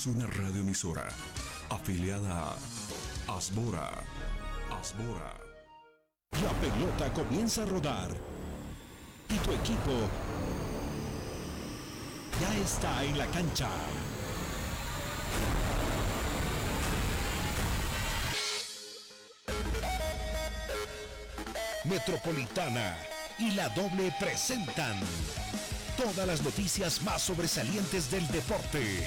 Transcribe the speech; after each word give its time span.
Es 0.00 0.06
una 0.06 0.26
radioemisora 0.28 1.08
afiliada 1.68 2.54
a 3.28 3.36
Asbora. 3.36 3.90
Asbora. 4.70 5.34
La 6.42 6.52
pelota 6.58 7.12
comienza 7.12 7.64
a 7.64 7.66
rodar 7.66 8.08
y 9.28 9.34
tu 9.34 9.52
equipo 9.52 9.92
ya 12.40 12.56
está 12.60 13.04
en 13.04 13.18
la 13.18 13.26
cancha. 13.26 13.68
Metropolitana 21.84 22.96
y 23.38 23.50
la 23.50 23.68
doble 23.68 24.14
presentan 24.18 24.98
todas 25.98 26.26
las 26.26 26.40
noticias 26.40 27.02
más 27.02 27.20
sobresalientes 27.20 28.10
del 28.10 28.26
deporte. 28.28 29.06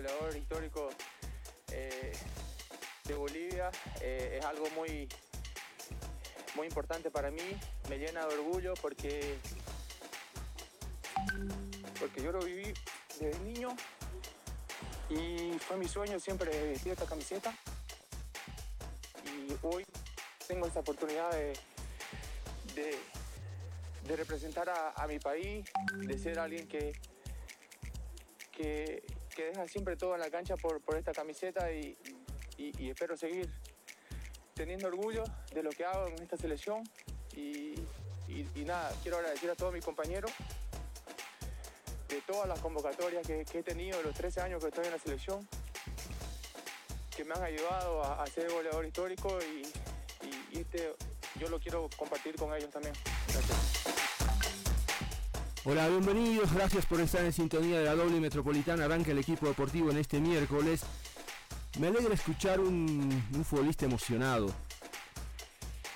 Goleador 0.00 0.34
histórico 0.34 0.88
eh, 1.72 2.12
de 3.04 3.14
Bolivia 3.14 3.70
eh, 4.00 4.38
es 4.38 4.44
algo 4.46 4.70
muy, 4.70 5.06
muy 6.54 6.66
importante 6.66 7.10
para 7.10 7.30
mí. 7.30 7.42
Me 7.90 7.98
llena 7.98 8.24
de 8.26 8.34
orgullo 8.34 8.72
porque, 8.80 9.36
porque 11.98 12.22
yo 12.22 12.32
lo 12.32 12.40
viví 12.40 12.72
desde 13.18 13.38
niño 13.40 13.76
y 15.10 15.58
fue 15.58 15.76
mi 15.76 15.86
sueño 15.86 16.18
siempre 16.18 16.50
vestir 16.68 16.92
esta 16.92 17.04
camiseta. 17.04 17.54
Y 19.26 19.54
hoy 19.62 19.84
tengo 20.46 20.66
esta 20.66 20.80
oportunidad 20.80 21.30
de, 21.32 21.52
de, 22.74 24.16
representar 24.16 24.68
a, 24.70 24.92
a 24.96 25.06
mi 25.06 25.18
país, 25.18 25.66
de 25.94 26.18
ser 26.18 26.38
alguien 26.38 26.66
que, 26.66 26.92
que, 28.50 29.04
que 29.34 29.46
deja 29.46 29.66
siempre 29.68 29.96
todo 29.96 30.14
en 30.14 30.20
la 30.20 30.30
cancha 30.30 30.56
por, 30.56 30.80
por 30.80 30.96
esta 30.96 31.12
camiseta 31.12 31.72
y, 31.72 31.96
y- 32.58 32.90
espero 32.90 33.16
seguir 33.16 33.48
teniendo 34.54 34.88
orgullo 34.88 35.24
de 35.54 35.62
lo 35.62 35.70
que 35.70 35.84
hago 35.84 36.06
en 36.08 36.20
esta 36.22 36.36
selección. 36.36 36.82
Y, 37.34 37.74
y- 38.28 38.64
nada, 38.64 38.92
quiero 39.02 39.18
agradecer 39.18 39.50
a 39.50 39.54
todos 39.54 39.72
mis 39.72 39.84
compañeros 39.84 40.30
de 42.08 42.20
todas 42.22 42.48
las 42.48 42.58
convocatorias 42.60 43.26
que, 43.26 43.40
he 43.42 43.62
tenido 43.62 43.98
de 43.98 44.04
los 44.04 44.14
13 44.14 44.40
años 44.40 44.60
que 44.62 44.68
estoy 44.68 44.84
en 44.86 44.90
la 44.92 44.98
selección, 44.98 45.48
que 47.16 47.24
me 47.24 47.34
han 47.34 47.42
ayudado 47.44 48.02
a, 48.04 48.26
ser 48.26 48.50
goleador 48.50 48.84
histórico 48.84 49.38
y, 49.42 49.62
y- 50.26 50.56
y 50.56 50.60
este 50.60 50.94
yo 51.38 51.48
lo 51.48 51.58
quiero 51.60 51.88
compartir 51.96 52.34
con 52.36 52.52
ellos 52.54 52.70
también. 52.70 52.94
Gracias. 53.28 53.79
Hola, 55.64 55.88
bienvenidos, 55.88 56.52
gracias 56.54 56.86
por 56.86 57.00
estar 57.00 57.22
en 57.24 57.32
sintonía 57.32 57.78
de 57.80 57.84
la 57.84 57.94
doble 57.94 58.18
metropolitana. 58.18 58.86
Arranca 58.86 59.10
el 59.10 59.18
equipo 59.18 59.46
deportivo 59.46 59.90
en 59.90 59.98
este 59.98 60.18
miércoles. 60.20 60.82
Me 61.78 61.88
alegra 61.88 62.14
escuchar 62.14 62.60
un, 62.60 63.22
un 63.34 63.44
futbolista 63.44 63.84
emocionado. 63.84 64.52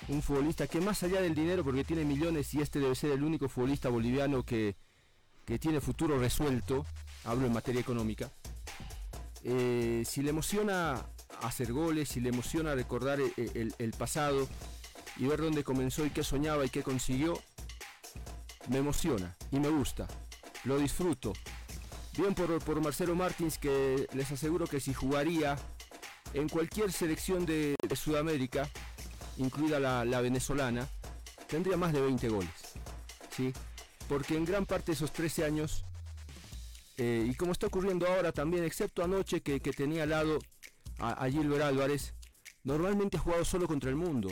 Un 0.07 0.21
futbolista 0.21 0.67
que 0.67 0.79
más 0.81 1.01
allá 1.01 1.19
del 1.21 1.33
dinero, 1.33 1.63
porque 1.63 1.83
tiene 1.83 2.05
millones 2.05 2.53
y 2.53 2.61
este 2.61 2.79
debe 2.79 2.93
ser 2.93 3.11
el 3.11 3.23
único 3.23 3.49
futbolista 3.49 3.89
boliviano 3.89 4.43
que, 4.43 4.75
que 5.45 5.57
tiene 5.57 5.81
futuro 5.81 6.19
resuelto, 6.19 6.85
hablo 7.23 7.47
en 7.47 7.53
materia 7.53 7.81
económica. 7.81 8.29
Eh, 9.43 10.03
si 10.05 10.21
le 10.21 10.29
emociona 10.29 11.07
hacer 11.41 11.73
goles, 11.73 12.09
si 12.09 12.19
le 12.19 12.29
emociona 12.29 12.75
recordar 12.75 13.19
el- 13.19 13.73
el 13.79 13.91
pasado 13.93 14.47
y 15.17 15.25
ver 15.25 15.41
dónde 15.41 15.63
comenzó 15.63 16.05
y 16.05 16.11
qué 16.11 16.23
soñaba 16.23 16.65
y 16.65 16.69
qué 16.69 16.83
consiguió, 16.83 17.39
me 18.69 18.77
emociona 18.77 19.35
y 19.51 19.59
me 19.59 19.69
gusta, 19.69 20.07
lo 20.63 20.77
disfruto. 20.77 21.33
Bien 22.17 22.33
por, 22.33 22.59
por 22.63 22.81
Marcelo 22.81 23.15
Martins 23.15 23.57
que 23.57 24.07
les 24.13 24.31
aseguro 24.31 24.67
que 24.67 24.79
si 24.79 24.93
jugaría 24.93 25.57
en 26.33 26.49
cualquier 26.49 26.91
selección 26.91 27.45
de, 27.45 27.75
Sudamérica, 27.95 28.69
incluida 29.37 29.79
la, 29.79 30.05
la 30.05 30.21
venezolana, 30.21 30.87
tendría 31.47 31.77
más 31.77 31.93
de 31.93 32.01
20 32.01 32.29
goles. 32.29 32.51
¿sí? 33.35 33.53
Porque 34.07 34.35
en 34.35 34.45
gran 34.45 34.65
parte 34.65 34.87
de 34.87 34.93
esos 34.93 35.11
13 35.11 35.45
años, 35.45 35.85
eh, 36.97 37.25
y 37.29 37.35
como 37.35 37.51
está 37.51 37.67
ocurriendo 37.67 38.07
ahora 38.07 38.31
también, 38.31 38.63
excepto 38.63 39.03
anoche 39.03 39.41
que, 39.41 39.59
que 39.59 39.71
tenía 39.71 40.03
al 40.03 40.09
lado 40.09 40.39
a, 40.99 41.11
a 41.11 41.29
Gilbert 41.29 41.63
Álvarez, 41.63 42.13
normalmente 42.63 43.17
ha 43.17 43.21
jugado 43.21 43.45
solo 43.45 43.67
contra 43.67 43.89
el 43.89 43.95
mundo. 43.95 44.29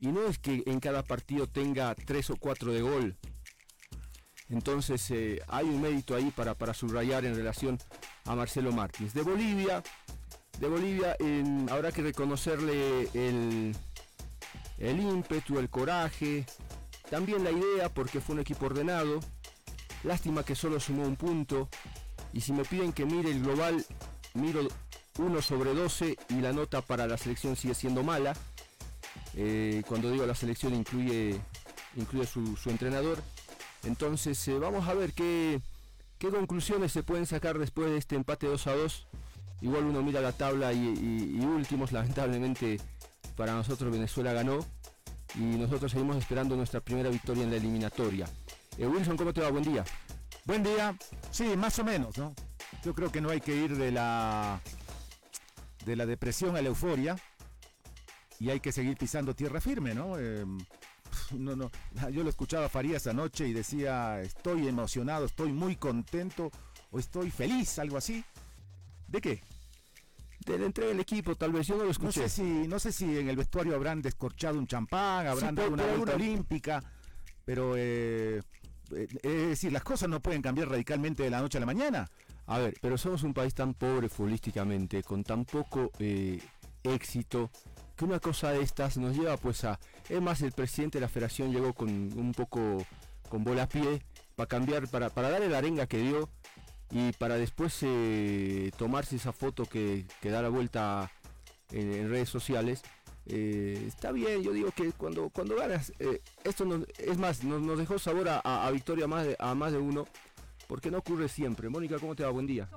Y 0.00 0.08
no 0.08 0.26
es 0.26 0.38
que 0.38 0.62
en 0.66 0.80
cada 0.80 1.02
partido 1.02 1.46
tenga 1.46 1.94
tres 1.94 2.30
o 2.30 2.36
cuatro 2.36 2.72
de 2.72 2.82
gol. 2.82 3.16
Entonces 4.48 5.10
eh, 5.10 5.40
hay 5.48 5.64
un 5.64 5.80
mérito 5.80 6.14
ahí 6.14 6.30
para, 6.30 6.54
para 6.54 6.74
subrayar 6.74 7.24
en 7.24 7.34
relación 7.34 7.78
a 8.24 8.34
Marcelo 8.34 8.72
Martins. 8.72 9.12
De 9.12 9.22
Bolivia, 9.22 9.82
de 10.60 10.68
Bolivia 10.68 11.16
habrá 11.70 11.90
que 11.90 12.02
reconocerle 12.02 13.08
el, 13.14 13.76
el 14.78 15.00
ímpetu, 15.00 15.58
el 15.58 15.68
coraje, 15.68 16.44
también 17.10 17.44
la 17.44 17.50
idea 17.50 17.88
porque 17.92 18.20
fue 18.20 18.34
un 18.34 18.40
equipo 18.40 18.66
ordenado. 18.66 19.20
Lástima 20.04 20.44
que 20.44 20.54
solo 20.54 20.78
sumó 20.78 21.02
un 21.02 21.16
punto. 21.16 21.68
Y 22.32 22.40
si 22.40 22.52
me 22.52 22.64
piden 22.64 22.92
que 22.92 23.06
mire 23.06 23.30
el 23.30 23.42
global, 23.42 23.84
miro 24.34 24.68
1 25.18 25.42
sobre 25.42 25.74
12 25.74 26.16
y 26.28 26.34
la 26.34 26.52
nota 26.52 26.82
para 26.82 27.06
la 27.06 27.16
selección 27.16 27.56
sigue 27.56 27.74
siendo 27.74 28.02
mala. 28.02 28.34
Eh, 29.36 29.82
cuando 29.86 30.10
digo 30.10 30.24
la 30.24 30.34
selección 30.34 30.74
incluye, 30.74 31.38
incluye 31.94 32.26
su, 32.26 32.56
entrenador. 32.66 33.18
Entonces 33.84 34.48
eh, 34.48 34.58
vamos 34.58 34.88
a 34.88 34.94
ver 34.94 35.12
qué, 35.12 35.60
qué 36.18 36.30
conclusiones 36.30 36.92
se 36.92 37.02
pueden 37.02 37.26
sacar 37.26 37.58
después 37.58 37.90
de 37.90 37.98
este 37.98 38.16
empate 38.16 38.46
2 38.46 38.66
a 38.66 38.74
2. 38.74 39.06
Igual 39.60 39.84
uno 39.84 40.02
mira 40.02 40.20
la 40.20 40.32
tabla 40.32 40.72
y, 40.72 41.38
últimos, 41.40 41.92
lamentablemente 41.92 42.80
para 43.36 43.52
nosotros 43.52 43.92
Venezuela 43.92 44.32
ganó 44.32 44.64
y 45.34 45.40
nosotros 45.40 45.92
seguimos 45.92 46.16
esperando 46.16 46.56
nuestra 46.56 46.80
primera 46.80 47.10
victoria 47.10 47.44
en 47.44 47.50
la 47.50 47.56
eliminatoria. 47.56 48.26
Eh, 48.78 48.86
Wilson, 48.86 49.18
¿cómo 49.18 49.34
te 49.34 49.42
va? 49.42 49.50
Buen 49.50 49.64
día. 49.64 49.84
Buen 50.46 50.62
día. 50.62 50.96
Sí, 51.30 51.44
más 51.56 51.78
o 51.78 51.84
menos, 51.84 52.16
¿no? 52.16 52.34
Yo 52.82 52.94
creo 52.94 53.12
que 53.12 53.20
no 53.20 53.30
hay 53.30 53.40
que 53.40 53.54
ir 53.54 53.76
de 53.76 53.92
la 53.92 54.60
de 55.84 55.94
la 55.94 56.06
depresión 56.06 56.56
a 56.56 56.62
la 56.62 56.68
euforia 56.68 57.16
y 58.38 58.50
hay 58.50 58.60
que 58.60 58.72
seguir 58.72 58.96
pisando 58.96 59.34
tierra 59.34 59.60
firme, 59.60 59.94
¿no? 59.94 60.18
Eh, 60.18 60.44
no, 61.36 61.56
no. 61.56 61.70
Yo 62.10 62.22
lo 62.22 62.28
escuchaba 62.30 62.66
a 62.66 62.68
Farías 62.68 63.06
anoche 63.06 63.46
y 63.48 63.52
decía, 63.52 64.20
estoy 64.20 64.68
emocionado, 64.68 65.24
estoy 65.26 65.52
muy 65.52 65.76
contento 65.76 66.50
o 66.90 66.98
estoy 66.98 67.30
feliz, 67.30 67.78
algo 67.78 67.96
así. 67.96 68.24
¿De 69.08 69.20
qué? 69.20 69.42
De 70.44 70.58
la 70.58 70.66
entrega 70.66 70.90
del 70.90 71.00
equipo, 71.00 71.34
tal 71.34 71.52
vez 71.52 71.66
yo 71.66 71.74
no 71.74 71.80
lo 71.80 71.86
No 71.86 71.90
escuché. 71.92 72.28
sé 72.28 72.28
si, 72.28 72.68
no 72.68 72.78
sé 72.78 72.92
si 72.92 73.18
en 73.18 73.28
el 73.28 73.36
vestuario 73.36 73.74
habrán 73.74 74.02
descorchado 74.02 74.58
un 74.58 74.66
champán, 74.66 75.26
habrán 75.26 75.50
Sí, 75.50 75.56
dado 75.56 75.72
una 75.72 75.86
vuelta 75.86 76.14
olímpica, 76.14 76.82
pero 77.44 77.74
eh, 77.76 78.40
eh, 78.94 79.08
es 79.22 79.48
decir, 79.48 79.72
las 79.72 79.82
cosas 79.82 80.08
no 80.08 80.20
pueden 80.20 80.42
cambiar 80.42 80.68
radicalmente 80.68 81.22
de 81.24 81.30
la 81.30 81.40
noche 81.40 81.58
a 81.58 81.60
la 81.60 81.66
mañana. 81.66 82.08
A 82.46 82.58
ver, 82.58 82.74
pero 82.80 82.96
somos 82.96 83.24
un 83.24 83.34
país 83.34 83.54
tan 83.54 83.74
pobre 83.74 84.08
futbolísticamente, 84.08 85.02
con 85.02 85.24
tan 85.24 85.44
poco 85.44 85.90
eh, 85.98 86.40
éxito, 86.84 87.50
que 87.96 88.04
una 88.04 88.20
cosa 88.20 88.52
de 88.52 88.60
estas 88.62 88.96
nos 88.98 89.16
lleva 89.16 89.36
pues 89.36 89.64
a... 89.64 89.78
Es 90.08 90.20
más, 90.20 90.42
el 90.42 90.52
presidente 90.52 90.98
de 90.98 91.02
la 91.02 91.08
federación 91.08 91.52
llegó 91.52 91.72
con 91.72 91.88
un 91.88 92.32
poco 92.32 92.84
con 93.28 93.42
bola 93.42 93.64
a 93.64 93.68
pie 93.68 94.02
para 94.36 94.46
cambiar, 94.46 94.86
para, 94.88 95.10
para 95.10 95.30
darle 95.30 95.48
la 95.48 95.58
arenga 95.58 95.86
que 95.86 95.98
dio 95.98 96.28
y 96.90 97.12
para 97.12 97.36
después 97.36 97.76
eh, 97.82 98.70
tomarse 98.76 99.16
esa 99.16 99.32
foto 99.32 99.64
que, 99.64 100.06
que 100.20 100.30
da 100.30 100.42
la 100.42 100.48
vuelta 100.48 101.10
en, 101.72 102.08
redes 102.10 102.28
sociales. 102.28 102.82
Eh, 103.28 103.82
está 103.88 104.12
bien, 104.12 104.42
yo 104.42 104.52
digo 104.52 104.70
que 104.70 104.92
cuando, 104.92 105.30
cuando 105.30 105.56
ganas, 105.56 105.92
eh, 105.98 106.20
esto 106.44 106.64
nos- 106.64 106.86
es 106.98 107.18
más, 107.18 107.42
nos, 107.42 107.60
nos 107.60 107.76
dejó 107.78 107.98
sabor 107.98 108.28
a, 108.28 108.70
victoria 108.70 109.08
más 109.08 109.26
de, 109.26 109.36
a 109.40 109.54
más 109.56 109.72
de 109.72 109.78
uno, 109.78 110.06
porque 110.68 110.92
no 110.92 110.98
ocurre 110.98 111.28
siempre. 111.28 111.68
Mónica, 111.68 111.98
¿cómo 111.98 112.14
te 112.14 112.22
va? 112.22 112.30
Buen 112.30 112.46
día. 112.46 112.68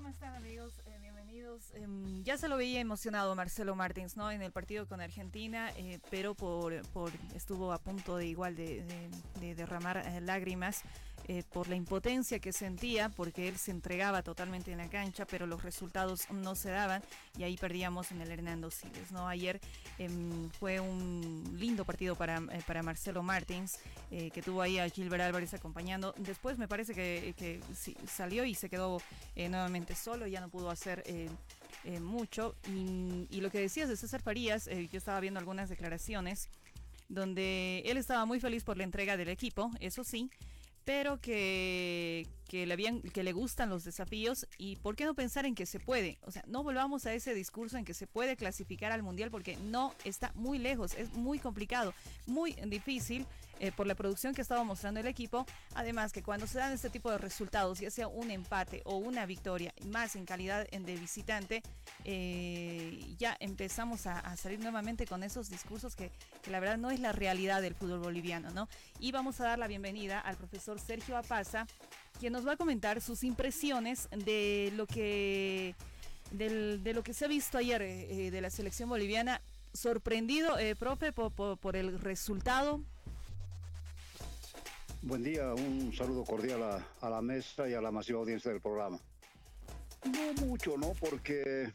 Em, 1.75 2.23
ya 2.23 2.37
se 2.37 2.47
lo 2.47 2.57
veía 2.57 2.79
emocionado 2.79 3.35
Marcelo 3.35 3.75
Martins, 3.75 4.17
¿no? 4.17 4.31
En 4.31 4.41
el 4.41 4.51
partido 4.51 4.87
con 4.87 5.01
Argentina, 5.01 5.71
eh, 5.77 5.99
pero 6.09 6.33
por, 6.35 6.81
por 6.89 7.11
estuvo 7.35 7.71
a 7.73 7.77
punto 7.79 8.17
de 8.17 8.25
igual 8.27 8.55
de, 8.55 8.83
de- 8.83 9.09
de 9.39 9.55
derramar 9.55 9.97
eh, 9.97 10.19
lágrimas 10.21 10.81
eh, 11.27 11.43
por 11.53 11.67
la 11.67 11.75
impotencia 11.75 12.39
que 12.39 12.51
sentía, 12.51 13.09
porque 13.09 13.47
él 13.47 13.57
se 13.57 13.69
entregaba 13.71 14.23
totalmente 14.23 14.71
en 14.71 14.79
la 14.79 14.89
cancha, 14.89 15.25
pero 15.25 15.45
los 15.45 15.61
resultados 15.61 16.29
no 16.31 16.55
se 16.55 16.71
daban 16.71 17.03
y 17.37 17.43
ahí 17.43 17.55
perdíamos 17.55 18.11
en 18.11 18.21
el 18.21 18.31
Hernando 18.31 18.71
Siles, 18.71 19.11
¿no? 19.11 19.27
Ayer 19.27 19.59
em, 19.99 20.49
fue 20.49 20.79
un 20.79 21.55
lindo 21.59 21.85
partido 21.85 22.15
para, 22.15 22.37
eh, 22.37 22.61
para 22.65 22.81
Marcelo 22.81 23.21
Martins, 23.21 23.77
que 24.09 24.41
tuvo 24.41 24.63
ahí 24.63 24.79
a 24.79 24.89
Gilbert 24.89 25.21
Álvarez 25.21 25.53
acompañando. 25.53 26.15
Después 26.17 26.57
me 26.57 26.67
parece 26.67 26.95
que, 26.95 27.35
que 27.37 27.61
sí, 27.75 27.95
salió 28.07 28.43
y 28.43 28.55
se 28.55 28.67
quedó 28.67 28.99
nuevamente 29.35 29.93
solo, 29.93 30.25
ya 30.25 30.41
no 30.41 30.49
pudo 30.49 30.71
hacer 30.71 31.03
eh, 31.83 31.99
mucho. 31.99 32.55
Y, 32.67 33.39
lo 33.41 33.49
que 33.49 33.59
decías 33.59 33.89
de 33.89 33.97
César 33.97 34.21
Farías, 34.21 34.67
eh, 34.67 34.87
yo 34.91 34.97
estaba 34.97 35.19
viendo 35.19 35.39
algunas 35.39 35.69
declaraciones 35.69 36.49
donde 37.07 37.81
él 37.85 37.97
estaba 37.97 38.25
muy 38.25 38.39
feliz 38.39 38.63
por 38.63 38.77
la 38.77 38.83
entrega 38.83 39.17
del 39.17 39.29
equipo, 39.29 39.71
eso 39.79 40.03
sí, 40.03 40.29
pero 40.85 41.19
que, 41.19 42.27
que, 42.49 42.65
le 42.65 42.73
habían, 42.73 43.01
que 43.01 43.23
le 43.23 43.31
gustan 43.31 43.69
los 43.69 43.85
desafíos 43.85 44.47
y 44.57 44.75
por 44.77 44.95
qué 44.95 45.05
no 45.05 45.13
pensar 45.13 45.45
en 45.45 45.55
que 45.55 45.65
se 45.65 45.79
puede. 45.79 46.17
O 46.23 46.31
sea, 46.31 46.43
no 46.47 46.63
volvamos 46.63 47.05
a 47.05 47.13
ese 47.13 47.33
discurso 47.33 47.77
en 47.77 47.85
que 47.85 47.93
se 47.93 48.07
puede 48.07 48.35
clasificar 48.35 48.91
al 48.91 49.03
Mundial 49.03 49.29
porque 49.29 49.55
no 49.57 49.93
está 50.03 50.31
muy 50.33 50.57
lejos, 50.57 50.95
es 50.95 51.13
muy 51.13 51.37
complicado, 51.39 51.93
muy 52.25 52.53
difícil 52.65 53.25
eh, 53.59 53.71
por 53.71 53.85
la 53.87 53.93
producción 53.93 54.33
que 54.33 54.41
estaba 54.41 54.63
mostrando 54.63 54.99
el 54.99 55.07
equipo. 55.07 55.45
Además 55.75 56.11
que 56.11 56.23
cuando 56.23 56.47
se 56.47 56.57
dan 56.57 56.73
este 56.73 56.89
tipo 56.89 57.11
de 57.11 57.19
resultados, 57.19 57.79
ya 57.79 57.91
sea 57.91 58.07
un 58.07 58.31
empate 58.31 58.81
o 58.83 58.97
una 58.97 59.27
victoria, 59.27 59.73
más 59.85 60.15
en 60.15 60.25
calidad 60.25 60.67
de 60.67 60.95
visitante, 60.95 61.61
eh, 62.03 63.15
ya 63.19 63.37
empezamos 63.39 64.07
a, 64.07 64.19
a 64.19 64.35
salir 64.37 64.59
nuevamente 64.59 65.05
con 65.05 65.23
esos 65.23 65.49
discursos 65.49 65.95
que, 65.95 66.11
que 66.41 66.49
la 66.49 66.59
verdad 66.59 66.77
no 66.77 66.89
es 66.89 66.99
la 66.99 67.11
realidad 67.11 67.61
del 67.61 67.75
fútbol 67.75 67.99
boliviano, 67.99 68.49
¿no? 68.51 68.67
Y 68.99 69.11
vamos 69.11 69.39
a 69.39 69.43
dar 69.43 69.59
la 69.59 69.67
bienvenida 69.67 70.19
al 70.19 70.35
profesor 70.35 70.79
Sergio 70.79 71.15
Apaza, 71.15 71.67
quien 72.19 72.33
nos 72.33 72.45
va 72.45 72.53
a 72.53 72.57
comentar 72.57 73.01
sus 73.01 73.23
impresiones 73.23 74.09
de 74.11 74.71
lo 74.75 74.85
que 74.85 75.73
de 76.31 76.93
lo 76.93 77.01
que 77.01 77.13
se 77.13 77.25
ha 77.25 77.27
visto 77.27 77.57
ayer 77.57 77.81
eh, 77.81 78.27
eh, 78.27 78.31
de 78.31 78.41
la 78.41 78.51
selección 78.51 78.87
boliviana. 78.89 79.41
Sorprendido, 79.73 80.59
eh, 80.59 80.75
profe, 80.75 81.11
por, 81.11 81.31
por- 81.57 81.75
el 81.75 81.99
resultado. 81.99 82.81
Buen 85.01 85.23
día, 85.23 85.53
un 85.53 85.93
saludo 85.95 86.23
cordial 86.25 86.83
a 87.01 87.09
la 87.09 87.21
mesa 87.21 87.67
y 87.69 87.73
a 87.73 87.81
la 87.81 87.89
masiva 87.89 88.19
audiencia 88.19 88.51
del 88.51 88.61
programa. 88.61 88.99
No 90.05 90.45
mucho, 90.45 90.75
¿no? 90.77 90.93
Porque 90.99 91.71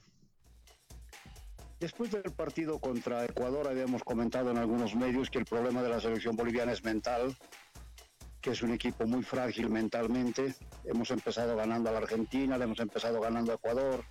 después 1.81 2.11
del 2.11 2.32
partido 2.32 2.79
contra 2.79 3.25
Ecuador 3.25 3.67
habíamos 3.69 4.05
comentado 4.05 4.50
en 4.50 4.58
algunos 4.58 4.94
medios 4.94 5.31
que 5.31 5.38
el 5.38 5.44
problema 5.47 5.82
de 5.82 5.88
la 5.88 6.00
selección 6.00 6.37
boliviana 6.37 6.73
es 6.73 6.85
mental, 6.85 7.37
que 8.44 8.50
es 8.50 8.61
un 8.61 8.75
equipo 8.75 9.06
muy 9.06 9.23
frágil 9.23 9.70
mentalmente. 9.70 10.55
Hemos 10.85 11.11
empezado 11.11 11.56
ganando 11.56 11.88
a 11.88 11.93
la 11.93 11.99
Argentina, 12.00 12.58
le 12.58 12.64
hemos 12.64 12.79
empezado 12.79 13.19
ganando 13.19 13.52
a 13.52 13.55
Ecuador 13.55 14.05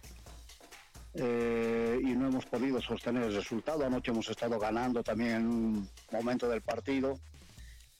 eh, 1.13 1.99
y 2.01 2.15
no 2.15 2.29
hemos 2.29 2.47
podido 2.47 2.81
sostener 2.81 3.25
el 3.25 3.35
resultado. 3.35 3.85
Anoche 3.85 4.09
hemos 4.09 4.27
estado 4.27 4.57
ganando 4.57 5.03
también 5.03 5.35
en 5.35 5.47
un 5.47 5.89
momento 6.11 6.49
del 6.49 6.63
partido 6.63 7.19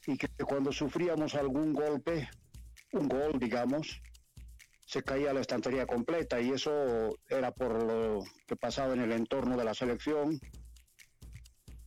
y 0.08 0.18
que 0.18 0.28
cuando 0.44 0.72
sufríamos 0.72 1.36
algún 1.36 1.72
golpe, 1.72 2.28
un 2.94 3.08
gol, 3.08 3.38
digamos, 3.38 4.02
se 4.88 5.04
caía 5.04 5.34
la 5.34 5.42
estantería 5.42 5.86
completa 5.86 6.42
y 6.42 6.50
eso 6.50 7.16
era 7.30 7.52
por 7.52 7.84
lo 7.84 8.24
que 8.48 8.56
pasaba 8.56 8.96
en 8.96 9.02
el 9.02 9.12
entorno 9.12 9.56
de 9.56 9.66
la 9.66 9.76
selección. 9.76 10.40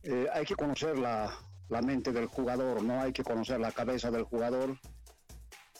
Eh, 0.03 0.27
hay 0.31 0.45
que 0.45 0.55
conocer 0.55 0.97
la, 0.97 1.37
la 1.69 1.81
mente 1.81 2.11
del 2.11 2.27
jugador, 2.27 2.81
no 2.83 3.01
hay 3.01 3.11
que 3.11 3.23
conocer 3.23 3.59
la 3.59 3.71
cabeza 3.71 4.09
del 4.11 4.23
jugador 4.23 4.77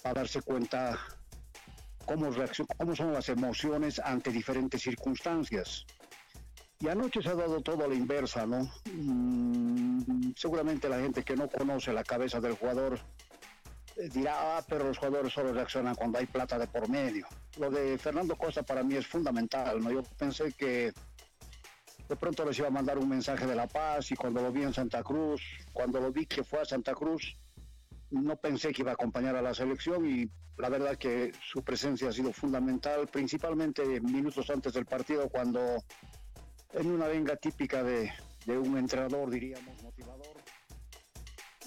para 0.02 0.22
darse 0.22 0.42
cuenta 0.42 1.00
cómo, 2.06 2.30
cómo 2.78 2.96
son 2.96 3.14
las 3.14 3.30
emociones 3.30 4.00
ante 4.00 4.32
diferentes 4.32 4.82
circunstancias. 4.82 5.86
Y 6.80 6.88
anoche 6.90 7.22
se 7.22 7.30
ha 7.30 7.36
dado 7.36 7.62
todo 7.62 7.86
a 7.86 7.88
la 7.88 7.96
inversa, 7.96 8.46
¿no? 8.46 8.70
Mm, 8.94 10.34
seguramente 10.36 10.88
la 10.88 11.00
gente 11.00 11.24
que 11.24 11.36
no 11.36 11.50
conoce 11.50 11.92
la 11.92 12.04
cabeza 12.04 12.40
del 12.40 12.54
jugador 12.54 13.00
eh, 13.96 14.10
dirá, 14.14 14.58
ah, 14.58 14.66
pero 14.68 14.86
los 14.86 14.98
jugadores 14.98 15.34
solo 15.34 15.54
reaccionan 15.54 15.96
cuando 15.96 16.20
hay 16.20 16.28
plata 16.28 16.60
de 16.60 16.68
por 16.68 16.88
medio. 16.88 17.28
Lo 17.58 17.72
de 17.72 17.98
Fernando 17.98 18.36
Costa 18.36 18.62
para 18.62 18.84
mí 18.84 18.96
es 18.96 19.08
fundamental, 19.08 19.84
¿no? 19.84 19.92
Yo 19.92 20.04
pensé 20.18 20.54
que 20.54 20.94
de 22.08 22.16
pronto 22.16 22.46
les 22.46 22.58
iba 22.60 22.68
a 22.68 22.72
mandar 22.72 22.98
un 22.98 23.10
mensaje 23.10 23.46
de 23.46 23.56
la 23.56 23.68
paz 23.68 24.12
y 24.12 24.16
cuando 24.16 24.42
lo 24.42 24.52
vi 24.52 24.64
en 24.64 24.74
Santa 24.74 25.04
Cruz, 25.04 25.42
cuando 25.74 26.00
lo 26.00 26.12
vi 26.12 26.26
que 26.26 26.44
fue 26.44 26.62
a 26.62 26.66
Santa 26.66 26.94
Cruz, 26.94 27.36
no 28.12 28.38
pensé 28.38 28.72
que 28.72 28.82
iba 28.82 28.92
a 28.92 28.94
acompañar 28.94 29.36
a 29.36 29.42
la 29.42 29.54
selección 29.54 30.06
y 30.10 30.30
la 30.58 30.70
verdad 30.70 30.98
que 30.98 31.32
su 31.42 31.64
presencia 31.64 32.10
ha 32.10 32.14
sido 32.14 32.32
fundamental, 32.32 33.08
principalmente 33.08 34.00
minutos 34.02 34.50
antes 34.50 34.74
del 34.74 34.86
partido 34.86 35.30
cuando 35.30 35.84
en 36.74 36.92
una 36.92 37.08
venga 37.08 37.36
típica 37.36 37.84
de, 37.84 38.12
de 38.46 38.58
un 38.58 38.78
entrenador, 38.78 39.30
diríamos, 39.30 39.84
motivador, 39.84 40.38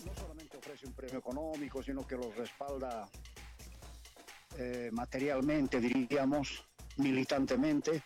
no 0.05 0.15
solamente 0.15 0.57
ofrece 0.57 0.87
un 0.87 0.95
premio 0.95 1.19
económico, 1.19 1.83
sino 1.83 2.07
que 2.07 2.17
los 2.17 2.35
respalda 2.37 3.09
eh, 4.59 4.91
materialmente, 4.93 5.81
diríamos, 5.81 6.65
militantemente. 6.97 8.03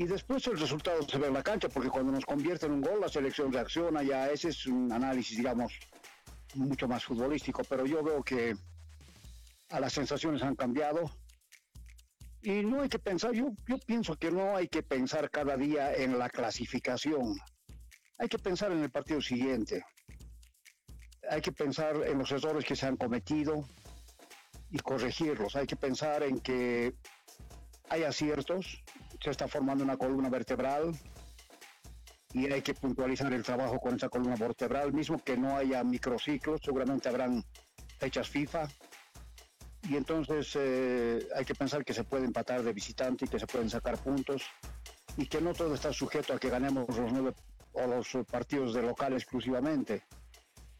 Y 0.00 0.06
después 0.06 0.46
el 0.46 0.58
resultado 0.58 1.02
se 1.06 1.18
ve 1.18 1.26
en 1.26 1.34
la 1.34 1.42
cancha, 1.42 1.68
porque 1.68 1.90
cuando 1.90 2.10
nos 2.10 2.24
convierte 2.24 2.64
en 2.64 2.72
un 2.72 2.80
gol, 2.80 3.02
la 3.02 3.08
selección 3.10 3.52
reacciona, 3.52 4.02
ya 4.02 4.30
ese 4.30 4.48
es 4.48 4.64
un 4.64 4.90
análisis, 4.90 5.36
digamos, 5.36 5.74
mucho 6.54 6.88
más 6.88 7.04
futbolístico, 7.04 7.62
pero 7.64 7.84
yo 7.84 8.02
veo 8.02 8.22
que 8.22 8.56
a 9.68 9.78
las 9.78 9.92
sensaciones 9.92 10.42
han 10.42 10.56
cambiado, 10.56 11.02
y 12.40 12.62
no 12.62 12.80
hay 12.80 12.88
que 12.88 12.98
pensar, 12.98 13.32
yo, 13.32 13.50
yo 13.68 13.76
pienso 13.76 14.16
que 14.16 14.30
no 14.30 14.56
hay 14.56 14.68
que 14.68 14.82
pensar 14.82 15.30
cada 15.30 15.58
día 15.58 15.92
en 15.92 16.18
la 16.18 16.30
clasificación. 16.30 17.36
Hay 18.16 18.28
que 18.28 18.38
pensar 18.38 18.72
en 18.72 18.82
el 18.82 18.90
partido 18.90 19.20
siguiente. 19.20 19.84
Hay 21.28 21.42
que 21.42 21.52
pensar 21.52 21.96
en 22.06 22.16
los 22.16 22.32
errores 22.32 22.64
que 22.64 22.74
se 22.74 22.86
han 22.86 22.96
cometido 22.96 23.68
y 24.70 24.78
corregirlos. 24.78 25.56
Hay 25.56 25.66
que 25.66 25.76
pensar 25.76 26.22
en 26.22 26.40
que 26.40 26.94
hay 27.90 28.04
aciertos, 28.04 28.82
se 29.20 29.30
está 29.30 29.46
formando 29.48 29.84
una 29.84 29.96
columna 29.96 30.28
vertebral 30.28 30.92
y 32.32 32.50
hay 32.52 32.62
que 32.62 32.74
puntualizar 32.74 33.32
el 33.32 33.42
trabajo 33.42 33.78
con 33.78 33.96
esa 33.96 34.08
columna 34.08 34.36
vertebral, 34.36 34.92
mismo 34.92 35.18
que 35.18 35.36
no 35.36 35.56
haya 35.56 35.82
microciclos, 35.82 36.60
seguramente 36.64 37.08
habrán 37.08 37.44
fechas 37.98 38.28
FIFA, 38.28 38.68
y 39.88 39.96
entonces 39.96 40.56
eh, 40.58 41.26
hay 41.34 41.44
que 41.44 41.54
pensar 41.54 41.84
que 41.84 41.94
se 41.94 42.04
puede 42.04 42.24
empatar 42.24 42.62
de 42.62 42.72
visitante 42.72 43.24
y 43.24 43.28
que 43.28 43.38
se 43.38 43.46
pueden 43.46 43.68
sacar 43.68 43.98
puntos 43.98 44.42
y 45.16 45.26
que 45.26 45.40
no 45.40 45.52
todo 45.54 45.74
está 45.74 45.92
sujeto 45.92 46.32
a 46.32 46.38
que 46.38 46.50
ganemos 46.50 46.86
los 46.88 47.12
nueve 47.12 47.34
o 47.72 47.86
los 47.86 48.08
partidos 48.30 48.74
de 48.74 48.82
local 48.82 49.14
exclusivamente, 49.14 50.02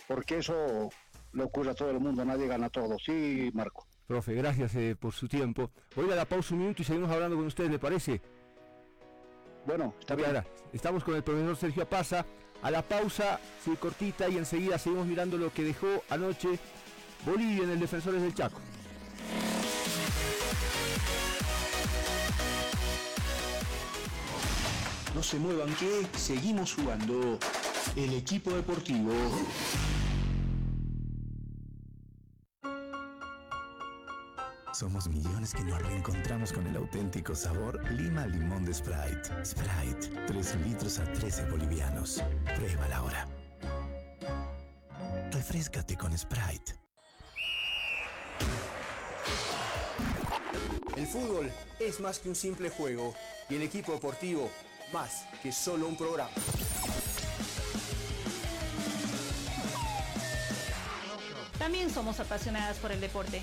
porque 0.06 0.38
eso 0.38 0.88
le 1.32 1.42
ocurre 1.42 1.70
a 1.70 1.74
todo 1.74 1.90
el 1.90 2.00
mundo, 2.00 2.24
nadie 2.24 2.46
gana 2.46 2.68
todo. 2.68 2.96
Sí, 2.98 3.50
Marco. 3.54 3.86
Profe, 4.10 4.34
gracias 4.34 4.74
eh, 4.74 4.96
por 4.98 5.12
su 5.12 5.28
tiempo. 5.28 5.70
Voy 5.94 6.10
a 6.10 6.16
la 6.16 6.24
pausa 6.24 6.54
un 6.54 6.62
minuto 6.62 6.82
y 6.82 6.84
seguimos 6.84 7.08
hablando 7.12 7.36
con 7.36 7.46
ustedes, 7.46 7.70
¿le 7.70 7.78
parece? 7.78 8.20
Bueno, 9.64 9.94
está 10.00 10.16
bien. 10.16 10.26
ahora, 10.26 10.44
Estamos 10.72 11.04
con 11.04 11.14
el 11.14 11.22
profesor 11.22 11.56
Sergio 11.56 11.84
Apaza. 11.84 12.26
A 12.60 12.72
la 12.72 12.82
pausa, 12.82 13.38
sí, 13.64 13.70
cortita, 13.78 14.28
y 14.28 14.36
enseguida 14.36 14.78
seguimos 14.78 15.06
mirando 15.06 15.38
lo 15.38 15.52
que 15.52 15.62
dejó 15.62 16.02
anoche 16.08 16.58
Bolivia 17.24 17.62
en 17.62 17.70
el 17.70 17.78
Defensores 17.78 18.20
del 18.20 18.34
Chaco. 18.34 18.60
No 25.14 25.22
se 25.22 25.38
muevan 25.38 25.72
que 25.76 26.04
seguimos 26.18 26.74
jugando. 26.74 27.38
El 27.94 28.12
equipo 28.14 28.50
deportivo 28.50 29.12
Somos 34.80 35.08
millones 35.08 35.52
que 35.52 35.62
nos 35.62 35.78
reencontramos 35.82 36.54
con 36.54 36.66
el 36.66 36.74
auténtico 36.74 37.34
sabor 37.34 37.84
Lima 37.92 38.26
Limón 38.26 38.64
de 38.64 38.72
Sprite. 38.72 39.44
Sprite, 39.44 40.08
3 40.26 40.56
litros 40.66 40.98
a 40.98 41.04
13 41.04 41.50
bolivianos. 41.50 42.24
Pruébala 42.56 42.96
ahora. 42.96 43.28
Refrescate 45.32 45.98
con 45.98 46.16
Sprite. 46.16 46.80
El 50.96 51.06
fútbol 51.06 51.52
es 51.78 52.00
más 52.00 52.18
que 52.18 52.30
un 52.30 52.34
simple 52.34 52.70
juego 52.70 53.14
y 53.50 53.56
el 53.56 53.62
equipo 53.62 53.92
deportivo 53.92 54.50
más 54.94 55.26
que 55.42 55.52
solo 55.52 55.88
un 55.88 55.96
programa. 55.98 56.30
También 61.58 61.90
somos 61.90 62.18
apasionadas 62.18 62.78
por 62.78 62.92
el 62.92 63.00
deporte. 63.02 63.42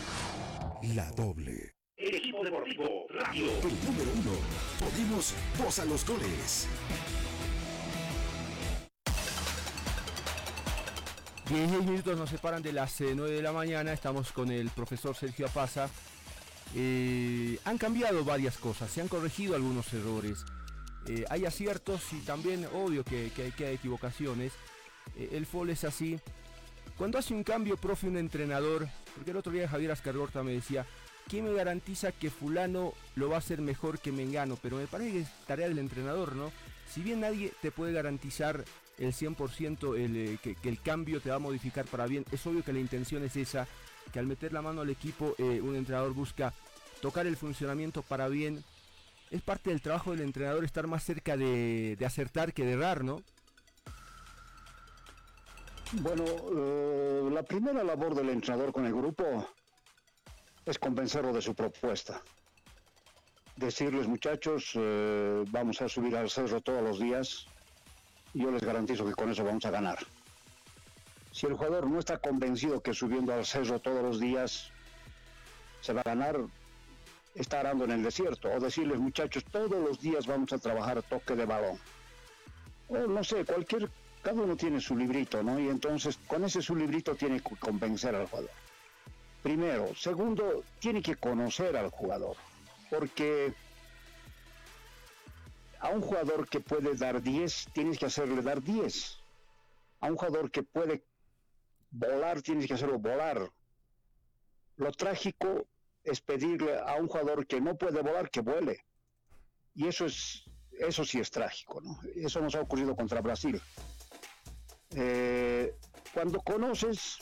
La 0.83 1.11
Doble. 1.11 1.75
El 1.95 2.15
equipo 2.15 2.43
deportivo 2.43 3.05
radio. 3.09 3.45
El 3.45 3.85
número 3.85 4.11
uno. 4.15 4.31
Ponemos 4.79 5.35
voz 5.59 5.77
a 5.77 5.85
los 5.85 6.03
goles. 6.07 6.67
16 11.49 11.85
minutos 11.85 12.17
nos 12.17 12.31
separan 12.31 12.63
de 12.63 12.73
las 12.73 12.99
9 12.99 13.31
de 13.31 13.41
la 13.43 13.51
mañana. 13.51 13.93
Estamos 13.93 14.31
con 14.31 14.49
el 14.49 14.71
profesor 14.71 15.15
Sergio 15.15 15.45
Apaza. 15.45 15.87
Eh, 16.75 17.59
han 17.63 17.77
cambiado 17.77 18.25
varias 18.25 18.57
cosas, 18.57 18.89
se 18.89 19.01
han 19.01 19.07
corregido 19.07 19.55
algunos 19.55 19.93
errores. 19.93 20.45
Eh, 21.05 21.25
hay 21.29 21.45
aciertos 21.45 22.01
y 22.13 22.21
también 22.21 22.65
obvio 22.73 23.03
que, 23.03 23.31
que, 23.35 23.43
hay, 23.43 23.51
que 23.51 23.67
hay 23.67 23.75
equivocaciones. 23.75 24.53
Eh, 25.15 25.29
el 25.33 25.45
FOL 25.45 25.69
es 25.69 25.83
así. 25.83 26.19
Cuando 26.97 27.17
hace 27.17 27.33
un 27.33 27.43
cambio, 27.43 27.77
profe, 27.77 28.07
un 28.07 28.17
entrenador, 28.17 28.87
porque 29.15 29.31
el 29.31 29.37
otro 29.37 29.51
día 29.51 29.67
Javier 29.67 29.91
Ascargorta 29.91 30.43
me 30.43 30.51
decía, 30.51 30.85
¿quién 31.27 31.45
me 31.45 31.53
garantiza 31.53 32.11
que 32.11 32.29
fulano 32.29 32.93
lo 33.15 33.29
va 33.29 33.35
a 33.35 33.39
hacer 33.39 33.61
mejor 33.61 33.99
que 33.99 34.11
Mengano? 34.11 34.57
Pero 34.61 34.77
me 34.77 34.87
parece 34.87 35.11
que 35.11 35.19
es 35.21 35.29
tarea 35.47 35.67
del 35.67 35.79
entrenador, 35.79 36.35
¿no? 36.35 36.51
Si 36.87 37.01
bien 37.01 37.21
nadie 37.21 37.53
te 37.61 37.71
puede 37.71 37.93
garantizar 37.93 38.63
el 38.97 39.13
100% 39.13 39.97
el, 39.97 40.17
eh, 40.17 40.37
que, 40.41 40.55
el 40.69 40.81
cambio 40.81 41.21
te 41.21 41.29
va 41.29 41.37
a 41.37 41.39
modificar 41.39 41.85
para 41.85 42.05
bien, 42.05 42.25
es 42.31 42.45
obvio 42.45 42.63
que 42.63 42.73
la 42.73 42.79
intención 42.79 43.23
es 43.23 43.35
esa, 43.35 43.67
que 44.11 44.19
al 44.19 44.27
meter 44.27 44.53
la 44.53 44.61
mano 44.61 44.81
al 44.81 44.89
equipo 44.89 45.35
eh, 45.37 45.61
un 45.61 45.75
entrenador 45.75 46.13
busca 46.13 46.53
tocar 47.01 47.25
el 47.25 47.37
funcionamiento 47.37 48.01
para 48.01 48.27
bien. 48.27 48.63
Es 49.31 49.41
parte 49.41 49.69
del 49.69 49.81
trabajo 49.81 50.11
del 50.11 50.21
entrenador 50.21 50.65
estar 50.65 50.85
más 50.87 51.03
cerca 51.03 51.37
de, 51.37 51.95
de 51.97 52.05
acertar 52.05 52.53
que 52.53 52.65
de 52.65 52.73
errar, 52.73 53.03
¿no? 53.03 53.23
Bueno, 55.93 56.23
eh, 56.25 57.29
la 57.31 57.43
primera 57.43 57.83
labor 57.83 58.15
del 58.15 58.29
entrenador 58.29 58.71
con 58.71 58.85
el 58.85 58.93
grupo 58.93 59.45
es 60.65 60.79
convencerlo 60.79 61.33
de 61.33 61.41
su 61.41 61.53
propuesta. 61.53 62.21
Decirles, 63.57 64.07
muchachos, 64.07 64.71
eh, 64.75 65.43
vamos 65.49 65.81
a 65.81 65.89
subir 65.89 66.15
al 66.15 66.29
cerro 66.29 66.61
todos 66.61 66.81
los 66.81 66.99
días 66.99 67.45
yo 68.33 68.51
les 68.51 68.63
garantizo 68.63 69.05
que 69.05 69.13
con 69.13 69.29
eso 69.29 69.43
vamos 69.43 69.65
a 69.65 69.71
ganar. 69.71 69.97
Si 71.31 71.45
el 71.45 71.53
jugador 71.53 71.87
no 71.87 71.99
está 71.99 72.17
convencido 72.17 72.81
que 72.81 72.93
subiendo 72.93 73.33
al 73.33 73.45
cerro 73.45 73.79
todos 73.79 74.01
los 74.01 74.19
días 74.19 74.71
se 75.81 75.93
va 75.93 76.01
a 76.01 76.09
ganar, 76.09 76.37
está 77.35 77.59
arando 77.59 77.85
en 77.85 77.91
el 77.91 78.03
desierto. 78.03 78.49
O 78.49 78.59
decirles, 78.59 78.99
muchachos, 78.99 79.43
todos 79.51 79.71
los 79.71 79.99
días 79.99 80.27
vamos 80.27 80.53
a 80.53 80.57
trabajar 80.57 81.01
toque 81.03 81.35
de 81.35 81.45
balón. 81.45 81.77
O 82.87 82.97
no 83.07 83.23
sé, 83.23 83.43
cualquier 83.45 83.89
cada 84.21 84.41
uno 84.41 84.55
tiene 84.55 84.79
su 84.79 84.95
librito, 84.95 85.41
¿no? 85.43 85.59
Y 85.59 85.69
entonces 85.69 86.17
con 86.27 86.43
ese 86.43 86.61
su 86.61 86.75
librito 86.75 87.15
tiene 87.15 87.39
que 87.39 87.55
convencer 87.55 88.15
al 88.15 88.27
jugador. 88.27 88.51
Primero. 89.41 89.95
Segundo, 89.95 90.63
tiene 90.79 91.01
que 91.01 91.15
conocer 91.15 91.75
al 91.75 91.89
jugador. 91.89 92.37
Porque 92.89 93.53
a 95.79 95.89
un 95.89 96.01
jugador 96.01 96.47
que 96.47 96.59
puede 96.59 96.95
dar 96.95 97.21
10, 97.21 97.69
tienes 97.73 97.97
que 97.97 98.05
hacerle 98.05 98.41
dar 98.41 98.61
10. 98.61 99.17
A 100.01 100.07
un 100.07 100.15
jugador 100.15 100.51
que 100.51 100.63
puede 100.63 101.03
volar, 101.89 102.41
tienes 102.41 102.67
que 102.67 102.75
hacerlo 102.75 102.99
volar. 102.99 103.49
Lo 104.77 104.91
trágico 104.91 105.65
es 106.03 106.21
pedirle 106.21 106.77
a 106.79 106.95
un 106.95 107.07
jugador 107.07 107.47
que 107.47 107.59
no 107.59 107.75
puede 107.75 108.01
volar 108.01 108.29
que 108.29 108.41
vuele. 108.41 108.85
Y 109.73 109.87
eso 109.87 110.05
es 110.05 110.43
eso 110.79 111.05
sí 111.05 111.19
es 111.19 111.29
trágico, 111.29 111.79
¿no? 111.81 111.99
Eso 112.15 112.41
nos 112.41 112.55
ha 112.55 112.61
ocurrido 112.61 112.95
contra 112.95 113.21
Brasil. 113.21 113.61
Eh, 114.95 115.73
cuando 116.13 116.39
conoces 116.41 117.19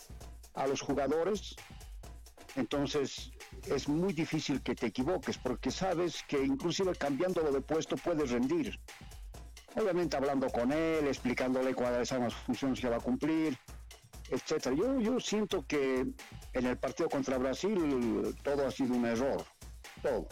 a 0.55 0.67
los 0.67 0.81
jugadores, 0.81 1.55
entonces 2.55 3.31
es 3.67 3.87
muy 3.87 4.13
difícil 4.13 4.61
que 4.61 4.75
te 4.75 4.87
equivoques 4.87 5.37
porque 5.37 5.71
sabes 5.71 6.23
que 6.27 6.41
inclusive 6.43 6.95
cambiándolo 6.95 7.51
de 7.51 7.61
puesto 7.61 7.95
puedes 7.97 8.31
rendir. 8.31 8.79
Obviamente 9.75 10.17
hablando 10.17 10.49
con 10.49 10.71
él, 10.71 11.07
explicándole 11.07 11.75
cuáles 11.75 12.09
son 12.09 12.23
las 12.23 12.33
funciones 12.33 12.79
que 12.79 12.89
va 12.89 12.97
a 12.97 13.01
cumplir, 13.01 13.57
etcétera. 14.29 14.75
Yo, 14.75 14.99
yo 14.99 15.19
siento 15.19 15.65
que 15.67 16.07
en 16.53 16.65
el 16.65 16.77
partido 16.77 17.09
contra 17.09 17.37
Brasil 17.37 18.35
todo 18.43 18.67
ha 18.67 18.71
sido 18.71 18.95
un 18.95 19.05
error, 19.05 19.43
todo. 20.01 20.27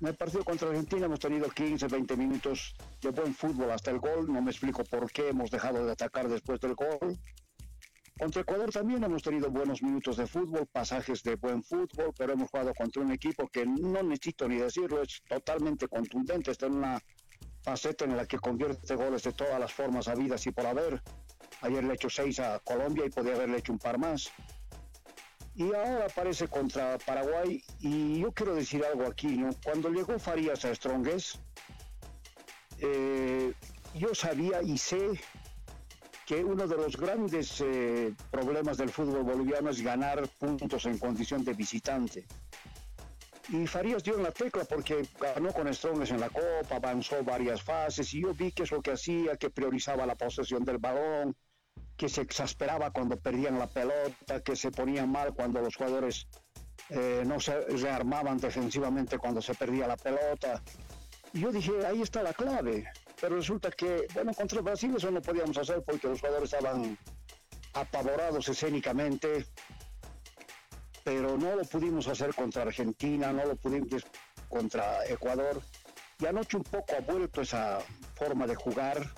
En 0.00 0.08
el 0.08 0.16
partido 0.16 0.44
contra 0.44 0.68
Argentina 0.68 1.06
hemos 1.06 1.20
tenido 1.20 1.48
15, 1.48 1.86
20 1.86 2.16
minutos 2.16 2.74
de 3.00 3.10
buen 3.10 3.34
fútbol 3.34 3.70
hasta 3.70 3.90
el 3.90 4.00
gol. 4.00 4.32
No 4.32 4.42
me 4.42 4.50
explico 4.50 4.84
por 4.84 5.10
qué 5.10 5.28
hemos 5.28 5.50
dejado 5.50 5.84
de 5.84 5.92
atacar 5.92 6.28
después 6.28 6.60
del 6.60 6.74
gol. 6.74 7.16
Contra 8.18 8.42
Ecuador 8.42 8.70
también 8.70 9.02
hemos 9.02 9.22
tenido 9.22 9.50
buenos 9.50 9.82
minutos 9.82 10.16
de 10.16 10.26
fútbol, 10.26 10.66
pasajes 10.66 11.22
de 11.24 11.34
buen 11.34 11.62
fútbol, 11.64 12.12
pero 12.16 12.32
hemos 12.32 12.48
jugado 12.48 12.72
contra 12.74 13.02
un 13.02 13.10
equipo 13.10 13.48
que 13.48 13.66
no 13.66 14.04
necesito 14.04 14.48
ni 14.48 14.58
decirlo, 14.58 15.02
es 15.02 15.20
totalmente 15.28 15.88
contundente, 15.88 16.52
está 16.52 16.66
en 16.66 16.74
una 16.74 17.02
faceta 17.62 18.04
en 18.04 18.16
la 18.16 18.24
que 18.24 18.38
convierte 18.38 18.94
goles 18.94 19.24
de 19.24 19.32
todas 19.32 19.58
las 19.58 19.72
formas 19.72 20.06
habidas 20.06 20.46
y 20.46 20.52
por 20.52 20.64
haber. 20.64 21.02
Ayer 21.62 21.82
le 21.82 21.90
he 21.90 21.94
hecho 21.94 22.08
seis 22.08 22.38
a 22.38 22.60
Colombia 22.60 23.04
y 23.04 23.10
podía 23.10 23.34
haberle 23.34 23.58
hecho 23.58 23.72
un 23.72 23.80
par 23.80 23.98
más 23.98 24.30
y 25.56 25.64
ahora 25.72 26.06
aparece 26.06 26.48
contra 26.48 26.98
Paraguay 26.98 27.62
y 27.80 28.20
yo 28.20 28.32
quiero 28.32 28.54
decir 28.54 28.84
algo 28.84 29.06
aquí, 29.06 29.28
¿no? 29.36 29.50
Cuando 29.62 29.88
llegó 29.90 30.18
Farías 30.18 30.64
a 30.64 30.74
Strongest, 30.74 31.36
eh, 32.78 33.52
yo 33.94 34.14
sabía 34.14 34.62
y 34.62 34.76
sé 34.76 35.10
que 36.26 36.42
uno 36.42 36.66
de 36.66 36.76
los 36.76 36.96
grandes 36.96 37.60
eh, 37.60 38.12
problemas 38.30 38.78
del 38.78 38.90
fútbol 38.90 39.22
boliviano 39.22 39.70
es 39.70 39.80
ganar 39.80 40.26
puntos 40.28 40.86
en 40.86 40.98
condición 40.98 41.44
de 41.44 41.52
visitante. 41.52 42.26
Y 43.50 43.66
Farías 43.66 44.02
dio 44.02 44.16
en 44.16 44.22
la 44.22 44.32
tecla 44.32 44.64
porque 44.64 45.06
ganó 45.20 45.52
con 45.52 45.72
Strongest 45.72 46.12
en 46.12 46.20
la 46.20 46.30
Copa, 46.30 46.76
avanzó 46.76 47.22
varias 47.22 47.62
fases 47.62 48.12
y 48.14 48.22
yo 48.22 48.32
vi 48.34 48.50
que 48.50 48.62
es 48.62 48.72
lo 48.72 48.80
que 48.80 48.92
hacía, 48.92 49.36
que 49.36 49.50
priorizaba 49.50 50.06
la 50.06 50.14
posesión 50.16 50.64
del 50.64 50.78
balón, 50.78 51.36
que 51.96 52.08
se 52.08 52.22
exasperaba 52.22 52.90
cuando 52.90 53.16
perdían 53.16 53.58
la 53.58 53.68
pelota, 53.68 54.40
que 54.44 54.56
se 54.56 54.70
ponía 54.70 55.06
mal 55.06 55.34
cuando 55.34 55.60
los 55.60 55.76
jugadores 55.76 56.26
eh, 56.90 57.22
no 57.24 57.40
se 57.40 57.60
rearmaban 57.60 58.38
defensivamente 58.38 59.18
cuando 59.18 59.40
se 59.40 59.54
perdía 59.54 59.86
la 59.86 59.96
pelota. 59.96 60.62
Yo 61.32 61.50
dije, 61.50 61.72
ahí 61.86 62.02
está 62.02 62.22
la 62.22 62.32
clave. 62.32 62.84
Pero 63.20 63.36
resulta 63.36 63.70
que, 63.70 64.06
bueno, 64.12 64.32
contra 64.34 64.60
Brasil 64.60 64.94
eso 64.96 65.10
no 65.10 65.22
podíamos 65.22 65.56
hacer 65.56 65.82
porque 65.82 66.08
los 66.08 66.20
jugadores 66.20 66.52
estaban 66.52 66.98
apavorados 67.72 68.48
escénicamente. 68.48 69.46
Pero 71.04 71.36
no 71.36 71.56
lo 71.56 71.64
pudimos 71.64 72.08
hacer 72.08 72.34
contra 72.34 72.62
Argentina, 72.62 73.32
no 73.32 73.44
lo 73.44 73.56
pudimos 73.56 74.04
contra 74.48 75.06
Ecuador. 75.06 75.62
Y 76.18 76.26
anoche 76.26 76.56
un 76.56 76.64
poco 76.64 76.94
ha 76.96 77.00
vuelto 77.00 77.40
esa 77.40 77.80
forma 78.14 78.46
de 78.46 78.54
jugar 78.54 79.10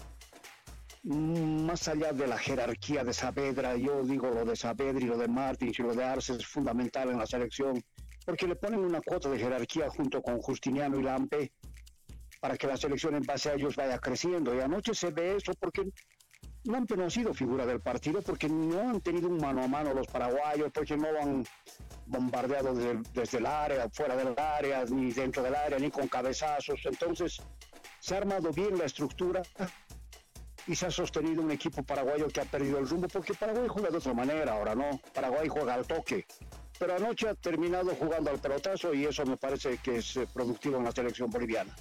más 1.07 1.87
allá 1.87 2.13
de 2.13 2.27
la 2.27 2.37
jerarquía 2.37 3.05
de 3.05 3.13
Saavedra, 3.13 3.77
yo 3.77 4.03
digo 4.03 4.29
lo 4.29 4.45
de 4.45 4.57
Saavedra 4.57 4.99
y 4.99 5.07
lo 5.07 5.17
de 5.17 5.29
Martins 5.29 5.79
y 5.79 5.83
lo 5.83 5.95
de 5.95 6.03
Arce 6.03 6.33
es 6.33 6.45
fundamental 6.45 7.11
en 7.11 7.19
la 7.19 7.27
selección, 7.27 7.81
porque 8.25 8.49
le 8.49 8.57
ponen 8.57 8.81
una 8.81 9.01
cuota 9.01 9.31
de 9.31 9.39
jerarquía 9.39 9.89
junto 9.89 10.21
con 10.21 10.41
Justiniano 10.43 10.99
y 10.99 11.05
Lampe 11.05 11.53
para 12.41 12.57
que 12.57 12.67
la 12.67 12.77
selección 12.77 13.15
en 13.15 13.23
base 13.23 13.51
a 13.51 13.55
ellos 13.55 13.77
vaya 13.77 13.99
creciendo. 13.99 14.53
Y 14.53 14.61
anoche 14.61 14.95
se 14.95 15.11
ve 15.11 15.37
eso 15.37 15.53
porque 15.61 15.85
Lampe 16.65 16.97
no 16.97 17.05
ha 17.05 17.11
sido 17.11 17.33
figura 17.33 17.65
del 17.65 17.81
partido, 17.81 18.21
porque 18.21 18.49
no 18.49 18.91
han 18.91 19.01
tenido 19.01 19.29
un 19.29 19.37
mano 19.37 19.63
a 19.63 19.69
mano 19.69 19.95
los 19.95 20.09
paraguayos, 20.09 20.73
porque 20.75 20.97
no 20.97 21.07
han 21.21 21.45
bombardeado 22.07 22.75
desde, 22.75 23.01
desde 23.15 23.39
el 23.39 23.47
área, 23.47 23.89
fuera 23.91 24.17
del 24.17 24.35
área, 24.37 24.85
ni 24.87 25.13
dentro 25.13 25.45
del 25.45 25.55
área, 25.55 25.79
ni 25.79 25.89
con 25.89 26.09
cabezazos. 26.09 26.81
Entonces, 26.85 27.41
se 28.01 28.15
ha 28.17 28.19
armado 28.19 28.51
bien 28.51 28.77
la 28.77 28.87
estructura 28.87 29.43
y 30.67 30.75
se 30.75 30.87
ha 30.87 30.91
sostenido 30.91 31.43
un 31.43 31.51
equipo 31.51 31.83
paraguayo 31.83 32.29
que 32.29 32.41
ha 32.41 32.45
perdido 32.45 32.79
el 32.79 32.89
rumbo, 32.89 33.09
porque 33.09 33.35
Paraguay 33.35 33.69
juega 33.69 33.91
de 33.91 33.99
otra 33.99 34.15
manera 34.15 34.53
ahora, 34.53 34.75
¿no? 34.75 35.01
Paraguay 35.15 35.49
juega 35.49 35.75
al 35.75 35.87
toque. 35.87 36.27
Pero 36.79 36.97
anoche 36.97 37.29
ha 37.29 37.35
terminado 37.35 37.95
jugando 37.95 38.31
al 38.31 38.39
pelotazo 38.39 38.93
y 38.93 39.05
eso 39.05 39.25
me 39.25 39.37
parece 39.37 39.79
que 39.79 39.97
es 39.97 40.17
eh, 40.17 40.27
productivo 40.33 40.77
en 40.77 40.85
la 40.85 40.93
selección 40.93 41.31
boliviana. 41.31 41.75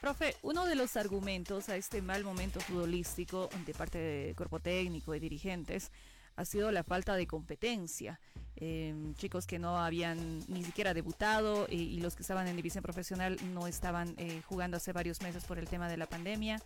Profe, 0.00 0.36
uno 0.42 0.66
de 0.66 0.74
los 0.74 0.96
argumentos 0.96 1.68
a 1.68 1.76
este 1.76 2.00
mal 2.00 2.22
momento 2.22 2.60
futbolístico 2.60 3.48
de 3.66 3.74
parte 3.74 3.98
del 3.98 4.36
cuerpo 4.36 4.60
técnico 4.60 5.14
y 5.14 5.20
dirigentes 5.20 5.90
ha 6.36 6.44
sido 6.44 6.70
la 6.70 6.84
falta 6.84 7.16
de 7.16 7.26
competencia. 7.26 8.20
Em, 8.58 9.14
chicos 9.14 9.46
que 9.46 9.58
no 9.58 9.76
habían 9.76 10.38
ni 10.48 10.64
siquiera 10.64 10.94
debutado 10.94 11.66
y, 11.68 11.76
y, 11.76 12.00
los 12.00 12.16
que 12.16 12.22
estaban 12.22 12.48
en 12.48 12.56
división 12.56 12.82
profesional 12.82 13.36
no 13.52 13.66
estaban 13.66 14.14
eh, 14.16 14.40
jugando 14.46 14.78
hace 14.78 14.94
varios 14.94 15.20
meses 15.20 15.44
por 15.44 15.58
el 15.58 15.68
tema 15.68 15.90
de 15.90 15.98
la 15.98 16.06
pandemia. 16.06 16.62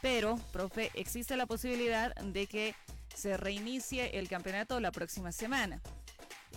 Pero, 0.00 0.38
profe, 0.52 0.90
existe 0.94 1.36
la 1.36 1.44
posibilidad 1.44 2.14
de 2.14 2.46
que 2.46 2.74
se 3.14 3.36
reinicie 3.36 4.18
el 4.18 4.28
campeonato 4.28 4.80
la 4.80 4.90
próxima 4.90 5.32
semana. 5.32 5.82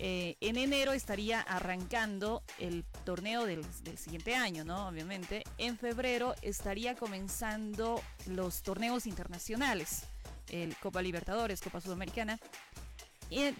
Eh, 0.00 0.36
en 0.40 0.56
enero 0.56 0.92
estaría 0.92 1.40
arrancando 1.40 2.42
el 2.58 2.84
torneo 3.04 3.46
del, 3.46 3.66
del, 3.82 3.98
siguiente 3.98 4.36
año, 4.36 4.64
¿no? 4.64 4.88
Obviamente. 4.88 5.44
En 5.58 5.76
febrero 5.76 6.34
estaría 6.40 6.94
comenzando 6.94 8.00
los 8.26 8.62
torneos 8.62 9.06
internacionales, 9.06 10.04
el 10.50 10.76
Copa 10.76 11.02
Libertadores, 11.02 11.60
Copa 11.60 11.80
Sudamericana. 11.80 12.38
Y 13.30 13.40
en, 13.40 13.56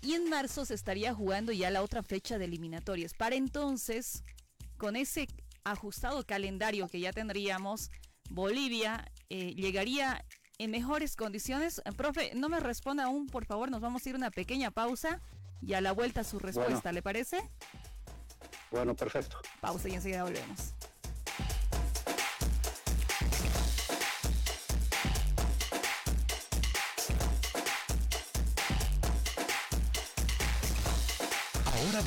y 0.00 0.14
en 0.14 0.30
marzo 0.30 0.64
se 0.64 0.74
estaría 0.74 1.14
jugando 1.14 1.52
ya 1.52 1.70
la 1.70 1.82
otra 1.82 2.02
fecha 2.02 2.38
de 2.38 2.44
eliminatorias. 2.44 3.14
Para 3.14 3.36
entonces, 3.36 4.22
con 4.76 4.96
ese 4.96 5.28
ajustado 5.64 6.24
calendario 6.24 6.88
que 6.88 7.00
ya 7.00 7.12
tendríamos, 7.12 7.90
Bolivia 8.30 9.10
eh, 9.28 9.54
llegaría 9.54 10.24
en 10.58 10.70
mejores 10.70 11.16
condiciones. 11.16 11.80
Eh, 11.84 11.92
profe, 11.92 12.32
no 12.34 12.48
me 12.48 12.60
responda 12.60 13.04
aún, 13.04 13.26
por 13.26 13.44
favor, 13.46 13.70
nos 13.70 13.80
vamos 13.80 14.04
a 14.04 14.08
ir 14.08 14.14
a 14.14 14.18
una 14.18 14.30
pequeña 14.30 14.70
pausa 14.70 15.20
y 15.60 15.74
a 15.74 15.80
la 15.80 15.92
vuelta 15.92 16.24
su 16.24 16.38
respuesta, 16.38 16.74
bueno. 16.74 16.92
¿le 16.92 17.02
parece? 17.02 17.50
Bueno, 18.70 18.94
perfecto. 18.94 19.38
Pausa 19.60 19.88
y 19.88 19.94
enseguida 19.94 20.24
volvemos. 20.24 20.74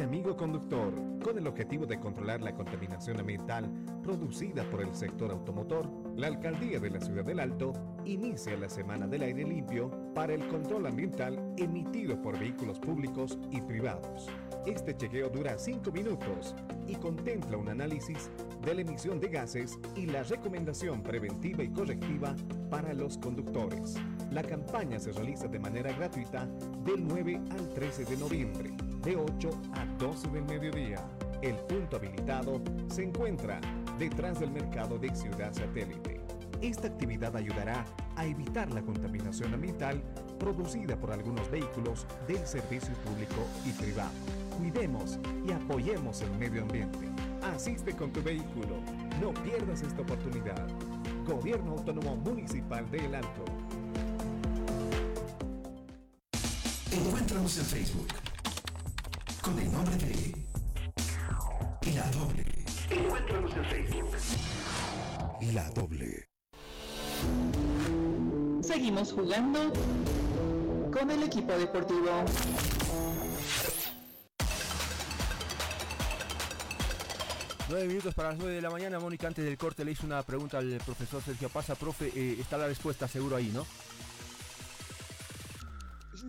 Amigo 0.00 0.36
conductor, 0.36 0.92
con 1.22 1.38
el 1.38 1.46
objetivo 1.46 1.86
de 1.86 1.98
controlar 1.98 2.40
la 2.40 2.54
contaminación 2.54 3.18
ambiental 3.18 3.70
producida 4.02 4.68
por 4.70 4.82
el 4.82 4.94
sector 4.94 5.30
automotor, 5.30 5.88
la 6.16 6.28
Alcaldía 6.28 6.78
de 6.78 6.90
la 6.90 7.00
Ciudad 7.00 7.24
del 7.24 7.40
Alto 7.40 7.72
inicia 8.04 8.56
la 8.56 8.68
Semana 8.68 9.06
del 9.06 9.22
Aire 9.22 9.44
Limpio 9.44 9.90
para 10.14 10.34
el 10.34 10.46
control 10.48 10.86
ambiental 10.86 11.54
emitido 11.56 12.20
por 12.20 12.38
vehículos 12.38 12.78
públicos 12.78 13.38
y 13.50 13.60
privados. 13.60 14.28
Este 14.66 14.96
chequeo 14.96 15.30
dura 15.30 15.58
5 15.58 15.90
minutos 15.90 16.54
y 16.86 16.94
contempla 16.96 17.56
un 17.56 17.68
análisis 17.68 18.30
de 18.64 18.74
la 18.74 18.82
emisión 18.82 19.20
de 19.20 19.28
gases 19.28 19.78
y 19.96 20.06
la 20.06 20.22
recomendación 20.22 21.02
preventiva 21.02 21.62
y 21.62 21.70
correctiva 21.70 22.34
para 22.70 22.94
los 22.94 23.18
conductores. 23.18 23.96
La 24.30 24.42
campaña 24.42 24.98
se 24.98 25.12
realiza 25.12 25.48
de 25.48 25.58
manera 25.58 25.92
gratuita 25.92 26.46
del 26.84 27.06
9 27.06 27.40
al 27.50 27.68
13 27.74 28.04
de 28.04 28.16
noviembre 28.16 28.87
de 29.08 29.16
8 29.16 29.50
a 29.72 29.86
12 29.98 30.28
del 30.28 30.44
mediodía. 30.44 31.02
El 31.40 31.54
punto 31.60 31.96
habilitado 31.96 32.60
se 32.88 33.04
encuentra 33.04 33.58
detrás 33.98 34.38
del 34.38 34.50
mercado 34.50 34.98
de 34.98 35.14
Ciudad 35.14 35.50
Satélite. 35.54 36.20
Esta 36.60 36.88
actividad 36.88 37.34
ayudará 37.34 37.86
a 38.16 38.26
evitar 38.26 38.70
la 38.70 38.82
contaminación 38.82 39.54
ambiental 39.54 40.02
producida 40.38 40.94
por 41.00 41.10
algunos 41.10 41.50
vehículos 41.50 42.06
del 42.26 42.46
servicio 42.46 42.92
público 42.96 43.46
y 43.64 43.70
privado. 43.70 44.10
Cuidemos 44.58 45.18
y 45.46 45.52
apoyemos 45.52 46.20
el 46.20 46.30
medio 46.32 46.60
ambiente. 46.60 47.08
Asiste 47.42 47.96
con 47.96 48.12
tu 48.12 48.22
vehículo. 48.22 48.76
No 49.22 49.32
pierdas 49.42 49.80
esta 49.80 50.02
oportunidad. 50.02 50.68
Gobierno 51.26 51.72
Autónomo 51.78 52.14
Municipal 52.16 52.90
de 52.90 53.06
El 53.06 53.14
Alto. 53.14 53.44
Encuéntranos 56.92 57.56
en 57.56 57.64
Facebook 57.64 58.27
con 59.48 59.58
el 59.58 59.72
nombre 59.72 59.96
de 59.96 60.34
La 61.94 62.10
Doble. 62.10 62.44
Encuéntranos 62.90 63.56
en 63.56 63.64
Facebook. 63.64 64.10
La 65.54 65.70
Doble. 65.70 66.28
Seguimos 68.62 69.12
jugando 69.12 69.72
con 70.92 71.10
el 71.10 71.22
equipo 71.22 71.52
deportivo. 71.52 72.24
Nueve 77.70 77.86
minutos 77.86 78.14
para 78.14 78.30
las 78.30 78.38
nueve 78.38 78.54
de 78.54 78.62
la 78.62 78.70
mañana. 78.70 78.98
Mónica, 78.98 79.28
antes 79.28 79.46
del 79.46 79.56
corte, 79.56 79.82
le 79.84 79.92
hizo 79.92 80.04
una 80.04 80.22
pregunta 80.22 80.58
al 80.58 80.78
profesor 80.84 81.22
Sergio 81.22 81.48
Pasa. 81.48 81.74
Profe, 81.74 82.12
eh, 82.14 82.36
está 82.38 82.58
la 82.58 82.66
respuesta 82.66 83.08
seguro 83.08 83.36
ahí, 83.36 83.50
¿no? 83.54 83.66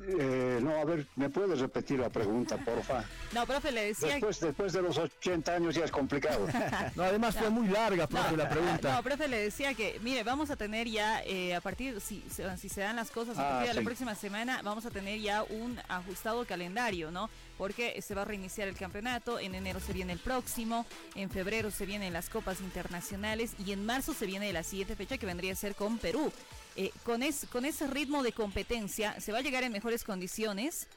Eh, 0.08 0.60
no, 0.62 0.76
a 0.78 0.86
ver, 0.86 1.08
¿me 1.16 1.30
puedes 1.30 1.60
repetir 1.60 2.00
la 2.00 2.10
pregunta, 2.10 2.58
porfa? 2.58 3.04
No, 3.32 3.46
profe, 3.46 3.72
le 3.72 3.86
decía... 3.86 4.10
Después, 4.10 4.40
después 4.40 4.74
de 4.74 4.82
los 4.82 4.98
80 4.98 5.54
años 5.54 5.76
ya 5.76 5.86
es 5.86 5.92
complicado. 5.92 6.48
no, 6.96 7.04
además 7.04 7.36
fue 7.36 7.50
muy 7.50 7.68
larga, 7.68 8.08
profe, 8.08 8.32
no, 8.32 8.38
la 8.38 8.50
pregunta. 8.50 8.96
No, 8.96 9.04
profe, 9.04 9.28
le 9.28 9.38
decía 9.38 9.74
que, 9.74 10.00
mire, 10.02 10.24
vamos 10.24 10.50
a 10.50 10.56
tener 10.56 10.88
ya, 10.88 11.22
eh, 11.24 11.56
a 11.56 11.62
partir, 11.62 12.00
si, 12.02 12.24
si 12.58 12.70
se 12.70 12.82
dan 12.82 12.96
las 12.96 13.12
cosas, 13.12 13.38
a 13.38 13.42
partir 13.42 13.58
ah, 13.58 13.62
de 13.62 13.70
sí. 13.70 13.76
la 13.78 13.84
próxima 13.84 14.16
semana, 14.16 14.62
vamos 14.64 14.86
a 14.86 14.92
tener 14.92 15.20
ya 15.20 15.44
un 15.44 15.80
ajustado 15.88 16.46
calendario, 16.46 17.12
¿no? 17.12 17.30
Porque 17.58 18.02
se 18.02 18.16
va 18.16 18.22
a 18.24 18.26
reiniciar 18.26 18.68
el 18.68 18.76
campeonato, 18.76 19.40
en 19.40 19.56
enero 19.56 19.80
se 19.80 19.94
viene 19.94 20.14
el 20.14 20.20
próximo, 20.20 20.86
en 21.16 21.30
febrero 21.30 21.72
se 21.72 21.86
vienen 21.86 22.14
las 22.14 22.30
copas 22.30 22.62
internacionales 22.62 23.54
y 23.66 23.72
en 23.72 23.86
marzo 23.86 24.14
se 24.14 24.26
viene 24.26 24.52
la 24.54 24.64
siguiente 24.64 24.96
fecha 24.96 25.18
que 25.18 25.26
vendría 25.26 25.54
a 25.54 25.56
ser 25.56 25.76
con 25.76 25.98
Perú. 25.98 26.32
Eh, 26.80 26.94
con, 27.04 27.22
con 27.52 27.66
ese 27.66 27.88
ritmo 27.88 28.24
de 28.24 28.32
competencia, 28.32 29.20
¿se 29.20 29.34
va 29.34 29.40
a 29.40 29.42
llegar 29.42 29.66
en 29.66 29.72
mejores 29.74 30.06
condiciones? 30.06 30.88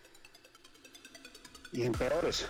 Y 1.72 1.82
en 1.82 1.90
peores. 1.90 2.46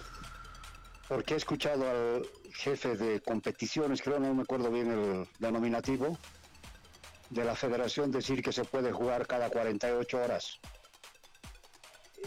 Porque 1.08 1.32
he 1.32 1.36
escuchado 1.38 1.88
al 1.88 2.28
jefe 2.52 2.94
de 2.94 3.22
competiciones, 3.22 4.02
creo 4.02 4.20
no 4.20 4.34
me 4.34 4.42
acuerdo 4.42 4.70
bien 4.70 4.90
el 4.90 5.26
denominativo, 5.38 6.18
de 7.30 7.42
la 7.42 7.54
federación 7.54 8.10
decir 8.10 8.42
que 8.42 8.52
se 8.52 8.64
puede 8.64 8.92
jugar 8.92 9.26
cada 9.26 9.48
48 9.48 10.18
horas. 10.18 10.58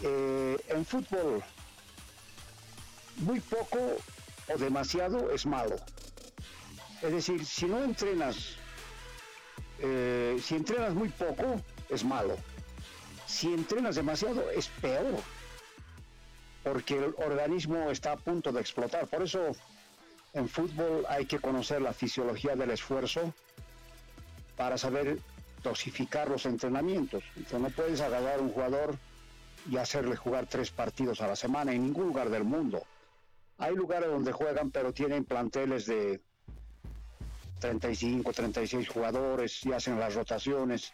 Eh, 0.02 0.56
en 0.70 0.84
fútbol, 0.84 1.40
muy 3.18 3.38
poco 3.38 3.78
o 4.52 4.58
demasiado 4.58 5.30
es 5.30 5.46
malo. 5.46 5.76
Es 7.00 7.12
decir, 7.12 7.46
si 7.46 7.66
no 7.66 7.84
entrenas 7.84 8.56
eh, 9.80 10.38
si 10.42 10.56
entrenas 10.56 10.94
muy 10.94 11.08
poco, 11.08 11.60
es 11.88 12.04
malo. 12.04 12.36
Si 13.26 13.52
entrenas 13.52 13.96
demasiado, 13.96 14.50
es 14.50 14.68
peor. 14.68 15.20
Porque 16.62 16.96
el 16.96 17.14
organismo 17.18 17.90
está 17.90 18.12
a 18.12 18.16
punto 18.16 18.52
de 18.52 18.60
explotar. 18.60 19.06
Por 19.06 19.22
eso, 19.22 19.52
en 20.32 20.48
fútbol 20.48 21.04
hay 21.08 21.26
que 21.26 21.38
conocer 21.38 21.80
la 21.80 21.92
fisiología 21.92 22.56
del 22.56 22.70
esfuerzo 22.70 23.32
para 24.56 24.78
saber 24.78 25.18
dosificar 25.62 26.28
los 26.28 26.46
entrenamientos. 26.46 27.22
Entonces, 27.36 27.60
no 27.60 27.70
puedes 27.70 28.00
agarrar 28.00 28.38
a 28.38 28.42
un 28.42 28.50
jugador 28.50 28.96
y 29.70 29.76
hacerle 29.76 30.16
jugar 30.16 30.46
tres 30.46 30.70
partidos 30.70 31.20
a 31.20 31.26
la 31.26 31.36
semana 31.36 31.72
en 31.72 31.82
ningún 31.82 32.06
lugar 32.06 32.30
del 32.30 32.44
mundo. 32.44 32.82
Hay 33.58 33.74
lugares 33.74 34.08
donde 34.08 34.32
juegan, 34.32 34.70
pero 34.70 34.92
tienen 34.92 35.24
planteles 35.24 35.86
de 35.86 36.20
35, 37.58 38.32
36 38.32 38.88
jugadores 38.88 39.64
y 39.64 39.72
hacen 39.72 39.98
las 39.98 40.14
rotaciones. 40.14 40.92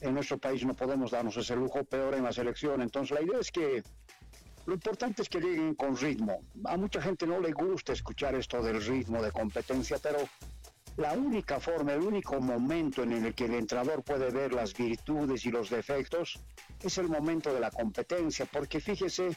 En 0.00 0.14
nuestro 0.14 0.38
país 0.38 0.64
no 0.64 0.74
podemos 0.74 1.10
darnos 1.10 1.36
ese 1.36 1.56
lujo, 1.56 1.84
peor 1.84 2.14
en 2.14 2.24
la 2.24 2.32
selección. 2.32 2.82
Entonces 2.82 3.18
la 3.18 3.22
idea 3.22 3.38
es 3.40 3.50
que 3.50 3.82
lo 4.66 4.74
importante 4.74 5.22
es 5.22 5.28
que 5.28 5.40
lleguen 5.40 5.74
con 5.74 5.96
ritmo. 5.96 6.40
A 6.64 6.76
mucha 6.76 7.00
gente 7.00 7.26
no 7.26 7.40
le 7.40 7.52
gusta 7.52 7.92
escuchar 7.92 8.34
esto 8.34 8.62
del 8.62 8.84
ritmo 8.84 9.22
de 9.22 9.32
competencia, 9.32 9.98
pero 10.02 10.18
la 10.98 11.12
única 11.12 11.60
forma, 11.60 11.94
el 11.94 12.02
único 12.02 12.40
momento 12.40 13.04
en 13.04 13.12
el 13.12 13.32
que 13.32 13.44
el 13.44 13.54
entrenador 13.54 14.02
puede 14.02 14.30
ver 14.30 14.52
las 14.52 14.74
virtudes 14.74 15.46
y 15.46 15.50
los 15.50 15.70
defectos 15.70 16.40
es 16.82 16.98
el 16.98 17.08
momento 17.08 17.54
de 17.54 17.60
la 17.60 17.70
competencia, 17.70 18.46
porque 18.46 18.80
fíjese, 18.80 19.36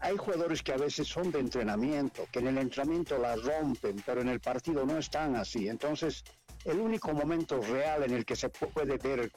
hay 0.00 0.16
jugadores 0.16 0.62
que 0.62 0.72
a 0.72 0.76
veces 0.76 1.08
son 1.08 1.30
de 1.30 1.40
entrenamiento, 1.40 2.26
que 2.30 2.40
en 2.40 2.48
el 2.48 2.58
entrenamiento 2.58 3.18
la 3.18 3.36
rompen, 3.36 4.02
pero 4.04 4.20
en 4.20 4.28
el 4.28 4.40
partido 4.40 4.84
no 4.84 4.98
están 4.98 5.36
así. 5.36 5.68
Entonces, 5.68 6.24
el 6.64 6.80
único 6.80 7.12
momento 7.12 7.60
real 7.60 8.04
en 8.04 8.12
el 8.12 8.24
que 8.24 8.36
se 8.36 8.48
puede 8.48 8.96
ver 8.98 9.32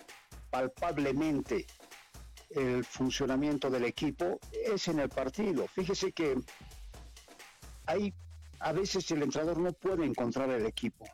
palpablemente 0.50 1.66
el 2.50 2.84
funcionamiento 2.84 3.70
del 3.70 3.86
equipo 3.86 4.40
es 4.52 4.88
en 4.88 5.00
el 5.00 5.10
partido. 5.10 5.68
Fíjese 5.68 6.12
que 6.12 6.36
hay 7.86 8.14
a 8.60 8.74
veces 8.74 9.10
el 9.12 9.24
entrenador 9.24 9.58
no 9.58 9.72
puede 9.74 10.06
encontrar 10.06 10.50
el 10.50 10.66
equipo. 10.66 11.06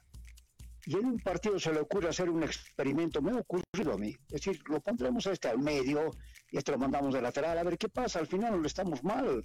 Y 0.85 0.95
en 0.95 1.05
un 1.05 1.19
partido 1.19 1.59
se 1.59 1.73
le 1.73 1.79
ocurre 1.79 2.09
hacer 2.09 2.29
un 2.29 2.43
experimento, 2.43 3.21
me 3.21 3.31
ha 3.31 3.35
ocurrido 3.35 3.93
a 3.93 3.97
mí. 3.97 4.15
Es 4.29 4.41
decir, 4.41 4.61
lo 4.67 4.79
pondremos 4.79 5.25
a 5.27 5.31
este 5.31 5.55
medio 5.57 6.11
y 6.51 6.57
este 6.57 6.71
lo 6.71 6.77
mandamos 6.77 7.13
de 7.13 7.21
lateral, 7.21 7.57
a 7.57 7.63
ver 7.63 7.77
qué 7.77 7.89
pasa, 7.89 8.19
al 8.19 8.27
final 8.27 8.61
no 8.61 8.67
estamos 8.67 9.03
mal. 9.03 9.43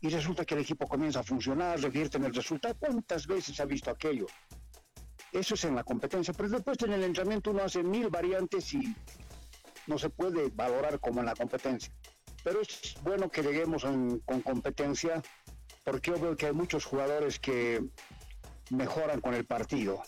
Y 0.00 0.08
resulta 0.08 0.44
que 0.44 0.54
el 0.54 0.60
equipo 0.60 0.86
comienza 0.86 1.20
a 1.20 1.22
funcionar, 1.22 1.80
revierte 1.80 2.18
en 2.18 2.24
el 2.24 2.34
resultado. 2.34 2.74
¿Cuántas 2.78 3.26
veces 3.26 3.58
ha 3.60 3.64
visto 3.64 3.90
aquello? 3.90 4.26
Eso 5.32 5.54
es 5.54 5.64
en 5.64 5.74
la 5.74 5.84
competencia, 5.84 6.34
pero 6.34 6.48
después 6.48 6.78
en 6.82 6.92
el 6.92 7.04
entrenamiento 7.04 7.50
uno 7.50 7.62
hace 7.62 7.82
mil 7.82 8.08
variantes 8.08 8.72
y 8.74 8.94
no 9.86 9.98
se 9.98 10.10
puede 10.10 10.50
valorar 10.50 11.00
como 11.00 11.20
en 11.20 11.26
la 11.26 11.34
competencia. 11.34 11.92
Pero 12.44 12.60
es 12.60 12.96
bueno 13.02 13.28
que 13.28 13.42
lleguemos 13.42 13.84
con 13.84 14.42
competencia 14.42 15.22
porque 15.84 16.10
yo 16.10 16.20
veo 16.20 16.36
que 16.36 16.46
hay 16.46 16.52
muchos 16.52 16.84
jugadores 16.84 17.38
que 17.38 17.80
mejoran 18.70 19.20
con 19.20 19.34
el 19.34 19.44
partido, 19.44 20.02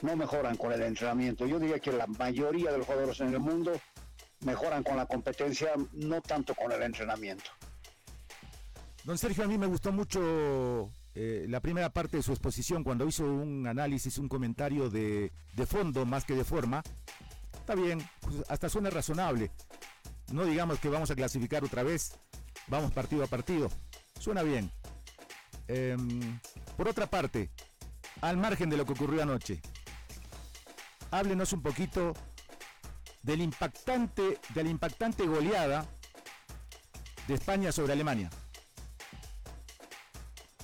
no 0.00 0.16
mejoran 0.16 0.56
con 0.56 0.72
el 0.72 0.82
entrenamiento. 0.82 1.46
Yo 1.46 1.58
diría 1.60 1.78
que 1.78 1.92
la 1.92 2.06
mayoría 2.06 2.72
de 2.72 2.78
los 2.78 2.86
jugadores 2.86 3.20
en 3.20 3.28
el 3.28 3.40
mundo 3.40 3.72
mejoran 4.44 4.82
con 4.82 4.96
la 4.96 5.06
competencia, 5.06 5.70
no 5.92 6.20
tanto 6.20 6.54
con 6.54 6.72
el 6.72 6.82
entrenamiento. 6.82 7.50
Don 9.04 9.18
Sergio, 9.18 9.44
a 9.44 9.48
mí 9.48 9.58
me 9.58 9.66
gustó 9.66 9.90
mucho 9.92 10.88
eh, 11.14 11.46
la 11.48 11.60
primera 11.60 11.90
parte 11.90 12.18
de 12.18 12.22
su 12.22 12.32
exposición 12.32 12.84
cuando 12.84 13.06
hizo 13.06 13.24
un 13.24 13.66
análisis, 13.66 14.18
un 14.18 14.28
comentario 14.28 14.88
de, 14.88 15.32
de 15.54 15.66
fondo 15.66 16.06
más 16.06 16.24
que 16.24 16.34
de 16.34 16.44
forma. 16.44 16.82
Está 17.58 17.74
bien, 17.74 17.98
pues, 18.20 18.42
hasta 18.48 18.68
suena 18.68 18.90
razonable. 18.90 19.50
No 20.32 20.44
digamos 20.44 20.78
que 20.78 20.88
vamos 20.88 21.10
a 21.10 21.14
clasificar 21.14 21.64
otra 21.64 21.82
vez, 21.82 22.18
vamos 22.68 22.92
partido 22.92 23.24
a 23.24 23.26
partido. 23.26 23.68
Suena 24.18 24.42
bien. 24.42 24.70
Em, 25.68 26.38
por 26.76 26.88
otra 26.88 27.06
parte, 27.06 27.50
al 28.20 28.36
margen 28.36 28.70
de 28.70 28.76
lo 28.76 28.86
que 28.86 28.92
ocurrió 28.92 29.22
anoche, 29.22 29.60
háblenos 31.10 31.52
un 31.52 31.62
poquito 31.62 32.14
del 33.22 33.40
impactante, 33.40 34.38
de 34.54 34.64
la 34.64 34.70
impactante 34.70 35.26
goleada 35.26 35.86
de 37.26 37.34
España 37.34 37.70
sobre 37.72 37.92
Alemania. 37.92 38.30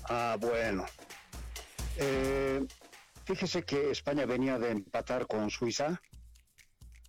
Ah, 0.09 0.37
bueno. 0.41 0.87
Eh, 1.97 2.67
fíjese 3.25 3.65
que 3.65 3.91
España 3.91 4.27
venía 4.27 4.59
de 4.59 4.71
empatar 4.71 5.27
con 5.27 5.51
Suiza 5.51 6.01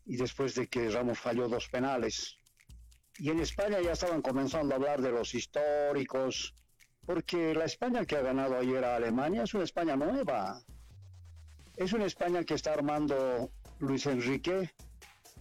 y 0.06 0.18
después 0.18 0.56
de 0.56 0.68
que 0.68 0.90
Ramos 0.90 1.20
falló 1.20 1.48
dos 1.48 1.68
penales. 1.70 2.38
Y 3.18 3.30
en 3.30 3.40
España 3.40 3.80
ya 3.82 3.92
estaban 3.92 4.22
comenzando 4.22 4.74
a 4.74 4.78
hablar 4.78 5.02
de 5.02 5.12
los 5.12 5.34
históricos, 5.36 6.54
porque 7.06 7.54
la 7.54 7.66
España 7.66 8.06
que 8.06 8.16
ha 8.16 8.22
ganado 8.22 8.58
ayer 8.58 8.84
a 8.84 8.96
Alemania 8.96 9.44
es 9.44 9.54
una 9.54 9.64
España 9.64 9.96
nueva. 9.96 10.62
Es 11.76 11.94
una 11.94 12.06
España 12.06 12.44
que 12.44 12.54
está 12.54 12.74
armando 12.74 13.52
Luis 13.80 14.06
Enrique 14.06 14.74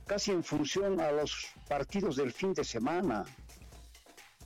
casi 0.08 0.32
en 0.32 0.42
función 0.42 1.00
a 1.00 1.12
los 1.12 1.46
partidos 1.68 2.16
del 2.16 2.32
fin 2.32 2.54
de 2.54 2.64
semana. 2.64 3.24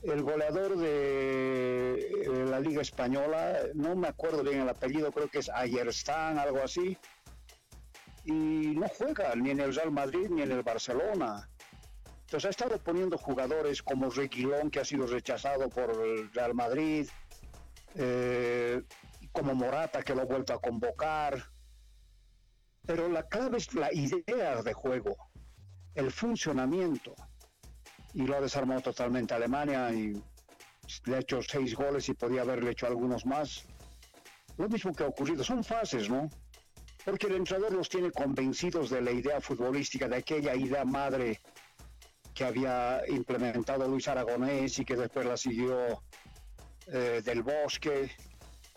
El 0.03 0.21
goleador 0.21 0.77
de 0.77 2.45
la 2.49 2.59
Liga 2.59 2.81
Española, 2.81 3.59
no 3.73 3.95
me 3.95 4.09
acuerdo 4.09 4.43
bien 4.43 4.59
el 4.59 4.69
apellido, 4.69 5.11
creo 5.13 5.29
que 5.29 5.39
es 5.39 5.49
Ayerstan, 5.49 6.37
algo 6.37 6.61
así, 6.61 6.97
y 8.25 8.31
no 8.31 8.87
juega 8.89 9.33
ni 9.35 9.51
en 9.51 9.61
el 9.61 9.73
Real 9.73 9.91
Madrid 9.91 10.27
ni 10.29 10.41
en 10.41 10.51
el 10.51 10.63
Barcelona. 10.63 11.49
Entonces 12.25 12.45
ha 12.45 12.49
estado 12.49 12.77
poniendo 12.79 13.17
jugadores 13.17 13.81
como 13.81 14.09
Reguilón, 14.09 14.69
que 14.69 14.81
ha 14.81 14.85
sido 14.85 15.07
rechazado 15.07 15.69
por 15.69 15.91
el 15.91 16.29
Real 16.33 16.53
Madrid, 16.53 17.07
eh, 17.95 18.81
como 19.31 19.55
Morata, 19.55 20.03
que 20.03 20.13
lo 20.13 20.23
ha 20.23 20.25
vuelto 20.25 20.53
a 20.53 20.59
convocar. 20.59 21.41
Pero 22.85 23.07
la 23.07 23.23
clave 23.23 23.57
es 23.59 23.73
la 23.73 23.93
idea 23.93 24.61
de 24.61 24.73
juego, 24.73 25.15
el 25.95 26.11
funcionamiento. 26.11 27.15
Y 28.13 28.23
lo 28.23 28.37
ha 28.37 28.41
desarmado 28.41 28.81
totalmente 28.81 29.33
Alemania 29.33 29.91
y 29.91 30.21
le 31.05 31.15
ha 31.15 31.19
hecho 31.19 31.41
seis 31.41 31.75
goles 31.75 32.09
y 32.09 32.13
podía 32.13 32.41
haberle 32.41 32.71
hecho 32.71 32.87
algunos 32.87 33.25
más. 33.25 33.65
Lo 34.57 34.69
mismo 34.69 34.93
que 34.93 35.03
ha 35.03 35.07
ocurrido, 35.07 35.43
son 35.43 35.63
fases, 35.63 36.09
¿no? 36.09 36.29
Porque 37.03 37.27
el 37.27 37.35
entrenador 37.35 37.73
los 37.73 37.89
tiene 37.89 38.11
convencidos 38.11 38.89
de 38.89 39.01
la 39.01 39.11
idea 39.11 39.41
futbolística, 39.41 40.07
de 40.07 40.17
aquella 40.17 40.55
idea 40.55 40.85
madre 40.85 41.41
que 42.33 42.45
había 42.45 43.01
implementado 43.07 43.87
Luis 43.87 44.07
Aragonés 44.07 44.79
y 44.79 44.85
que 44.85 44.95
después 44.95 45.25
la 45.25 45.37
siguió 45.37 46.03
eh, 46.87 47.21
Del 47.23 47.43
Bosque 47.43 48.11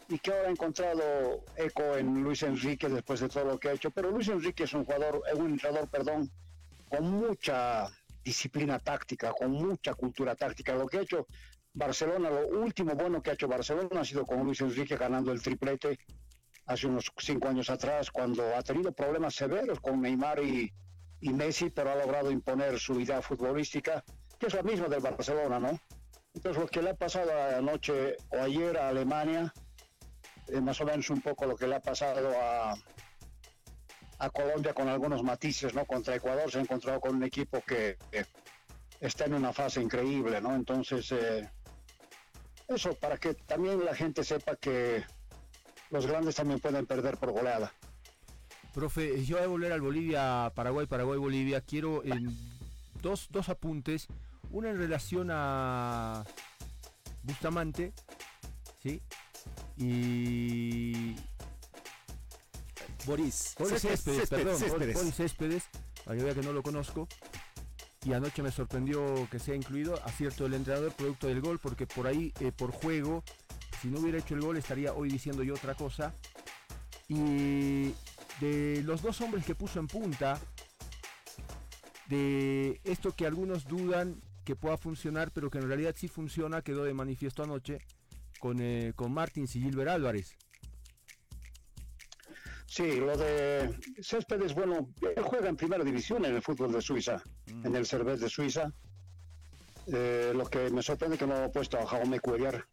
y 0.09 0.19
que 0.19 0.31
ahora 0.31 0.49
ha 0.49 0.51
encontrado 0.51 1.45
eco 1.57 1.97
en 1.97 2.23
Luis 2.23 2.43
Enrique 2.43 2.89
después 2.89 3.21
de 3.21 3.29
todo 3.29 3.45
lo 3.45 3.59
que 3.59 3.69
ha 3.69 3.73
hecho. 3.73 3.91
Pero 3.91 4.11
Luis 4.11 4.29
Enrique 4.29 4.65
es 4.65 4.73
un 4.75 4.85
jugador, 4.85 5.23
es 5.33 5.39
un 5.39 5.51
entrenador, 5.53 5.89
perdón, 5.89 6.31
con 6.89 7.11
mucha 7.11 7.87
disciplina 8.23 8.79
táctica, 8.79 9.33
con 9.33 9.53
mucha 9.53 9.95
cultura 9.95 10.35
táctica. 10.35 10.75
Lo 10.75 10.87
que 10.87 10.99
ha 10.99 11.03
hecho 11.03 11.27
Barcelona, 11.73 12.31
lo 12.31 12.49
último 12.49 12.95
bueno 12.95 13.23
que 13.23 13.31
ha 13.31 13.35
hecho 13.35 13.49
Barcelona 13.49 14.01
ha 14.01 14.05
sido 14.05 14.25
con 14.25 14.45
Luis 14.45 14.61
Enrique 14.61 14.97
ganando 14.97 15.33
el 15.33 15.43
triplete 15.43 15.99
hace 16.67 16.87
unos 16.87 17.13
cinco 17.19 17.49
años 17.49 17.71
atrás, 17.71 18.11
cuando 18.11 18.57
ha 18.57 18.63
tenido 18.63 18.93
problemas 18.93 19.35
severos 19.35 19.81
con 19.81 20.01
Neymar 20.01 20.43
y, 20.43 20.73
y 21.21 21.33
Messi, 21.33 21.71
pero 21.71 21.93
ha 21.93 21.95
logrado 21.95 22.31
imponer 22.31 22.79
su 22.79 23.01
idea 23.01 23.23
futbolística, 23.23 24.03
que 24.39 24.47
es 24.47 24.55
la 24.55 24.63
misma 24.63 24.89
del 24.89 25.01
Barcelona, 25.01 25.61
¿no? 25.61 25.79
Entonces 26.35 26.61
lo 26.61 26.69
que 26.69 26.83
le 26.83 26.91
ha 26.91 26.95
pasado 26.95 27.31
anoche 27.57 28.17
o 28.31 28.39
ayer 28.43 28.77
a 28.77 28.89
Alemania, 28.89 29.53
es 30.49 30.63
más 30.63 30.81
o 30.81 30.85
menos 30.85 31.09
un 31.11 31.21
poco 31.21 31.47
lo 31.47 31.57
que 31.57 31.67
le 31.67 31.77
ha 31.77 31.81
pasado 31.81 32.33
a, 32.37 32.75
a 34.19 34.31
Colombia 34.31 34.75
con 34.75 34.89
algunos 34.89 35.23
matices, 35.23 35.75
¿no? 35.75 35.85
Contra 35.85 36.15
Ecuador 36.17 36.51
se 36.51 36.59
ha 36.59 36.63
encontrado 36.63 37.01
con 37.01 37.17
un 37.17 37.25
equipo 37.25 37.61
que, 37.61 37.97
está 39.01 39.27
en 39.27 39.35
una 39.35 39.53
fase 39.53 39.83
increíble, 39.83 40.41
¿no? 40.41 40.55
Entonces, 40.55 41.13
eh, 41.13 41.51
eso 42.69 42.95
para 42.95 43.19
que 43.19 43.35
también 43.35 43.85
la 43.85 43.95
gente 43.95 44.25
sepa 44.25 44.57
que 44.57 45.05
los 45.91 46.07
grandes 46.07 46.35
también 46.35 46.61
pueden 46.61 46.87
perder 46.87 47.19
por 47.19 47.33
goleada. 47.33 47.73
Profe, 48.75 49.25
yo 49.25 49.37
voy 49.37 49.45
a 49.45 49.49
volver 49.49 49.73
al 49.73 49.81
Bolivia, 49.81 50.53
Paraguay, 50.55 50.87
Paraguay, 50.87 51.19
Bolivia. 51.19 51.61
Quiero 51.61 52.03
dos, 53.01 53.29
dos 53.31 53.49
apuntes. 53.49 54.07
Una 54.51 54.71
en 54.71 54.79
relación 54.79 55.29
a 55.31 56.25
Bustamante, 57.23 57.93
¿sí? 58.83 59.01
Y 59.77 61.17
Boris. 63.07 63.55
Boris 63.59 63.81
Céspedes, 63.81 64.29
perdón, 64.29 64.61
Boris 64.95 65.15
Céspedes, 65.15 65.65
para 66.05 66.19
que 66.19 66.25
vea 66.25 66.35
que 66.35 66.43
no 66.43 66.53
lo 66.53 66.63
conozco. 66.63 67.09
Y 68.05 68.13
anoche 68.13 68.43
me 68.43 68.53
sorprendió 68.53 69.29
que 69.31 69.39
sea 69.39 69.55
incluido 69.55 69.99
acierto 70.05 70.45
del 70.45 70.55
entrenador 70.55 70.93
producto 70.93 71.27
del 71.27 71.41
gol, 71.41 71.59
porque 71.59 71.87
por 71.87 72.07
ahí, 72.07 72.33
eh, 72.41 72.53
por 72.53 72.71
juego, 72.71 73.25
si 73.81 73.89
no 73.89 74.01
hubiera 74.01 74.19
hecho 74.19 74.35
el 74.35 74.41
gol 74.43 74.57
estaría 74.57 74.93
hoy 74.93 75.09
diciendo 75.09 75.43
yo 75.43 75.55
otra 75.55 75.75
cosa. 75.75 76.15
Y 77.09 77.93
de 78.41 78.83
los 78.85 79.03
dos 79.03 79.21
hombres 79.21 79.45
que 79.45 79.55
puso 79.55 79.81
en 79.81 79.87
punta, 79.87 80.39
de 82.09 82.81
esto 82.85 83.13
que 83.13 83.27
algunos 83.27 83.67
dudan 83.67 84.21
que 84.45 84.55
pueda 84.55 84.77
funcionar, 84.77 85.33
pero 85.33 85.51
que 85.51 85.59
en 85.59 85.67
realidad 85.67 85.95
sí 85.97 86.09
funciona, 86.09 86.63
quedó 86.63 86.85
de 86.85 86.95
manifiesto 86.95 87.43
anoche 87.43 87.79
con, 88.39 88.61
eh, 88.61 88.93
con 88.95 89.13
Martins 89.13 89.57
y 89.57 89.63
Gilbert 89.63 89.91
Álvarez. 89.91 90.37
Sí, 92.67 92.97
lo 92.97 93.17
de 93.17 93.79
Céspedes, 94.03 94.55
bueno, 94.55 94.93
él 95.01 95.23
juega 95.23 95.49
en 95.49 95.57
primera 95.57 95.85
división 95.85 96.25
en 96.25 96.35
el 96.35 96.43
fútbol 96.43 96.73
de 96.73 96.83
Suiza, 96.83 97.23
en 97.65 97.75
el 97.75 97.87
Cervez 97.87 98.21
de 98.21 98.29
Suiza. 98.29 98.73
Eh, 99.87 100.33
lo 100.35 100.45
que 100.47 100.69
me 100.71 100.83
sorprende 100.83 101.17
que 101.17 101.27
no 101.27 101.37
ha 101.37 101.49
puesto 101.49 101.79
a 101.79 101.87
Jaume 101.87 102.19
Cuellar, 102.19 102.67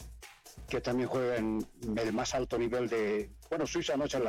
que 0.68 0.82
también 0.82 1.08
juega 1.08 1.38
en 1.38 1.66
el 1.96 2.12
más 2.12 2.34
alto 2.34 2.58
nivel 2.58 2.90
de, 2.90 3.30
bueno, 3.50 3.68
Suiza 3.68 3.96
no 3.96 4.06
es 4.06 4.14
el 4.16 4.24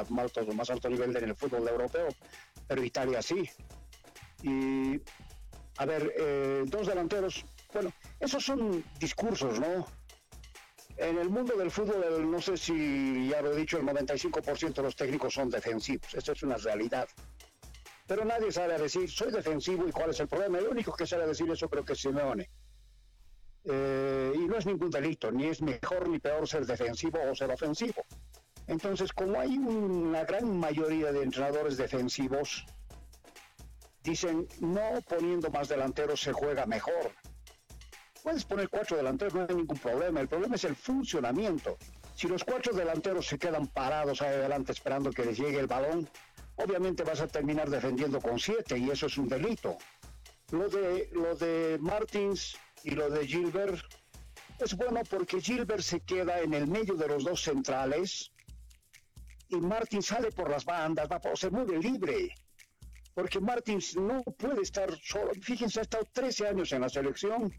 más 0.54 0.70
alto, 0.70 0.90
nivel 0.90 1.16
en 1.16 1.24
el 1.24 1.34
fútbol 1.34 1.66
europeo, 1.66 2.08
pero 2.68 2.84
Italia 2.84 3.22
sí. 3.22 3.48
Y, 4.42 5.00
a 5.78 5.86
ver, 5.86 6.12
eh, 6.18 6.62
dos 6.66 6.86
delanteros, 6.86 7.44
bueno, 7.72 7.90
esos 8.20 8.44
son 8.44 8.84
discursos, 9.00 9.58
¿no? 9.58 9.86
En 10.96 11.18
el 11.18 11.28
mundo 11.28 11.56
del 11.56 11.70
fútbol, 11.70 12.30
no 12.30 12.40
sé 12.40 12.56
si 12.56 13.28
ya 13.28 13.42
lo 13.42 13.52
he 13.52 13.56
dicho, 13.56 13.78
el 13.78 13.84
95% 13.84 14.74
de 14.74 14.82
los 14.82 14.94
técnicos 14.94 15.34
son 15.34 15.50
defensivos. 15.50 16.14
Esto 16.14 16.32
es 16.32 16.42
una 16.42 16.56
realidad. 16.56 17.08
Pero 18.06 18.24
nadie 18.24 18.52
sabe 18.52 18.78
decir, 18.78 19.10
soy 19.10 19.32
defensivo 19.32 19.88
y 19.88 19.92
cuál 19.92 20.10
es 20.10 20.20
el 20.20 20.28
problema. 20.28 20.58
El 20.58 20.68
único 20.68 20.92
que 20.92 21.06
sabe 21.06 21.26
decir 21.26 21.50
eso 21.50 21.68
creo 21.68 21.84
que 21.84 21.94
es 21.94 22.00
Simeone. 22.00 22.48
Eh, 23.64 24.32
y 24.34 24.40
no 24.40 24.56
es 24.56 24.66
ningún 24.66 24.90
delito, 24.90 25.32
ni 25.32 25.46
es 25.46 25.62
mejor 25.62 26.08
ni 26.08 26.18
peor 26.18 26.46
ser 26.46 26.66
defensivo 26.66 27.18
o 27.30 27.34
ser 27.34 27.50
ofensivo. 27.50 28.04
Entonces, 28.66 29.12
como 29.12 29.40
hay 29.40 29.56
una 29.56 30.24
gran 30.24 30.58
mayoría 30.58 31.12
de 31.12 31.22
entrenadores 31.22 31.76
defensivos, 31.76 32.64
dicen, 34.02 34.46
no 34.60 35.00
poniendo 35.08 35.50
más 35.50 35.68
delanteros 35.68 36.20
se 36.20 36.32
juega 36.32 36.66
mejor. 36.66 37.10
Puedes 38.24 38.46
poner 38.46 38.70
cuatro 38.70 38.96
delanteros, 38.96 39.34
no 39.34 39.42
hay 39.46 39.54
ningún 39.54 39.78
problema. 39.78 40.18
El 40.18 40.28
problema 40.28 40.54
es 40.54 40.64
el 40.64 40.74
funcionamiento. 40.74 41.76
Si 42.16 42.26
los 42.26 42.42
cuatro 42.42 42.72
delanteros 42.72 43.26
se 43.26 43.38
quedan 43.38 43.66
parados 43.66 44.22
ahí 44.22 44.34
adelante 44.34 44.72
esperando 44.72 45.10
que 45.10 45.26
les 45.26 45.36
llegue 45.36 45.60
el 45.60 45.66
balón, 45.66 46.08
obviamente 46.56 47.02
vas 47.04 47.20
a 47.20 47.28
terminar 47.28 47.68
defendiendo 47.68 48.22
con 48.22 48.38
siete 48.38 48.78
y 48.78 48.88
eso 48.88 49.08
es 49.08 49.18
un 49.18 49.28
delito. 49.28 49.76
Lo 50.52 50.70
de, 50.70 51.10
lo 51.12 51.34
de 51.34 51.76
Martins 51.82 52.56
y 52.82 52.92
lo 52.92 53.10
de 53.10 53.26
Gilbert 53.26 53.84
es 54.58 54.74
bueno 54.74 55.02
porque 55.10 55.42
Gilbert 55.42 55.82
se 55.82 56.00
queda 56.00 56.40
en 56.40 56.54
el 56.54 56.66
medio 56.66 56.94
de 56.94 57.08
los 57.08 57.24
dos 57.24 57.42
centrales 57.42 58.32
y 59.50 59.56
Martins 59.56 60.06
sale 60.06 60.32
por 60.32 60.48
las 60.48 60.64
bandas, 60.64 61.10
va, 61.10 61.20
se 61.34 61.50
mueve 61.50 61.78
libre. 61.78 62.30
Porque 63.12 63.38
Martins 63.38 63.96
no 63.96 64.22
puede 64.22 64.62
estar 64.62 64.88
solo. 65.02 65.32
Fíjense, 65.42 65.80
ha 65.80 65.82
estado 65.82 66.08
13 66.10 66.48
años 66.48 66.72
en 66.72 66.80
la 66.80 66.88
selección 66.88 67.52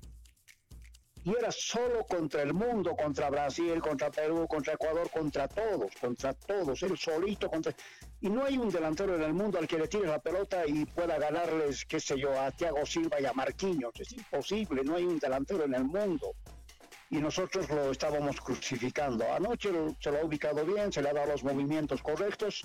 y 1.26 1.32
era 1.32 1.52
solo 1.52 2.06
contra 2.06 2.44
el 2.44 2.54
mundo, 2.54 2.96
contra 2.96 3.32
Brasil, 3.32 3.82
contra 3.82 4.12
Perú, 4.12 4.48
contra 4.48 4.74
Ecuador, 4.74 5.10
contra 5.10 5.48
todos, 5.48 5.92
contra 6.00 6.34
todos, 6.34 6.84
él 6.84 6.96
solito 6.96 7.50
contra... 7.50 7.74
Y 8.22 8.30
no 8.30 8.46
hay 8.46 8.60
un 8.60 8.70
delantero 8.70 9.16
en 9.16 9.24
el 9.24 9.34
mundo 9.34 9.58
al 9.58 9.68
que 9.68 9.80
le 9.80 9.88
tire 9.88 10.06
la 10.06 10.20
pelota 10.20 10.68
y 10.68 10.86
pueda 10.86 11.18
ganarles, 11.18 11.84
qué 11.86 12.00
sé 12.00 12.20
yo, 12.20 12.40
a 12.40 12.52
Thiago 12.52 12.86
Silva 12.86 13.20
y 13.20 13.26
a 13.26 13.34
Marquinhos. 13.34 13.94
Es 14.00 14.12
imposible, 14.12 14.84
no 14.84 14.96
hay 14.96 15.04
un 15.04 15.18
delantero 15.18 15.64
en 15.64 15.74
el 15.74 15.86
mundo. 15.86 16.36
Y 17.10 17.18
nosotros 17.18 17.68
lo 17.72 17.90
estábamos 17.90 18.40
crucificando. 18.40 19.26
Anoche 19.34 19.72
se 20.00 20.12
lo 20.12 20.20
ha 20.20 20.24
ubicado 20.24 20.64
bien, 20.64 20.94
se 20.94 21.02
le 21.02 21.10
ha 21.10 21.14
dado 21.14 21.32
los 21.32 21.44
movimientos 21.44 22.04
correctos 22.04 22.64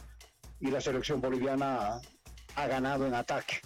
y 0.61 0.71
la 0.71 0.83
selección 0.83 1.23
boliviana 1.23 1.99
ha 2.57 2.67
ganado 2.67 3.07
en 3.07 3.15
ataque. 3.15 3.63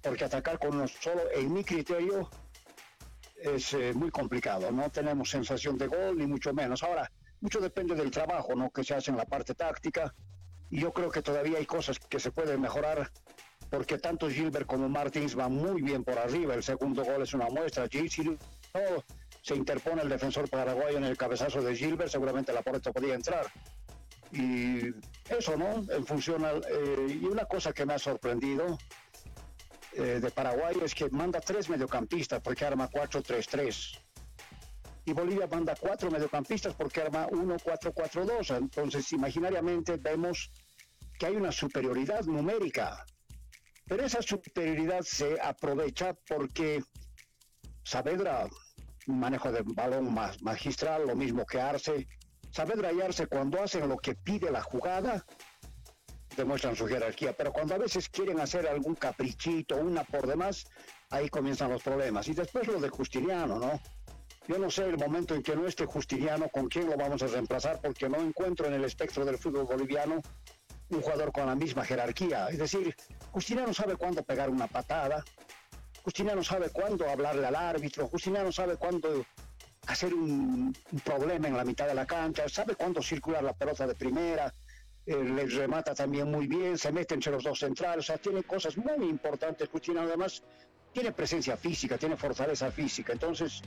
Porque 0.00 0.24
atacar 0.24 0.58
con 0.58 0.74
uno 0.74 0.88
solo, 0.88 1.20
en 1.34 1.52
mi 1.52 1.62
criterio, 1.62 2.30
es 3.42 3.74
eh, 3.74 3.92
muy 3.94 4.10
complicado. 4.10 4.70
No 4.70 4.90
tenemos 4.90 5.30
sensación 5.30 5.76
de 5.76 5.86
gol, 5.86 6.16
ni 6.16 6.26
mucho 6.26 6.52
menos. 6.52 6.82
Ahora, 6.82 7.10
mucho 7.40 7.60
depende 7.60 7.94
del 7.94 8.10
trabajo 8.10 8.54
¿no? 8.54 8.70
que 8.70 8.84
se 8.84 8.94
hace 8.94 9.10
en 9.10 9.16
la 9.16 9.24
parte 9.24 9.54
táctica. 9.54 10.14
Y 10.70 10.80
yo 10.80 10.92
creo 10.92 11.10
que 11.10 11.22
todavía 11.22 11.58
hay 11.58 11.66
cosas 11.66 11.98
que 11.98 12.18
se 12.18 12.30
pueden 12.30 12.60
mejorar, 12.60 13.10
porque 13.68 13.98
tanto 13.98 14.30
Gilbert 14.30 14.66
como 14.66 14.88
Martins 14.88 15.34
van 15.34 15.52
muy 15.52 15.82
bien 15.82 16.02
por 16.04 16.18
arriba. 16.18 16.54
El 16.54 16.62
segundo 16.62 17.04
gol 17.04 17.22
es 17.22 17.34
una 17.34 17.48
muestra. 17.48 17.86
Si 17.90 18.22
no 18.22 18.38
se 19.42 19.54
interpone 19.54 20.02
el 20.02 20.08
defensor 20.08 20.48
paraguayo 20.48 20.98
en 20.98 21.04
el 21.04 21.16
cabezazo 21.16 21.60
de 21.60 21.76
Gilbert, 21.76 22.10
seguramente 22.10 22.52
la 22.52 22.62
puerta 22.62 22.92
podía 22.92 23.14
entrar. 23.14 23.46
Y 24.30 24.94
eso, 25.28 25.56
¿no? 25.56 25.84
En 25.92 26.06
función. 26.06 26.44
Eh, 26.46 27.18
y 27.20 27.24
una 27.26 27.44
cosa 27.44 27.72
que 27.72 27.84
me 27.84 27.94
ha 27.94 27.98
sorprendido 27.98 28.78
eh, 29.94 30.20
de 30.20 30.30
Paraguay 30.30 30.76
es 30.82 30.94
que 30.94 31.08
manda 31.10 31.40
tres 31.40 31.68
mediocampistas 31.68 32.40
porque 32.40 32.64
arma 32.64 32.88
4-3-3. 32.90 33.98
Y 35.04 35.12
Bolivia 35.12 35.46
manda 35.46 35.74
cuatro 35.74 36.10
mediocampistas 36.10 36.74
porque 36.74 37.02
arma 37.02 37.26
1-4-4-2. 37.28 38.56
Entonces, 38.56 39.12
imaginariamente 39.12 39.96
vemos 39.96 40.50
que 41.18 41.26
hay 41.26 41.36
una 41.36 41.52
superioridad 41.52 42.24
numérica. 42.24 43.04
Pero 43.86 44.04
esa 44.04 44.22
superioridad 44.22 45.02
se 45.02 45.40
aprovecha 45.40 46.14
porque 46.26 46.82
Saavedra, 47.84 48.48
manejo 49.06 49.50
de 49.50 49.62
balón 49.64 50.14
más 50.14 50.40
magistral, 50.40 51.06
lo 51.06 51.16
mismo 51.16 51.44
que 51.44 51.60
Arce. 51.60 52.08
Saavedra 52.50 52.92
y 52.92 53.00
Arce 53.00 53.26
cuando 53.26 53.60
hacen 53.62 53.88
lo 53.88 53.98
que 53.98 54.14
pide 54.14 54.50
la 54.50 54.62
jugada, 54.62 55.24
demuestran 56.36 56.76
su 56.76 56.86
jerarquía, 56.86 57.32
pero 57.32 57.52
cuando 57.52 57.74
a 57.74 57.78
veces 57.78 58.08
quieren 58.08 58.40
hacer 58.40 58.66
algún 58.66 58.94
caprichito, 58.94 59.76
una 59.76 60.04
por 60.04 60.26
demás, 60.26 60.66
ahí 61.10 61.28
comienzan 61.28 61.70
los 61.70 61.82
problemas. 61.82 62.28
Y 62.28 62.34
después 62.34 62.66
lo 62.66 62.80
de 62.80 62.88
Justiniano, 62.88 63.58
¿no? 63.58 63.80
Yo 64.48 64.58
no 64.58 64.70
sé 64.70 64.84
el 64.84 64.98
momento 64.98 65.34
en 65.34 65.42
que 65.42 65.54
no 65.54 65.66
esté 65.66 65.86
Justiniano, 65.86 66.48
con 66.48 66.68
quién 66.68 66.90
lo 66.90 66.96
vamos 66.96 67.22
a 67.22 67.28
reemplazar, 67.28 67.80
porque 67.80 68.08
no 68.08 68.20
encuentro 68.20 68.66
en 68.66 68.74
el 68.74 68.84
espectro 68.84 69.24
del 69.24 69.38
fútbol 69.38 69.66
boliviano 69.66 70.20
un 70.88 71.00
jugador 71.00 71.32
con 71.32 71.46
la 71.46 71.54
misma 71.54 71.84
jerarquía. 71.84 72.48
Es 72.48 72.58
decir, 72.58 72.94
Justiniano 73.30 73.72
sabe 73.72 73.96
cuándo 73.96 74.22
pegar 74.22 74.50
una 74.50 74.66
patada, 74.66 75.24
Justiniano 76.02 76.42
sabe 76.42 76.70
cuándo 76.70 77.08
hablarle 77.08 77.46
al 77.46 77.54
árbitro, 77.54 78.08
Justiniano 78.08 78.50
sabe 78.50 78.76
cuándo 78.76 79.24
hacer 79.86 80.12
un, 80.12 80.76
un 80.92 81.00
problema 81.00 81.48
en 81.48 81.56
la 81.56 81.64
mitad 81.64 81.86
de 81.86 81.94
la 81.94 82.06
cancha, 82.06 82.48
sabe 82.48 82.74
cuándo 82.74 83.00
circular 83.02 83.42
la 83.42 83.52
pelota 83.52 83.86
de 83.86 83.94
primera, 83.94 84.52
eh, 85.06 85.46
remata 85.46 85.94
también 85.94 86.30
muy 86.30 86.46
bien, 86.46 86.78
se 86.78 86.92
mete 86.92 87.14
entre 87.14 87.32
los 87.32 87.44
dos 87.44 87.58
centrales, 87.58 88.04
o 88.04 88.06
sea, 88.06 88.18
tiene 88.18 88.42
cosas 88.44 88.76
muy 88.76 89.08
importantes. 89.08 89.68
Cuchina 89.68 90.02
además 90.02 90.42
tiene 90.92 91.12
presencia 91.12 91.56
física, 91.56 91.98
tiene 91.98 92.16
fortaleza 92.16 92.70
física. 92.70 93.12
Entonces, 93.12 93.62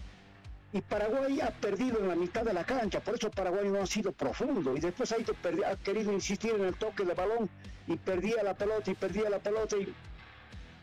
y 0.72 0.82
Paraguay 0.82 1.40
ha 1.42 1.52
perdido 1.52 2.00
en 2.00 2.10
la 2.10 2.16
mitad 2.16 2.44
de 2.44 2.54
la 2.54 2.66
cancha, 2.66 3.00
por 3.00 3.16
eso 3.16 3.32
Paraguay 3.32 3.70
no 3.70 3.82
ha 3.82 3.86
sido 3.86 4.12
profundo. 4.12 4.76
Y 4.76 4.80
después 4.80 5.14
ido, 5.18 5.34
ha 5.66 5.76
querido 5.78 6.12
insistir 6.12 6.52
en 6.56 6.66
el 6.66 6.76
toque 6.76 7.04
de 7.06 7.14
balón 7.14 7.50
y 7.88 7.96
perdía 7.96 8.44
la 8.44 8.54
pelota 8.54 8.92
y 8.92 8.94
perdía 8.96 9.30
la 9.30 9.40
pelota. 9.40 9.78
Y 9.78 9.94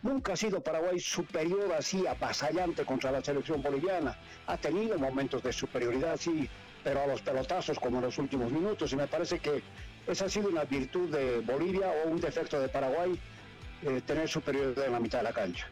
nunca 0.03 0.33
ha 0.33 0.37
sido 0.37 0.63
Paraguay 0.63 0.99
superior 0.99 1.73
así, 1.73 2.07
apasallante 2.07 2.85
contra 2.85 3.11
la 3.11 3.23
selección 3.23 3.63
boliviana. 3.63 4.19
Ha 4.47 4.57
tenido 4.57 4.99
momentos 4.99 5.43
de 5.43 5.53
superioridad, 5.53 6.17
sí, 6.17 6.49
pero 6.83 7.03
a 7.03 7.07
los 7.07 7.21
pelotazos 7.21 7.79
como 7.79 7.99
en 7.99 8.05
los 8.05 8.17
últimos 8.19 8.51
minutos. 8.51 8.93
Y 8.93 8.97
me 8.97 9.07
parece 9.07 9.41
que 9.41 9.63
esa 10.07 10.25
ha 10.27 10.29
sido 10.29 10.49
una 10.49 10.65
virtud 10.65 11.11
de 11.11 11.41
Bolivia 11.41 11.91
o 12.05 12.11
un 12.11 12.21
defecto 12.21 12.61
de 12.61 12.69
Paraguay, 12.69 13.19
eh, 13.83 14.01
tener 14.07 14.29
superioridad 14.29 14.87
en 14.87 14.93
la 14.93 15.01
mitad 15.01 15.19
de 15.19 15.25
la 15.25 15.33
cancha. 15.33 15.67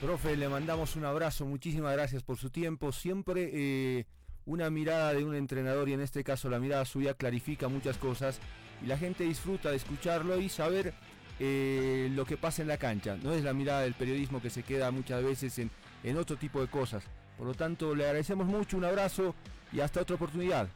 Profe, 0.00 0.36
le 0.36 0.48
mandamos 0.48 0.96
un 0.96 1.04
abrazo, 1.04 1.46
muchísimas 1.46 1.92
gracias 1.94 2.22
por 2.22 2.36
su 2.36 2.50
tiempo. 2.50 2.92
Siempre 2.92 3.50
eh, 3.52 4.06
una 4.44 4.68
mirada 4.68 5.14
de 5.14 5.24
un 5.24 5.34
entrenador 5.34 5.88
y 5.88 5.94
en 5.94 6.00
este 6.00 6.22
caso 6.24 6.50
la 6.50 6.58
mirada 6.58 6.84
suya 6.84 7.14
clarifica 7.14 7.68
muchas 7.68 7.96
cosas 7.96 8.38
y 8.82 8.86
la 8.86 8.98
gente 8.98 9.24
disfruta 9.24 9.70
de 9.70 9.76
escucharlo 9.76 10.38
y 10.38 10.48
saber 10.48 10.92
eh, 11.40 12.10
lo 12.12 12.26
que 12.26 12.36
pasa 12.36 12.62
en 12.62 12.68
la 12.68 12.76
cancha. 12.76 13.16
No 13.22 13.32
es 13.32 13.42
la 13.42 13.54
mirada 13.54 13.82
del 13.82 13.94
periodismo 13.94 14.42
que 14.42 14.50
se 14.50 14.62
queda 14.62 14.90
muchas 14.90 15.22
veces 15.22 15.58
en, 15.58 15.70
en 16.02 16.18
otro 16.18 16.36
tipo 16.36 16.60
de 16.60 16.66
cosas. 16.66 17.04
Por 17.38 17.46
lo 17.46 17.54
tanto, 17.54 17.94
le 17.94 18.04
agradecemos 18.04 18.46
mucho, 18.46 18.76
un 18.76 18.84
abrazo 18.84 19.34
y 19.72 19.80
hasta 19.80 20.02
otra 20.02 20.16
oportunidad. 20.16 20.68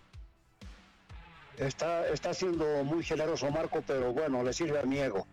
Está, 1.59 2.09
está 2.09 2.33
siendo 2.33 2.85
muy 2.85 3.03
generoso 3.03 3.51
Marco, 3.51 3.83
pero 3.87 4.13
bueno, 4.13 4.43
le 4.43 4.53
sirve 4.53 4.79
a 4.79 4.85
mi 4.85 4.99
ego. 4.99 5.27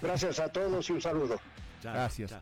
Gracias 0.00 0.38
a 0.38 0.48
todos 0.48 0.88
y 0.88 0.92
un 0.92 1.00
saludo. 1.00 1.40
Gracias. 1.82 2.32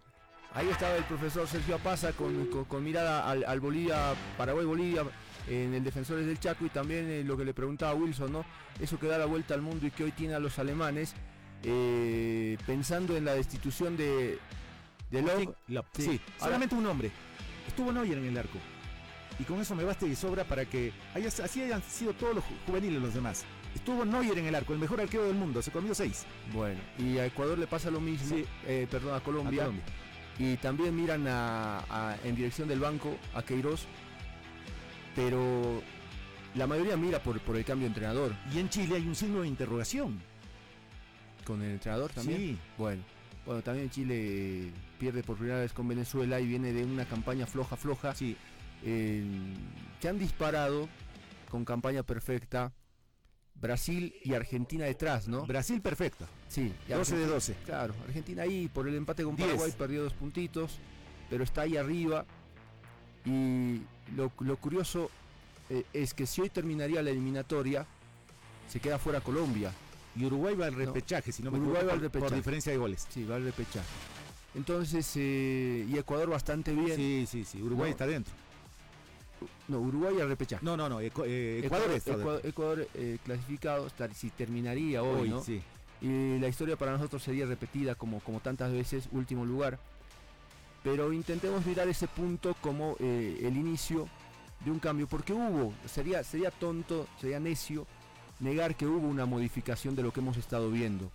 Ahí 0.52 0.68
estaba 0.68 0.96
el 0.96 1.04
profesor 1.04 1.46
Sergio 1.46 1.76
Apaza 1.76 2.12
con, 2.12 2.46
con, 2.64 2.84
mirada 2.84 3.28
al, 3.30 3.60
Bolivia, 3.60 4.14
Paraguay-Bolivia 4.36 5.04
en 5.48 5.74
el 5.74 5.82
Defensores 5.82 6.26
del 6.26 6.38
Chaco 6.38 6.66
y 6.66 6.68
también 6.68 7.08
eh, 7.08 7.24
lo 7.24 7.36
que 7.36 7.44
le 7.44 7.54
preguntaba 7.54 7.94
Wilson, 7.94 8.32
¿no? 8.32 8.44
Eso 8.80 8.98
que 8.98 9.06
da 9.06 9.16
la 9.16 9.26
vuelta 9.26 9.54
al 9.54 9.62
mundo 9.62 9.86
y 9.86 9.90
que 9.90 10.04
hoy 10.04 10.12
tiene 10.12 10.34
a 10.34 10.38
los 10.38 10.58
alemanes, 10.58 11.14
eh, 11.62 12.58
pensando 12.66 13.16
en 13.16 13.24
la 13.24 13.34
destitución 13.34 13.96
de, 13.96 14.38
de 15.10 15.48
Sí, 15.96 16.20
solamente 16.38 16.74
un 16.74 16.86
hombre. 16.86 17.10
Estuvo 17.66 17.92
Neuer 17.92 18.18
en 18.18 18.26
el 18.26 18.38
arco 18.38 18.58
y 19.40 19.44
con 19.44 19.58
eso 19.58 19.74
me 19.74 19.84
basta 19.84 20.06
y 20.06 20.14
sobra 20.14 20.44
para 20.44 20.66
que 20.66 20.92
así 21.42 21.62
hayan 21.62 21.82
sido 21.82 22.12
todos 22.12 22.34
los 22.34 22.44
juveniles 22.66 23.00
los 23.00 23.14
demás. 23.14 23.44
Estuvo 23.74 24.04
Neuer 24.04 24.36
en 24.38 24.46
el 24.46 24.54
arco, 24.54 24.74
el 24.74 24.78
mejor 24.78 25.00
arquero 25.00 25.24
del 25.24 25.34
mundo, 25.34 25.62
se 25.62 25.70
comió 25.70 25.94
seis. 25.94 26.26
Bueno, 26.52 26.78
y 26.98 27.16
a 27.16 27.24
Ecuador 27.24 27.58
le 27.58 27.66
pasa 27.66 27.90
lo 27.90 28.00
mismo, 28.00 28.36
eh, 28.66 28.86
perdón, 28.90 29.14
a 29.14 29.20
Colombia. 29.20 29.70
Y 30.38 30.56
también 30.56 30.94
miran 30.94 31.26
en 32.22 32.36
dirección 32.36 32.68
del 32.68 32.80
banco 32.80 33.16
a 33.34 33.42
Queiroz, 33.42 33.86
pero 35.16 35.82
la 36.54 36.66
mayoría 36.66 36.96
mira 36.96 37.22
por, 37.22 37.40
por 37.40 37.56
el 37.56 37.64
cambio 37.64 37.84
de 37.84 37.88
entrenador. 37.88 38.34
Y 38.52 38.58
en 38.58 38.68
Chile 38.68 38.96
hay 38.96 39.06
un 39.06 39.14
signo 39.14 39.40
de 39.40 39.48
interrogación. 39.48 40.20
¿Con 41.44 41.62
el 41.62 41.72
entrenador 41.72 42.10
también? 42.12 42.38
Sí. 42.38 42.58
Bueno, 42.76 43.02
bueno, 43.46 43.62
también 43.62 43.88
Chile 43.90 44.70
pierde 44.98 45.22
por 45.22 45.36
primera 45.36 45.60
vez 45.60 45.72
con 45.72 45.88
Venezuela 45.88 46.40
y 46.40 46.46
viene 46.46 46.72
de 46.72 46.84
una 46.84 47.06
campaña 47.06 47.46
floja, 47.46 47.76
floja. 47.76 48.14
Sí 48.14 48.36
que 48.82 50.08
han 50.08 50.18
disparado 50.18 50.88
con 51.50 51.64
campaña 51.64 52.02
perfecta. 52.02 52.72
Brasil 53.54 54.14
y 54.24 54.32
Argentina 54.32 54.86
detrás, 54.86 55.28
¿no? 55.28 55.44
Brasil 55.44 55.82
perfecta. 55.82 56.26
Sí. 56.48 56.72
12 56.88 57.16
de 57.16 57.26
12. 57.26 57.54
Claro, 57.66 57.94
Argentina 58.06 58.42
ahí 58.42 58.68
por 58.68 58.88
el 58.88 58.94
empate 58.94 59.22
con 59.22 59.36
Paraguay 59.36 59.70
perdió 59.76 60.02
dos 60.02 60.14
puntitos, 60.14 60.78
pero 61.28 61.44
está 61.44 61.62
ahí 61.62 61.76
arriba. 61.76 62.24
Y 63.26 63.82
lo, 64.16 64.30
curioso 64.56 65.10
eh, 65.68 65.84
es 65.92 66.14
que 66.14 66.24
si 66.24 66.40
hoy 66.40 66.48
terminaría 66.48 67.02
la 67.02 67.10
eliminatoria, 67.10 67.86
se 68.68 68.80
queda 68.80 68.98
fuera 68.98 69.20
Colombia. 69.20 69.72
Y 70.16 70.24
Uruguay 70.24 70.54
va 70.56 70.66
al 70.66 70.74
repechaje, 70.74 71.30
si 71.30 71.42
no 71.42 71.50
me 71.50 71.58
Uruguay 71.58 71.84
va 71.84 71.92
al 71.92 72.00
repechaje. 72.00 72.30
por 72.30 72.36
diferencia 72.36 72.72
de 72.72 72.78
goles. 72.78 73.06
Sí, 73.10 73.24
va 73.24 73.36
al 73.36 73.44
repechaje. 73.44 73.86
Entonces, 74.54 75.12
eh, 75.16 75.86
y 75.88 75.98
Ecuador 75.98 76.30
bastante 76.30 76.72
bien. 76.72 76.96
Sí, 76.96 77.26
sí, 77.28 77.44
sí, 77.44 77.62
Uruguay 77.62 77.90
está 77.90 78.06
dentro. 78.06 78.32
No, 79.68 79.80
Uruguay 79.80 80.20
al 80.20 80.28
repechaje. 80.28 80.64
No, 80.64 80.76
no, 80.76 80.88
no, 80.88 81.00
Ecuador, 81.00 81.30
Ecuador, 81.32 81.90
Ecuador, 81.92 82.40
Ecuador 82.44 82.88
eh, 82.94 83.18
clasificado, 83.24 83.88
si 84.14 84.30
terminaría 84.30 85.02
hoy, 85.02 85.30
¿no? 85.30 85.42
Sí. 85.42 85.62
Y 86.00 86.38
la 86.38 86.48
historia 86.48 86.76
para 86.76 86.92
nosotros 86.92 87.22
sería 87.22 87.46
repetida 87.46 87.94
como, 87.94 88.20
como 88.20 88.40
tantas 88.40 88.72
veces, 88.72 89.08
último 89.12 89.44
lugar. 89.44 89.78
Pero 90.82 91.12
intentemos 91.12 91.66
mirar 91.66 91.88
ese 91.88 92.08
punto 92.08 92.56
como 92.62 92.96
eh, 93.00 93.38
el 93.42 93.56
inicio 93.56 94.08
de 94.64 94.70
un 94.70 94.78
cambio, 94.78 95.06
porque 95.06 95.32
hubo, 95.32 95.74
sería, 95.86 96.24
sería 96.24 96.50
tonto, 96.50 97.06
sería 97.20 97.38
necio 97.38 97.86
negar 98.40 98.74
que 98.74 98.86
hubo 98.86 99.06
una 99.06 99.26
modificación 99.26 99.94
de 99.94 100.02
lo 100.02 100.12
que 100.12 100.20
hemos 100.20 100.36
estado 100.38 100.70
viendo. 100.70 101.10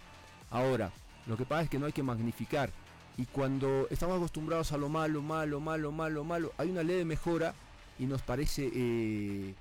Ahora, 0.51 0.91
lo 1.25 1.35
que 1.35 1.45
pasa 1.45 1.63
es 1.63 1.69
que 1.69 1.79
no 1.79 1.87
hay 1.87 1.91
que 1.91 2.03
magnificar. 2.03 2.69
Y 3.17 3.25
cuando 3.25 3.87
estamos 3.89 4.17
acostumbrados 4.17 4.71
a 4.71 4.77
lo 4.77 4.89
malo, 4.89 5.21
malo, 5.21 5.59
malo, 5.59 5.91
malo, 5.91 6.23
malo, 6.23 6.51
hay 6.57 6.69
una 6.69 6.83
ley 6.83 6.97
de 6.97 7.05
mejora 7.05 7.55
y 7.99 8.05
nos 8.05 8.21
parece 8.21 8.69
eh, 8.73 9.53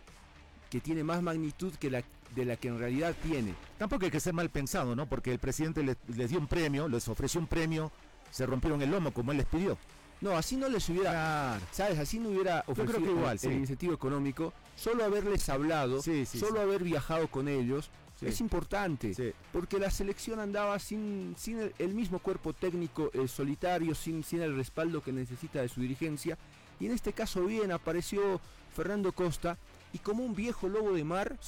que 0.70 0.80
tiene 0.80 1.04
más 1.04 1.22
magnitud 1.22 1.72
que 1.74 1.90
la 1.90 2.02
de 2.34 2.44
la 2.44 2.56
que 2.56 2.68
en 2.68 2.78
realidad 2.78 3.14
tiene. 3.22 3.54
Tampoco 3.78 4.04
hay 4.04 4.10
que 4.10 4.20
ser 4.20 4.34
mal 4.34 4.50
pensado, 4.50 4.96
¿no? 4.96 5.06
Porque 5.06 5.32
el 5.32 5.38
presidente 5.38 5.82
les, 5.82 6.30
dio 6.30 6.38
un 6.38 6.46
premio, 6.46 6.88
les 6.88 7.08
ofreció 7.08 7.40
un 7.40 7.46
premio, 7.46 7.92
se 8.30 8.44
rompieron 8.46 8.82
el 8.82 8.90
lomo 8.90 9.12
como 9.12 9.32
él 9.32 9.38
les 9.38 9.46
pidió. 9.46 9.78
No, 10.20 10.36
así 10.36 10.56
no 10.56 10.68
les 10.68 10.88
hubiera, 10.88 11.60
¿sabes? 11.70 11.98
Así 11.98 12.18
no 12.18 12.30
hubiera 12.30 12.64
ofrecido 12.66 12.86
creo 12.86 13.02
que 13.04 13.20
igual, 13.20 13.38
el, 13.42 13.52
incentivo 13.52 13.94
económico. 13.94 14.52
Solo 14.74 15.04
haberles 15.04 15.48
hablado, 15.48 16.02
solo 16.02 16.60
haber 16.60 16.82
viajado 16.82 17.28
con 17.28 17.48
ellos, 17.48 17.90
es 18.20 18.40
importante. 18.40 19.34
Porque 19.52 19.78
la 19.78 19.90
selección 19.90 20.40
andaba 20.40 20.78
sin, 20.78 21.34
sin 21.36 21.72
el, 21.78 21.94
mismo 21.94 22.18
cuerpo 22.18 22.52
técnico 22.52 23.10
eh, 23.12 23.28
solitario, 23.28 23.94
sin, 23.94 24.24
sin 24.24 24.40
el 24.40 24.56
respaldo 24.56 25.02
que 25.02 25.12
necesita 25.12 25.60
de 25.60 25.68
su 25.68 25.80
dirigencia. 25.80 26.38
Y 26.84 26.86
en 26.86 26.92
este 26.92 27.14
caso 27.14 27.46
bien 27.46 27.72
apareció 27.72 28.42
Fernando 28.76 29.10
Costa, 29.12 29.56
y 29.94 29.98
como 30.00 30.22
un 30.22 30.34
viejo 30.34 30.68
lobo 30.68 30.92
de 30.92 31.02
mar 31.02 31.38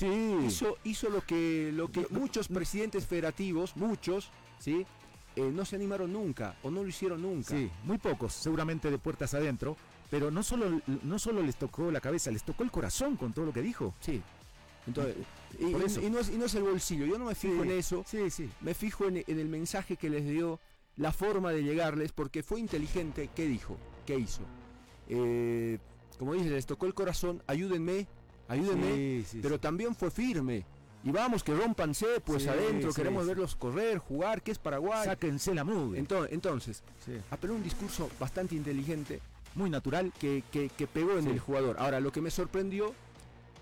hizo, 0.46 0.78
hizo 0.82 1.10
lo 1.10 1.20
que, 1.20 1.70
lo 1.74 1.92
que 1.92 2.06
muchos 2.08 2.48
presidentes 2.48 3.04
federativos, 3.04 3.76
muchos, 3.76 4.30
¿sí? 4.58 4.86
Eh, 5.34 5.50
no 5.52 5.66
se 5.66 5.76
animaron 5.76 6.10
nunca 6.10 6.56
o 6.62 6.70
no 6.70 6.82
lo 6.82 6.88
hicieron 6.88 7.20
nunca. 7.20 7.50
Sí, 7.50 7.70
muy 7.84 7.98
pocos, 7.98 8.32
seguramente 8.32 8.90
de 8.90 8.96
puertas 8.96 9.34
adentro, 9.34 9.76
pero 10.08 10.30
no 10.30 10.42
solo, 10.42 10.80
no 11.02 11.18
solo 11.18 11.42
les 11.42 11.56
tocó 11.56 11.90
la 11.90 12.00
cabeza, 12.00 12.30
les 12.30 12.42
tocó 12.42 12.62
el 12.62 12.70
corazón 12.70 13.16
con 13.16 13.34
todo 13.34 13.44
lo 13.44 13.52
que 13.52 13.60
dijo. 13.60 13.92
Sí. 14.00 14.22
Entonces, 14.86 15.16
y, 15.58 15.64
no 15.66 16.46
es, 16.46 16.54
el 16.54 16.62
bolsillo, 16.62 17.04
yo 17.04 17.18
no 17.18 17.26
me 17.26 17.34
fijo 17.34 17.62
en 17.62 17.72
eso, 17.72 18.04
sí, 18.06 18.30
sí. 18.30 18.48
me 18.62 18.72
fijo 18.72 19.06
en, 19.06 19.22
el 19.26 19.48
mensaje 19.48 19.98
que 19.98 20.08
les 20.08 20.24
dio, 20.24 20.60
la 20.96 21.12
forma 21.12 21.52
de 21.52 21.62
llegarles, 21.62 22.12
porque 22.12 22.42
fue 22.42 22.58
inteligente, 22.58 23.28
¿qué 23.34 23.46
dijo? 23.46 23.76
¿Qué 24.06 24.18
hizo? 24.18 24.40
Eh, 25.08 25.78
como 26.18 26.34
dice, 26.34 26.50
les 26.50 26.66
tocó 26.66 26.86
el 26.86 26.94
corazón, 26.94 27.42
ayúdenme, 27.46 28.06
ayúdenme, 28.48 29.24
pero 29.42 29.60
también 29.60 29.94
fue 29.94 30.10
firme. 30.10 30.64
Y 31.04 31.10
vamos, 31.12 31.44
que 31.44 31.54
rompanse 31.54 32.20
pues 32.24 32.48
adentro, 32.48 32.92
queremos 32.92 33.26
verlos 33.26 33.54
correr, 33.54 33.98
jugar, 33.98 34.42
que 34.42 34.50
es 34.50 34.58
Paraguay. 34.58 35.04
Sáquense 35.04 35.54
la 35.54 35.62
mugre. 35.62 36.00
Entonces, 36.00 36.32
entonces 36.32 36.82
apeló 37.30 37.54
un 37.54 37.62
discurso 37.62 38.10
bastante 38.18 38.56
inteligente, 38.56 39.20
muy 39.54 39.70
natural, 39.70 40.12
que, 40.18 40.42
que, 40.50 40.86
pegó 40.86 41.16
en 41.16 41.28
el 41.28 41.38
jugador. 41.38 41.76
Ahora, 41.78 42.00
lo 42.00 42.10
que 42.10 42.20
me 42.20 42.30
sorprendió 42.30 42.92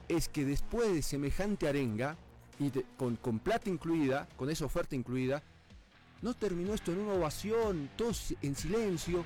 es 0.08 0.28
que 0.28 0.44
después 0.44 0.94
de 0.94 1.02
semejante 1.02 1.68
arenga, 1.68 2.16
y 2.58 2.70
con, 2.96 3.16
con 3.16 3.40
plata 3.40 3.68
incluida, 3.68 4.26
con 4.36 4.48
esa 4.48 4.64
oferta 4.64 4.94
incluida, 4.94 5.42
no 6.22 6.32
terminó 6.32 6.72
esto 6.72 6.92
en 6.92 7.00
una 7.00 7.12
ovación, 7.12 7.90
todos 7.96 8.34
en 8.40 8.56
silencio, 8.56 9.24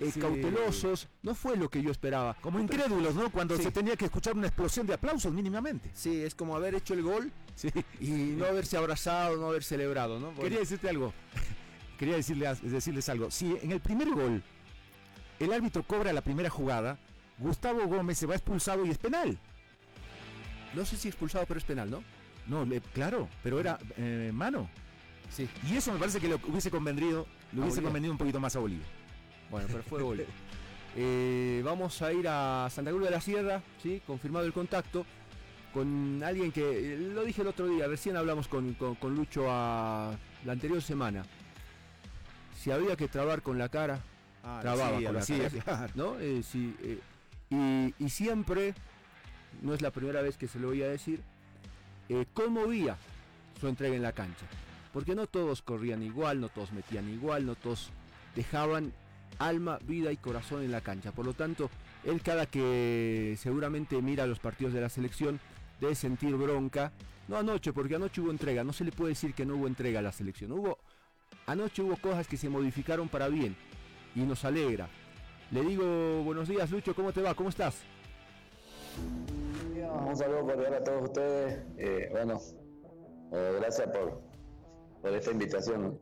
eh, 0.00 0.12
cautelosos, 0.18 1.08
no 1.22 1.34
fue 1.34 1.56
lo 1.56 1.68
que 1.68 1.82
yo 1.82 1.90
esperaba. 1.90 2.34
Como 2.40 2.58
incrédulos, 2.58 3.14
¿no? 3.14 3.30
Cuando 3.30 3.56
se 3.58 3.70
tenía 3.70 3.96
que 3.96 4.06
escuchar 4.06 4.34
una 4.34 4.46
explosión 4.46 4.86
de 4.86 4.94
aplausos 4.94 5.32
mínimamente. 5.32 5.90
Sí, 5.94 6.22
es 6.22 6.34
como 6.34 6.56
haber 6.56 6.74
hecho 6.74 6.94
el 6.94 7.02
gol 7.02 7.30
y 8.00 8.10
no 8.10 8.46
haberse 8.46 8.76
abrazado, 8.76 9.36
no 9.36 9.48
haber 9.48 9.62
celebrado, 9.62 10.18
¿no? 10.18 10.34
Quería 10.34 10.60
decirte 10.60 10.88
algo. 10.88 11.12
Quería 11.98 12.16
decirles, 12.16 12.62
decirles 12.62 13.08
algo. 13.10 13.30
Si 13.30 13.56
en 13.62 13.72
el 13.72 13.80
primer 13.80 14.08
gol 14.10 14.42
el 15.38 15.52
árbitro 15.52 15.82
cobra 15.82 16.12
la 16.12 16.22
primera 16.22 16.48
jugada, 16.48 16.98
Gustavo 17.38 17.86
Gómez 17.86 18.18
se 18.18 18.26
va 18.26 18.34
expulsado 18.34 18.86
y 18.86 18.90
es 18.90 18.98
penal. 18.98 19.38
No 20.74 20.84
sé 20.86 20.96
si 20.96 21.08
expulsado, 21.08 21.44
pero 21.46 21.58
es 21.58 21.64
penal, 21.64 21.90
¿no? 21.90 22.02
No, 22.46 22.66
claro, 22.94 23.28
pero 23.42 23.60
era 23.60 23.78
eh, 23.96 24.30
mano. 24.32 24.70
Sí. 25.30 25.48
Y 25.68 25.76
eso 25.76 25.92
me 25.92 25.98
parece 25.98 26.20
que 26.20 26.28
le 26.28 26.34
hubiese 26.34 26.70
convenido, 26.70 27.26
le 27.52 27.60
hubiese 27.60 27.82
convenido 27.82 28.12
un 28.12 28.18
poquito 28.18 28.40
más 28.40 28.56
a 28.56 28.60
Bolivia. 28.60 28.86
Bueno, 29.50 29.66
pero 29.70 29.82
fue 29.82 30.02
gol. 30.02 30.24
Eh, 30.96 31.62
vamos 31.64 32.02
a 32.02 32.12
ir 32.12 32.26
a 32.28 32.68
Santa 32.70 32.90
Cruz 32.90 33.04
de 33.04 33.10
la 33.10 33.20
Sierra, 33.20 33.62
¿sí? 33.82 34.02
confirmado 34.06 34.46
el 34.46 34.52
contacto, 34.52 35.06
con 35.72 36.22
alguien 36.24 36.50
que, 36.50 36.94
eh, 36.94 36.96
lo 36.98 37.24
dije 37.24 37.42
el 37.42 37.48
otro 37.48 37.68
día, 37.68 37.86
recién 37.86 38.16
hablamos 38.16 38.48
con, 38.48 38.76
Lucho 39.02 39.46
a 39.48 40.12
la 40.44 40.52
anterior 40.52 40.82
semana. 40.82 41.24
Si 42.56 42.70
había 42.70 42.96
que 42.96 43.08
trabar 43.08 43.42
con 43.42 43.56
la 43.56 43.68
cara, 43.68 44.00
ah, 44.42 44.58
trababa 44.60 45.00
con 45.00 45.14
la 45.14 45.62
cara, 45.64 45.88
¿no? 45.94 46.18
Eh, 46.18 46.42
y, 47.50 47.94
y, 47.98 48.08
siempre, 48.10 48.74
no 49.62 49.74
es 49.74 49.82
la 49.82 49.90
primera 49.90 50.22
vez 50.22 50.36
que 50.36 50.48
se 50.48 50.58
lo 50.58 50.68
voy 50.68 50.82
a 50.82 50.88
decir, 50.88 51.22
conmovía 52.34 52.96
su 53.60 53.68
entrega 53.68 53.94
en 53.94 54.02
la 54.02 54.12
cancha. 54.12 54.46
Porque 54.92 55.14
no 55.14 55.28
todos 55.28 55.62
corrían 55.62 56.02
igual, 56.02 56.40
no 56.40 56.48
todos 56.48 56.72
metían 56.72 57.08
igual, 57.08 57.46
no 57.46 57.54
todos 57.54 57.90
dejaban 58.34 58.92
alma, 59.40 59.78
vida 59.84 60.12
y 60.12 60.16
corazón 60.16 60.62
en 60.62 60.70
la 60.70 60.80
cancha. 60.80 61.10
Por 61.10 61.26
lo 61.26 61.32
tanto, 61.32 61.68
él 62.04 62.22
cada 62.22 62.46
que 62.46 63.34
seguramente 63.38 64.00
mira 64.00 64.26
los 64.26 64.38
partidos 64.38 64.72
de 64.72 64.80
la 64.80 64.88
selección 64.88 65.40
debe 65.80 65.96
sentir 65.96 66.36
bronca. 66.36 66.92
No 67.26 67.36
anoche, 67.36 67.72
porque 67.72 67.96
anoche 67.96 68.20
hubo 68.20 68.30
entrega. 68.30 68.62
No 68.62 68.72
se 68.72 68.84
le 68.84 68.92
puede 68.92 69.10
decir 69.10 69.34
que 69.34 69.46
no 69.46 69.56
hubo 69.56 69.66
entrega 69.66 69.98
a 69.98 70.02
la 70.02 70.12
selección. 70.12 70.52
Hubo, 70.52 70.78
anoche 71.46 71.82
hubo 71.82 71.96
cosas 71.96 72.28
que 72.28 72.36
se 72.36 72.48
modificaron 72.48 73.08
para 73.08 73.28
bien 73.28 73.56
y 74.14 74.20
nos 74.20 74.44
alegra. 74.44 74.88
Le 75.50 75.62
digo 75.62 76.22
buenos 76.22 76.48
días 76.48 76.70
Lucho, 76.70 76.94
¿cómo 76.94 77.12
te 77.12 77.22
va? 77.22 77.34
¿Cómo 77.34 77.48
estás? 77.48 77.82
Un 80.06 80.16
saludo 80.16 80.42
cordial 80.42 80.74
a 80.74 80.84
todos 80.84 81.02
ustedes. 81.04 81.64
Eh, 81.76 82.08
bueno, 82.12 82.38
eh, 83.32 83.56
gracias 83.60 83.88
por, 83.88 84.20
por 85.02 85.12
esta 85.12 85.32
invitación. 85.32 85.98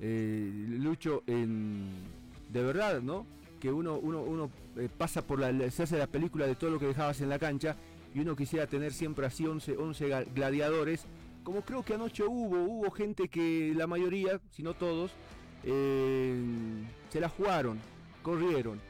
Eh, 0.00 0.50
Lucho, 0.78 1.24
en 1.26 2.17
de 2.48 2.62
verdad, 2.62 3.00
¿no? 3.00 3.26
Que 3.60 3.72
uno, 3.72 3.98
uno, 3.98 4.22
uno 4.22 4.50
eh, 4.76 4.88
pasa 4.96 5.22
por 5.22 5.40
la, 5.40 5.70
se 5.70 5.82
hace 5.82 5.98
la 5.98 6.06
película 6.06 6.46
de 6.46 6.54
todo 6.54 6.70
lo 6.70 6.78
que 6.78 6.86
dejabas 6.86 7.20
en 7.20 7.28
la 7.28 7.38
cancha 7.38 7.76
y 8.14 8.20
uno 8.20 8.36
quisiera 8.36 8.66
tener 8.66 8.92
siempre 8.92 9.26
así 9.26 9.46
11, 9.46 9.76
11 9.76 10.26
gladiadores, 10.34 11.04
como 11.42 11.62
creo 11.62 11.82
que 11.84 11.94
anoche 11.94 12.24
hubo, 12.24 12.62
hubo 12.62 12.90
gente 12.90 13.28
que 13.28 13.72
la 13.76 13.86
mayoría, 13.86 14.40
si 14.50 14.62
no 14.62 14.74
todos, 14.74 15.10
eh, 15.64 16.36
se 17.10 17.20
la 17.20 17.28
jugaron, 17.28 17.78
corrieron, 18.22 18.80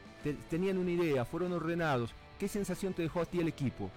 tenían 0.49 0.77
una 0.77 0.91
idea, 0.91 1.25
fueron 1.25 1.53
ordenados. 1.53 2.13
¿Qué 2.37 2.47
sensación 2.47 2.93
te 2.93 3.01
dejó 3.01 3.21
a 3.21 3.25
ti 3.25 3.39
el 3.39 3.47
equipo? 3.47 3.89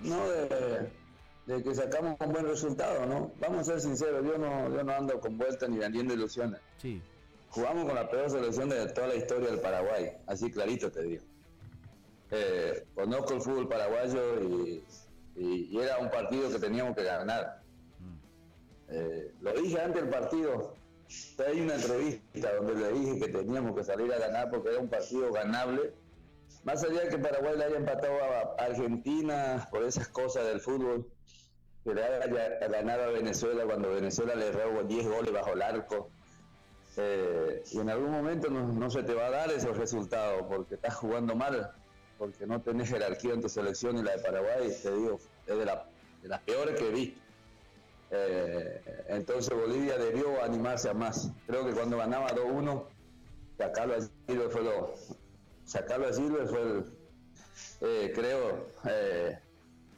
No, 0.00 0.18
de, 0.28 1.62
que 1.62 1.74
sacamos 1.74 2.16
un 2.18 2.32
buen 2.32 2.46
resultado, 2.46 3.06
¿no? 3.06 3.32
Vamos 3.40 3.60
a 3.60 3.64
ser 3.64 3.80
sinceros, 3.80 4.24
yo 4.24 4.38
no, 4.38 4.74
yo 4.74 4.82
no 4.82 4.92
ando 4.92 5.20
con 5.20 5.36
vueltas 5.38 5.68
ni 5.68 5.78
vendiendo 5.78 6.14
ilusiones. 6.14 6.60
Sí 6.78 7.00
jugamos 7.52 7.84
con 7.84 7.94
la 7.94 8.08
peor 8.08 8.30
selección 8.30 8.68
de 8.70 8.86
toda 8.88 9.08
la 9.08 9.14
historia 9.14 9.50
del 9.50 9.60
Paraguay, 9.60 10.10
así 10.26 10.50
clarito 10.50 10.90
te 10.90 11.02
digo. 11.02 11.22
Eh, 12.30 12.86
conozco 12.94 13.34
el 13.34 13.42
fútbol 13.42 13.68
paraguayo 13.68 14.40
y, 14.40 15.78
era 15.78 15.98
un 15.98 16.10
partido 16.10 16.50
que 16.50 16.58
teníamos 16.58 16.96
que 16.96 17.04
ganar. 17.04 17.62
Eh, 18.88 19.32
lo 19.40 19.52
dije 19.52 19.80
antes 19.80 20.00
del 20.02 20.10
partido, 20.10 20.74
hay 21.46 21.60
una 21.60 21.74
entrevista 21.74 22.54
donde 22.54 22.74
le 22.74 22.92
dije 22.92 23.20
que 23.20 23.28
teníamos 23.28 23.76
que 23.76 23.84
salir 23.84 24.10
a 24.12 24.18
ganar 24.18 24.50
porque 24.50 24.70
era 24.70 24.78
un 24.78 24.88
partido 24.88 25.30
ganable. 25.30 25.92
Más 26.64 26.82
allá 26.84 27.02
de 27.02 27.08
que 27.08 27.18
Paraguay 27.18 27.56
le 27.58 27.64
haya 27.64 27.76
empatado 27.76 28.14
a 28.22 28.64
Argentina 28.64 29.68
por 29.70 29.82
esas 29.82 30.08
cosas 30.08 30.46
del 30.46 30.60
fútbol, 30.60 31.06
que 31.84 31.94
le 31.94 32.02
haya 32.02 32.26
ganado 32.68 33.02
a 33.02 33.08
Venezuela 33.08 33.64
cuando 33.64 33.92
Venezuela 33.92 34.34
le 34.34 34.52
robó 34.52 34.84
10 34.84 35.06
goles 35.06 35.32
bajo 35.32 35.52
el 35.52 35.62
arco 35.62 36.10
eh, 36.96 37.62
y 37.72 37.78
en 37.78 37.88
algún 37.88 38.10
momento 38.10 38.50
no, 38.50 38.90
se 38.90 39.02
te 39.02 39.14
va 39.14 39.26
a 39.26 39.30
dar 39.30 39.50
ese 39.50 39.72
resultado 39.72 40.46
porque 40.46 40.74
estás 40.74 40.94
jugando 40.94 41.34
mal, 41.34 41.72
porque 42.18 42.46
no 42.46 42.60
tenés 42.60 42.90
jerarquía 42.90 43.32
en 43.32 43.48
selección 43.48 43.96
y 43.96 44.02
la 44.02 44.16
de 44.16 44.22
Paraguay, 44.22 44.70
te 44.82 44.94
digo, 44.94 45.18
es 45.46 45.58
de, 45.58 45.64
las 45.64 46.40
peores 46.42 46.78
que 46.78 46.90
vi. 46.90 47.18
Eh, 48.10 49.04
entonces 49.08 49.56
Bolivia 49.58 49.96
debió 49.96 50.42
animarse 50.42 50.90
a 50.90 50.94
más. 50.94 51.32
Creo 51.46 51.64
que 51.64 51.72
cuando 51.72 51.96
ganaba 51.96 52.28
2-1, 52.32 52.84
sacarlo 53.56 53.94
a 53.94 54.00
Silver 54.00 54.50
fue 54.50 54.62
lo. 54.62 54.94
Sacarlo 55.64 56.08
a 56.08 56.12
Silver 56.12 56.46
fue 56.46 56.60
el, 56.60 56.84
eh, 57.80 58.12
creo, 58.14 58.66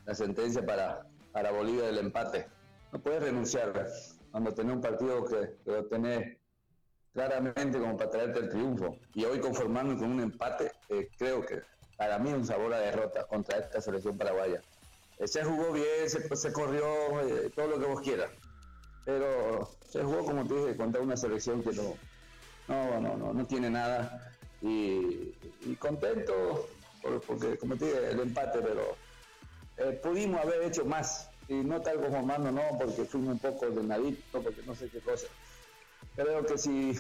la 0.07 0.15
sentencia 0.15 0.65
para, 0.65 1.09
para 1.33 1.51
Bolivia 1.51 1.87
del 1.87 1.99
empate. 1.99 2.47
No 2.93 3.01
puedes 3.01 3.25
renunciar 3.25 3.89
cuando 4.31 4.55
tenés 4.55 4.77
un 4.77 4.81
partido 4.81 5.25
que, 5.25 5.57
que 5.65 5.71
lo 5.73 5.85
tenés 5.87 6.37
claramente 7.15 7.79
como 7.79 7.97
para 7.97 8.11
traerte 8.11 8.41
el 8.41 8.51
triunfo. 8.51 8.99
Y 9.15 9.25
hoy 9.25 9.41
conformarme 9.41 9.97
con 9.97 10.11
un 10.11 10.21
empate, 10.21 10.73
eh, 10.91 11.09
creo 11.17 11.47
que 11.47 11.63
para 11.97 12.19
mí 12.19 12.33
un 12.33 12.45
sabor 12.45 12.75
a 12.75 12.81
derrota 12.81 13.25
contra 13.25 13.59
esta 13.59 13.81
selección 13.81 14.19
paraguaya. 14.19 14.61
Eh, 15.19 15.29
se 15.29 15.45
jugó 15.45 15.73
bien, 15.73 16.09
se, 16.09 16.37
se 16.37 16.53
corrió, 16.53 17.21
eh, 17.21 17.51
todo 17.55 17.69
lo 17.69 17.79
que 17.79 17.87
vos 17.87 18.01
quieras. 18.03 18.31
Pero 19.05 19.71
se 19.89 20.03
jugó, 20.03 20.25
como 20.25 20.47
te 20.47 20.55
dije, 20.55 20.77
contra 20.77 21.01
una 21.01 21.17
selección 21.17 21.63
que 21.63 21.73
no, 21.73 21.95
no, 22.69 23.01
no, 23.01 23.33
no, 23.33 23.47
tiene 23.47 23.71
nada. 23.71 24.33
Y, 24.61 25.35
contento, 25.79 26.69
porque 27.27 27.59
como 27.59 27.77
te 27.77 27.85
dije, 27.85 28.11
el 28.11 28.21
empate, 28.21 28.61
pero 28.61 28.97
eh, 29.77 30.01
pudimos 30.03 30.41
haber 30.41 30.63
hecho 30.63 30.85
más. 30.85 31.31
Y 31.47 31.55
no 31.55 31.81
tal 31.83 32.01
como 32.01 32.23
no, 32.23 32.63
porque 32.79 33.05
fuimos 33.05 33.35
un 33.35 33.39
poco 33.39 33.67
ordenaditos, 33.67 34.43
porque 34.43 34.63
no 34.67 34.75
sé 34.75 34.89
qué 34.89 35.01
cosa. 35.01 35.27
Creo 36.17 36.47
que 36.47 36.59
si 36.59 36.99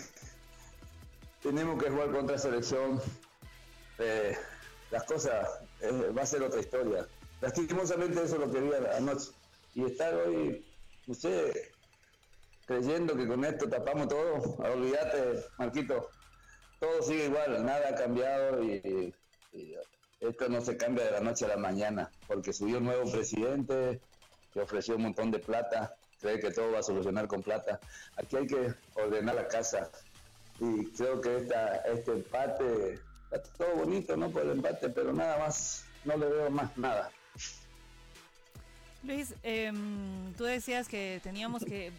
tenemos 1.42 1.82
que 1.82 1.90
jugar 1.90 2.10
contra 2.10 2.38
selección, 2.38 3.00
eh, 3.98 4.36
las 4.90 5.04
cosas 5.04 5.48
eh, 5.80 6.12
va 6.16 6.22
a 6.22 6.26
ser 6.26 6.42
otra 6.42 6.60
historia. 6.60 7.06
Lastimosamente 7.40 8.24
eso 8.24 8.38
lo 8.38 8.50
quería 8.50 8.96
anoche. 8.96 9.30
Y 9.74 9.84
estar 9.84 10.14
hoy, 10.14 10.64
usted 11.06 11.52
creyendo 12.66 13.16
que 13.16 13.26
con 13.26 13.44
esto 13.44 13.68
tapamos 13.68 14.08
todo, 14.08 14.56
olvídate, 14.58 15.44
Marquito, 15.58 16.08
todo 16.80 17.02
sigue 17.02 17.26
igual, 17.26 17.64
nada 17.64 17.90
ha 17.90 17.94
cambiado 17.94 18.62
y 18.62 19.12
esto 20.20 20.48
no 20.48 20.60
se 20.60 20.76
cambia 20.76 21.04
de 21.04 21.10
la 21.10 21.20
noche 21.20 21.44
a 21.44 21.48
la 21.48 21.56
mañana, 21.56 22.10
porque 22.26 22.52
subió 22.52 22.78
un 22.78 22.84
nuevo 22.84 23.10
presidente 23.10 24.00
que 24.52 24.60
ofreció 24.60 24.96
un 24.96 25.02
montón 25.02 25.30
de 25.30 25.38
plata, 25.38 25.96
cree 26.24 26.40
que 26.40 26.50
todo 26.50 26.72
va 26.72 26.78
a 26.78 26.82
solucionar 26.82 27.28
con 27.28 27.42
plata. 27.42 27.78
Aquí 28.16 28.36
hay 28.36 28.46
que 28.46 28.74
ordenar 28.94 29.34
la 29.34 29.46
casa 29.46 29.90
y 30.58 30.86
creo 30.86 31.20
que 31.20 31.36
esta, 31.36 31.76
este 31.78 32.12
empate, 32.12 32.98
todo 33.58 33.74
bonito, 33.76 34.16
¿no? 34.16 34.30
Por 34.30 34.42
el 34.42 34.52
empate, 34.52 34.88
pero 34.88 35.12
nada 35.12 35.38
más, 35.38 35.84
no 36.04 36.16
le 36.16 36.26
veo 36.26 36.50
más 36.50 36.74
nada. 36.78 37.10
Luis, 39.02 39.34
em, 39.42 40.32
tú 40.38 40.44
decías 40.44 40.88
que 40.88 41.20
teníamos 41.22 41.62
que, 41.62 41.92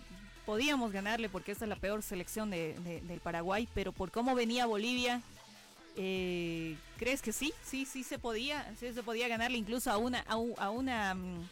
podíamos 0.43 0.91
ganarle 0.91 1.30
porque 1.30 1.51
esta 1.51 1.65
es 1.65 1.69
la 1.69 1.76
peor 1.76 2.01
selección 2.01 2.49
de, 2.49 2.73
de, 2.80 3.01
del 3.01 3.19
Paraguay, 3.19 3.69
pero 3.76 3.91
por 3.91 4.09
cómo 4.09 4.34
venía 4.34 4.65
Bolivia, 4.65 5.21
eh, 5.97 6.76
¿crees 6.97 7.21
que 7.21 7.32
sí? 7.32 7.53
Sí, 7.63 7.86
sí 7.86 8.03
se 8.03 8.17
podía, 8.17 8.73
sí 8.80 8.91
se 8.91 9.03
podía 9.03 9.28
ganarle 9.28 9.57
incluso 9.57 9.91
a 9.91 9.97
una, 9.97 10.21
a, 10.21 10.34
a 10.34 10.69
una, 10.71 11.13
mm, 11.13 11.47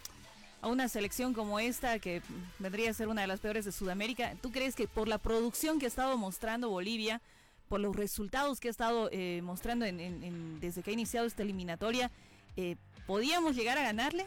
a 0.64 0.70
una 0.70 0.88
selección 0.88 1.34
como 1.34 1.60
esta 1.60 2.00
que 2.00 2.22
vendría 2.58 2.90
a 2.90 2.94
ser 2.94 3.10
una 3.10 3.22
de 3.22 3.28
las 3.28 3.42
peores 3.42 3.66
de 3.66 3.74
Sudamérica. 3.74 4.34
¿Tú 4.42 4.50
crees 4.50 4.76
que 4.76 4.88
por 4.88 5.10
la 5.10 5.18
producción 5.18 5.78
que 5.78 5.86
ha 5.86 5.90
estado 5.90 6.18
mostrando 6.18 6.70
Bolivia, 6.70 7.22
por 7.68 7.82
los 7.82 7.94
resultados 7.94 8.62
que 8.62 8.70
ha 8.70 8.72
estado 8.72 9.10
eh, 9.12 9.42
mostrando 9.44 9.84
en, 9.84 10.62
desde 10.62 10.82
que 10.82 10.92
ha 10.92 10.94
iniciado 10.94 11.28
esta 11.28 11.44
eliminatoria, 11.44 12.12
eh, 12.56 12.78
podíamos 13.06 13.58
llegar 13.58 13.78
a 13.78 13.84
ganarle? 13.84 14.26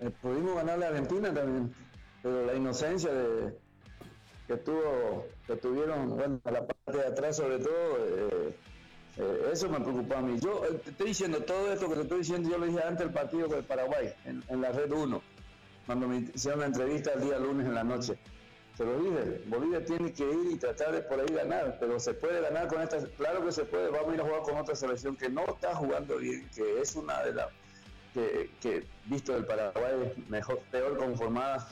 Eh, 0.00 0.10
pudimos 0.22 0.54
ganarle 0.56 0.86
a 0.86 0.88
Argentina 0.88 1.34
también, 1.34 1.74
pero 2.22 2.46
la 2.46 2.54
inocencia 2.54 3.12
de 3.12 3.54
que 4.46 4.56
tuvo, 4.56 5.26
que 5.46 5.56
tuvieron, 5.56 6.16
bueno, 6.16 6.40
la 6.44 6.66
parte 6.66 7.00
de 7.00 7.06
atrás 7.06 7.36
sobre 7.36 7.58
todo, 7.58 8.54
eh, 9.16 9.50
eso 9.52 9.68
me 9.68 9.80
preocupó 9.80 10.16
a 10.16 10.22
mí. 10.22 10.38
Yo 10.40 10.64
eh, 10.64 10.80
te 10.82 10.90
estoy 10.90 11.08
diciendo 11.08 11.38
todo 11.42 11.72
esto 11.72 11.88
que 11.88 11.94
te 11.94 12.02
estoy 12.02 12.18
diciendo, 12.18 12.50
yo 12.50 12.58
lo 12.58 12.66
dije 12.66 12.82
antes 12.82 13.06
del 13.06 13.12
partido 13.12 13.48
con 13.48 13.58
el 13.58 13.64
Paraguay, 13.64 14.12
en, 14.24 14.60
la 14.60 14.72
red 14.72 14.90
1, 14.90 15.22
cuando 15.86 16.08
me 16.08 16.28
hicieron 16.34 16.60
una 16.60 16.66
entrevista 16.66 17.12
el 17.12 17.20
día 17.22 17.38
lunes 17.38 17.66
en 17.66 17.74
la 17.74 17.84
noche. 17.84 18.18
Se 18.76 18.84
lo 18.84 18.98
dije, 18.98 19.42
Bolivia 19.46 19.84
tiene 19.84 20.12
que 20.12 20.24
ir 20.24 20.52
y 20.52 20.56
tratar 20.56 20.90
de 20.92 21.02
por 21.02 21.20
ahí 21.20 21.32
ganar, 21.32 21.76
pero 21.78 22.00
se 22.00 22.12
puede 22.12 22.40
ganar 22.40 22.66
con 22.66 22.82
esta, 22.82 22.98
claro 23.16 23.44
que 23.44 23.52
se 23.52 23.64
puede, 23.64 23.88
vamos 23.88 24.10
a 24.10 24.14
ir 24.14 24.20
a 24.20 24.24
jugar 24.24 24.42
con 24.42 24.56
otra 24.56 24.74
selección 24.74 25.16
que 25.16 25.28
no 25.28 25.44
está 25.46 25.76
jugando 25.76 26.16
bien, 26.16 26.48
que 26.52 26.80
es 26.80 26.96
una 26.96 27.22
de 27.22 27.34
las 27.34 27.46
que, 28.12 28.50
que 28.60 28.84
visto 29.04 29.32
del 29.32 29.44
Paraguay 29.44 30.12
mejor, 30.28 30.58
peor 30.72 30.96
conformada, 30.96 31.68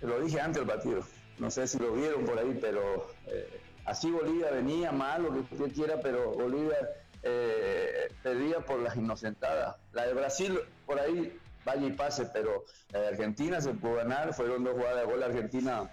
lo 0.00 0.20
dije 0.20 0.40
antes 0.40 0.58
del 0.58 0.66
partido, 0.66 1.04
no 1.38 1.52
sé 1.52 1.68
si 1.68 1.78
lo 1.78 1.92
vieron 1.92 2.24
por 2.24 2.36
ahí, 2.36 2.58
pero 2.60 3.06
eh, 3.28 3.59
así 3.90 4.10
Bolivia 4.10 4.50
venía 4.50 4.92
mal, 4.92 5.22
lo 5.22 5.32
que 5.32 5.40
usted 5.40 5.72
quiera, 5.72 6.00
pero 6.00 6.32
Bolivia 6.32 6.76
eh, 7.22 8.08
perdía 8.22 8.60
por 8.60 8.80
las 8.80 8.96
inocentadas. 8.96 9.76
La 9.92 10.06
de 10.06 10.14
Brasil 10.14 10.58
por 10.86 10.98
ahí 10.98 11.38
vaya 11.64 11.86
y 11.86 11.92
pase, 11.92 12.26
pero 12.32 12.64
la 12.92 13.00
de 13.00 13.08
Argentina 13.08 13.60
se 13.60 13.74
pudo 13.74 13.96
ganar, 13.96 14.32
fueron 14.32 14.64
dos 14.64 14.74
jugadas 14.74 15.00
de 15.00 15.04
gol 15.04 15.22
Argentina, 15.22 15.90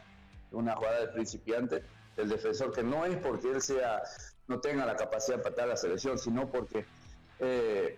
una 0.51 0.75
jugada 0.75 1.01
de 1.01 1.07
principiante, 1.07 1.83
el 2.15 2.29
defensor 2.29 2.73
que 2.73 2.83
no 2.83 3.05
es 3.05 3.17
porque 3.17 3.51
él 3.51 3.61
sea 3.61 4.01
no 4.47 4.59
tenga 4.59 4.85
la 4.85 4.95
capacidad 4.95 5.37
para 5.37 5.49
estar 5.49 5.67
la 5.67 5.75
selección, 5.75 6.17
sino 6.17 6.47
porque 6.47 6.85
eh, 7.39 7.97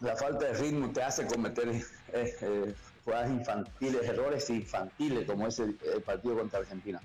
la 0.00 0.14
falta 0.16 0.46
de 0.46 0.54
ritmo 0.54 0.92
te 0.92 1.02
hace 1.02 1.26
cometer 1.26 1.68
eh, 1.68 1.82
eh, 2.12 2.74
jugadas 3.04 3.30
infantiles, 3.30 4.08
errores 4.08 4.50
infantiles, 4.50 5.26
como 5.26 5.46
ese 5.46 5.74
partido 6.04 6.36
contra 6.36 6.60
Argentina. 6.60 7.00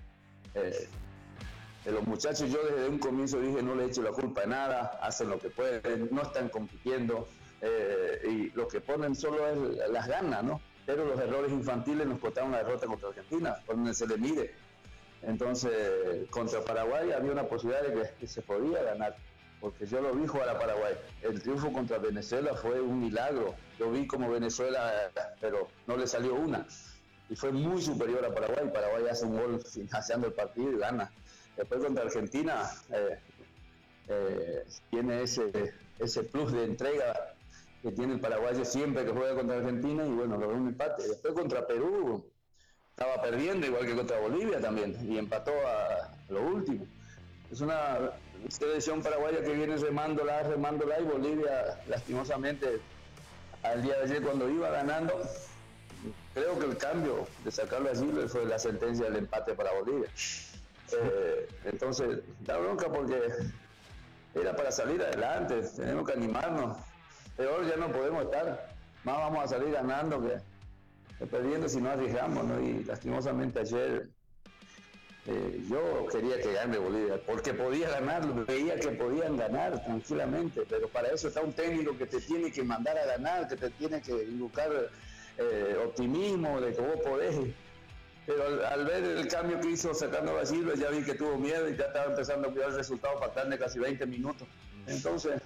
Eh, 1.85 1.91
los 1.91 2.05
muchachos, 2.05 2.49
yo 2.51 2.59
desde 2.63 2.89
un 2.89 2.99
comienzo 2.99 3.39
dije, 3.39 3.61
no 3.61 3.75
le 3.75 3.85
echo 3.85 4.01
la 4.01 4.11
culpa 4.11 4.41
de 4.41 4.47
nada, 4.47 4.99
hacen 5.01 5.29
lo 5.29 5.39
que 5.39 5.49
pueden, 5.49 6.09
no 6.11 6.21
están 6.21 6.49
compitiendo, 6.49 7.27
eh, 7.61 8.21
y 8.27 8.49
lo 8.55 8.67
que 8.67 8.81
ponen 8.81 9.15
solo 9.15 9.47
es 9.47 9.89
las 9.89 10.07
ganas, 10.07 10.43
¿no? 10.43 10.61
Pero 10.85 11.05
los 11.05 11.19
errores 11.19 11.51
infantiles 11.51 12.05
nos 12.05 12.19
costaron 12.19 12.51
la 12.51 12.59
derrota 12.59 12.85
contra 12.85 13.09
Argentina, 13.09 13.57
donde 13.67 13.93
se 13.93 14.07
le 14.07 14.17
mide. 14.17 14.53
Entonces, 15.23 16.29
contra 16.29 16.61
Paraguay 16.61 17.11
había 17.11 17.31
una 17.31 17.43
posibilidad 17.43 17.81
de 17.81 17.93
que, 17.93 18.09
que 18.19 18.27
se 18.27 18.41
podía 18.41 18.83
ganar 18.83 19.15
porque 19.65 19.87
yo 19.87 19.99
lo 19.99 20.13
vi 20.13 20.27
jugar 20.27 20.49
a 20.49 20.59
Paraguay. 20.59 20.93
El 21.23 21.41
triunfo 21.41 21.71
contra 21.73 21.97
Venezuela 21.97 22.53
fue 22.53 22.79
un 22.79 22.99
milagro. 22.99 23.55
Yo 23.79 23.89
vi 23.89 24.05
como 24.05 24.29
Venezuela, 24.29 25.11
pero 25.41 25.69
no 25.87 25.97
le 25.97 26.05
salió 26.05 26.35
una. 26.35 26.67
Y 27.29 27.35
fue 27.35 27.51
muy 27.51 27.81
superior 27.81 28.23
a 28.23 28.31
Paraguay. 28.31 28.69
Paraguay 28.71 29.05
hace 29.09 29.25
un 29.25 29.37
gol 29.37 29.59
financiando 29.61 30.27
el 30.27 30.33
partido 30.33 30.71
y 30.71 30.77
gana. 30.77 31.11
Después 31.57 31.81
contra 31.81 32.03
Argentina 32.03 32.69
eh, 32.91 33.19
eh, 34.07 34.65
tiene 34.89 35.23
ese, 35.23 35.73
ese 35.99 36.23
plus 36.23 36.51
de 36.51 36.65
entrega 36.65 37.35
que 37.81 37.91
tiene 37.91 38.15
el 38.15 38.19
paraguayo 38.19 38.65
siempre 38.65 39.05
que 39.05 39.11
juega 39.11 39.35
contra 39.35 39.57
Argentina 39.57 40.05
y 40.05 40.09
bueno, 40.09 40.37
logró 40.37 40.57
un 40.57 40.67
empate. 40.67 41.07
Después 41.07 41.33
contra 41.33 41.67
Perú 41.67 42.25
estaba 42.89 43.21
perdiendo 43.21 43.67
igual 43.67 43.85
que 43.85 43.95
contra 43.95 44.19
Bolivia 44.19 44.59
también 44.59 44.97
y 45.09 45.17
empató 45.17 45.51
a 45.51 46.13
lo 46.29 46.41
último. 46.41 46.85
Es 47.51 47.61
una 47.61 48.11
selección 48.49 49.01
paraguaya 49.01 49.43
que 49.43 49.53
viene 49.53 49.77
remándola, 49.77 50.43
remándola 50.43 50.99
y 50.99 51.03
Bolivia 51.03 51.79
lastimosamente 51.87 52.79
al 53.63 53.81
día 53.81 53.95
de 53.97 54.03
ayer 54.03 54.21
cuando 54.21 54.49
iba 54.49 54.69
ganando, 54.69 55.21
creo 56.33 56.59
que 56.59 56.65
el 56.65 56.77
cambio 56.77 57.27
de 57.43 57.51
sacarlo 57.51 57.89
así 57.91 58.05
fue 58.27 58.45
la 58.45 58.59
sentencia 58.59 59.05
del 59.05 59.17
empate 59.17 59.53
para 59.53 59.73
Bolivia. 59.73 60.09
Eh, 60.93 61.47
entonces, 61.65 62.19
da 62.41 62.57
bronca 62.57 62.91
porque 62.91 63.19
era 64.33 64.55
para 64.55 64.71
salir 64.71 65.01
adelante, 65.01 65.61
tenemos 65.75 66.05
que 66.05 66.13
animarnos. 66.13 66.77
Peor 67.37 67.67
ya 67.67 67.75
no 67.75 67.91
podemos 67.91 68.25
estar, 68.25 68.69
más 69.03 69.17
vamos 69.17 69.43
a 69.43 69.47
salir 69.47 69.71
ganando 69.71 70.21
que, 70.21 70.37
que 71.17 71.25
perdiendo 71.25 71.67
si 71.67 71.81
no 71.81 71.89
arriesgamos, 71.89 72.45
¿no? 72.45 72.61
Y 72.61 72.83
lastimosamente 72.83 73.59
ayer 73.59 74.09
eh, 75.27 75.65
yo 75.67 76.05
quería 76.11 76.39
que 76.39 76.53
gane 76.53 76.77
Bolivia, 76.77 77.19
porque 77.25 77.51
podía 77.53 77.89
ganar, 77.89 78.45
veía 78.45 78.79
que 78.79 78.89
podían 78.89 79.35
ganar 79.35 79.83
tranquilamente, 79.83 80.63
pero 80.69 80.87
para 80.87 81.07
eso 81.07 81.29
está 81.29 81.41
un 81.41 81.51
técnico 81.51 81.97
que 81.97 82.05
te 82.05 82.21
tiene 82.21 82.51
que 82.51 82.63
mandar 82.63 82.95
a 82.97 83.05
ganar, 83.05 83.47
que 83.47 83.55
te 83.55 83.71
tiene 83.71 84.01
que 84.01 84.11
invocar 84.11 84.69
eh, 85.37 85.77
optimismo 85.83 86.61
de 86.61 86.73
que 86.73 86.81
vos 86.81 86.99
podés. 87.03 87.35
Pero 88.25 88.45
al, 88.45 88.65
al, 88.65 88.85
ver 88.85 89.03
el 89.03 89.27
cambio 89.27 89.59
que 89.59 89.69
hizo 89.69 89.93
sacando 89.93 90.37
a 90.37 90.43
ya 90.43 90.89
vi 90.89 91.03
que 91.03 91.13
tuvo 91.13 91.37
miedo 91.37 91.69
y 91.69 91.77
ya 91.77 91.85
estaba 91.85 92.05
empezando 92.05 92.47
a 92.47 92.51
cuidar 92.51 92.69
el 92.69 92.77
resultado 92.77 93.19
fatal 93.19 93.49
de 93.49 93.59
casi 93.59 93.77
20 93.77 94.05
minutos. 94.07 94.47
Entonces, 94.87 95.41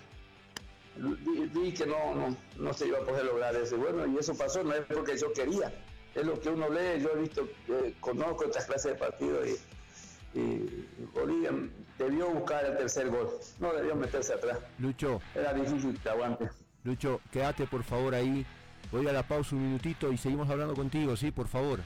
vi, 0.96 1.50
vi 1.54 1.74
que 1.74 1.86
no, 1.86 2.16
no, 2.16 2.38
no, 2.58 2.74
se 2.74 2.88
iba 2.88 3.00
a 3.00 3.02
poder 3.02 3.26
lograr 3.26 3.56
eso. 3.56 3.78
Bueno, 3.78 4.08
y 4.08 4.18
eso 4.18 4.36
pasó, 4.36 4.64
no 4.64 4.74
es 4.74 4.86
porque 4.86 5.18
yo 5.18 5.32
quería, 5.34 5.74
es 6.16 6.26
lo 6.26 6.40
que 6.40 6.50
uno 6.50 6.70
lee, 6.70 7.02
yo 7.02 7.12
he 7.12 7.22
visto, 7.22 7.48
eh, 7.68 7.96
conozco 8.00 8.46
estas 8.46 8.66
clases 8.66 8.94
de 8.94 8.98
partidos 8.98 9.48
y, 9.48 10.40
y, 10.40 10.88
Bolivia 11.14 11.52
debió 11.98 12.30
buscar 12.30 12.66
el 12.66 12.78
tercer 12.78 13.10
gol, 13.10 13.30
no 13.60 13.74
debió 13.74 13.96
meterse 13.96 14.34
atrás. 14.34 14.58
Lucho. 14.78 15.22
Era 15.36 15.54
difícil 15.54 16.00
que 16.02 16.10
aguante. 16.10 16.50
Lucho, 16.84 17.20
quédate 17.32 17.68
por 17.68 17.84
favor 17.84 18.16
ahí, 18.16 18.46
voy 18.92 19.08
a 19.08 19.14
la 19.14 19.24
pausa 19.24 19.56
un 19.56 19.64
minutito 19.64 20.12
y 20.12 20.18
seguimos 20.18 20.50
hablando 20.50 20.76
contigo, 20.76 21.16
¿sí? 21.18 21.32
Por 21.32 21.48
favor. 21.48 21.82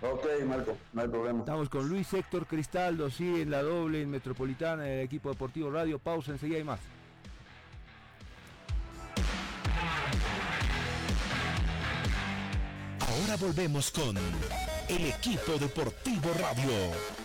Ok, 0.00 0.26
Marco, 0.46 0.76
no 0.92 1.02
hay 1.02 1.08
problema. 1.08 1.40
Estamos 1.40 1.68
con 1.68 1.88
Luis 1.88 2.12
Héctor 2.12 2.46
Cristaldo, 2.46 3.10
sí, 3.10 3.40
en 3.40 3.50
la 3.50 3.62
doble 3.62 4.02
en 4.02 4.10
Metropolitana, 4.10 4.84
del 4.84 5.00
equipo 5.00 5.30
deportivo 5.30 5.70
Radio. 5.70 5.98
Pausa, 5.98 6.32
enseguida 6.32 6.58
hay 6.58 6.64
más. 6.64 6.80
Ahora 13.00 13.36
volvemos 13.40 13.90
con 13.90 14.16
el 14.16 15.06
equipo 15.06 15.52
deportivo 15.58 16.30
radio. 16.38 17.18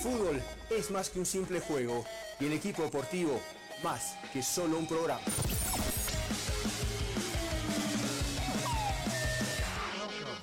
fútbol 0.00 0.42
es 0.70 0.90
más 0.90 1.10
que 1.10 1.18
un 1.18 1.26
simple 1.26 1.60
juego 1.60 2.04
y 2.40 2.46
el 2.46 2.54
equipo 2.54 2.82
deportivo 2.82 3.40
más 3.84 4.16
que 4.32 4.42
solo 4.42 4.78
un 4.78 4.86
programa. 4.86 5.20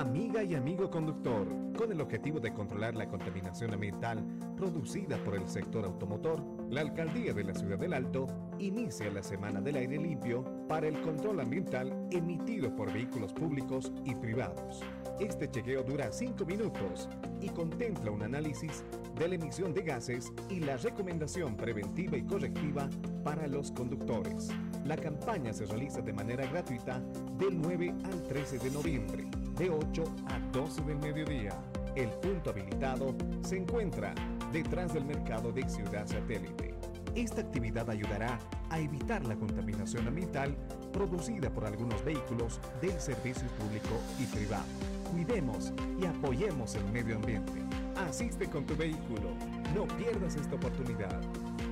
Amiga 0.00 0.42
y 0.42 0.54
amigo 0.54 0.90
conductor, 0.90 1.46
con 1.76 1.92
el 1.92 2.00
objetivo 2.00 2.40
de 2.40 2.54
controlar 2.54 2.94
la 2.94 3.06
contaminación 3.06 3.74
ambiental 3.74 4.24
producida 4.56 5.22
por 5.22 5.34
el 5.34 5.46
sector 5.46 5.84
automotor, 5.84 6.42
la 6.70 6.80
Alcaldía 6.80 7.34
de 7.34 7.44
la 7.44 7.54
Ciudad 7.54 7.78
del 7.78 7.92
Alto 7.92 8.26
inicia 8.58 9.10
la 9.10 9.22
Semana 9.22 9.60
del 9.60 9.76
Aire 9.76 9.98
Limpio 9.98 10.42
para 10.66 10.88
el 10.88 10.98
control 11.02 11.40
ambiental 11.40 12.08
emitido 12.10 12.74
por 12.74 12.90
vehículos 12.90 13.34
públicos 13.34 13.92
y 14.06 14.14
privados. 14.14 14.80
Este 15.20 15.50
chequeo 15.50 15.82
dura 15.82 16.10
5 16.10 16.46
minutos 16.46 17.06
y 17.42 17.50
contempla 17.50 18.10
un 18.10 18.22
análisis 18.22 18.82
de 19.18 19.28
la 19.28 19.34
emisión 19.34 19.74
de 19.74 19.82
gases 19.82 20.32
y 20.48 20.60
la 20.60 20.78
recomendación 20.78 21.58
preventiva 21.58 22.16
y 22.16 22.22
correctiva 22.22 22.88
para 23.22 23.46
los 23.46 23.70
conductores. 23.70 24.48
La 24.86 24.96
campaña 24.96 25.52
se 25.52 25.66
realiza 25.66 26.00
de 26.00 26.14
manera 26.14 26.46
gratuita 26.46 27.00
del 27.38 27.60
9 27.60 27.94
al 28.04 28.22
13 28.28 28.60
de 28.60 28.70
noviembre, 28.70 29.28
de 29.60 29.68
8 29.68 30.04
a 30.28 30.38
12 30.52 30.80
del 30.84 30.98
mediodía. 31.00 31.52
El 31.94 32.08
punto 32.08 32.48
habilitado 32.48 33.14
se 33.42 33.58
encuentra 33.58 34.14
detrás 34.50 34.94
del 34.94 35.04
mercado 35.04 35.52
de 35.52 35.68
Ciudad 35.68 36.06
Satélite. 36.06 36.74
Esta 37.14 37.42
actividad 37.42 37.90
ayudará 37.90 38.38
a 38.70 38.80
evitar 38.80 39.22
la 39.26 39.36
contaminación 39.36 40.08
ambiental 40.08 40.56
producida 40.94 41.50
por 41.50 41.66
algunos 41.66 42.02
vehículos 42.02 42.58
del 42.80 42.98
servicio 42.98 43.46
público 43.58 44.00
y 44.18 44.24
privado. 44.34 44.64
Cuidemos 45.12 45.74
y 46.00 46.06
apoyemos 46.06 46.74
el 46.76 46.84
medio 46.90 47.16
ambiente. 47.16 47.60
Asiste 48.08 48.46
con 48.46 48.64
tu 48.64 48.74
vehículo. 48.74 49.34
No 49.74 49.86
pierdas 49.98 50.36
esta 50.36 50.54
oportunidad. 50.54 51.20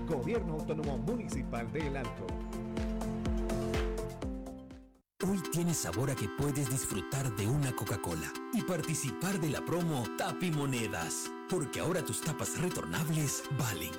Gobierno 0.06 0.54
Autónomo 0.54 0.98
Municipal 0.98 1.72
de 1.72 1.86
El 1.86 1.96
Alto. 1.96 2.26
Hoy 5.28 5.40
tienes 5.52 5.76
sabor 5.76 6.10
a 6.10 6.14
que 6.14 6.26
puedes 6.26 6.70
disfrutar 6.70 7.36
de 7.36 7.46
una 7.46 7.70
Coca-Cola 7.76 8.32
y 8.54 8.62
participar 8.62 9.38
de 9.38 9.50
la 9.50 9.62
promo 9.62 10.02
Tapi 10.16 10.50
Monedas, 10.50 11.30
porque 11.50 11.80
ahora 11.80 12.02
tus 12.02 12.22
tapas 12.22 12.58
retornables 12.58 13.42
valen. 13.58 13.90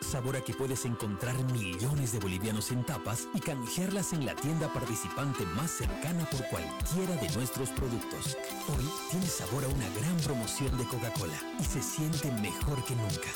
Sabor 0.00 0.36
a 0.36 0.40
que 0.40 0.52
puedes 0.52 0.84
encontrar 0.84 1.36
millones 1.52 2.10
de 2.10 2.18
bolivianos 2.18 2.72
en 2.72 2.84
tapas 2.84 3.28
y 3.34 3.38
canjearlas 3.38 4.14
en 4.14 4.26
la 4.26 4.34
tienda 4.34 4.72
participante 4.72 5.46
más 5.46 5.70
cercana 5.70 6.24
por 6.24 6.44
cualquiera 6.48 7.14
de 7.22 7.30
nuestros 7.36 7.70
productos. 7.70 8.36
Hoy 8.76 8.90
tienes 9.12 9.30
sabor 9.30 9.62
a 9.62 9.68
una 9.68 9.88
gran 9.90 10.16
promoción 10.24 10.76
de 10.76 10.84
Coca-Cola 10.86 11.38
y 11.60 11.64
se 11.64 11.80
siente 11.80 12.32
mejor 12.32 12.84
que 12.84 12.96
nunca. 12.96 13.30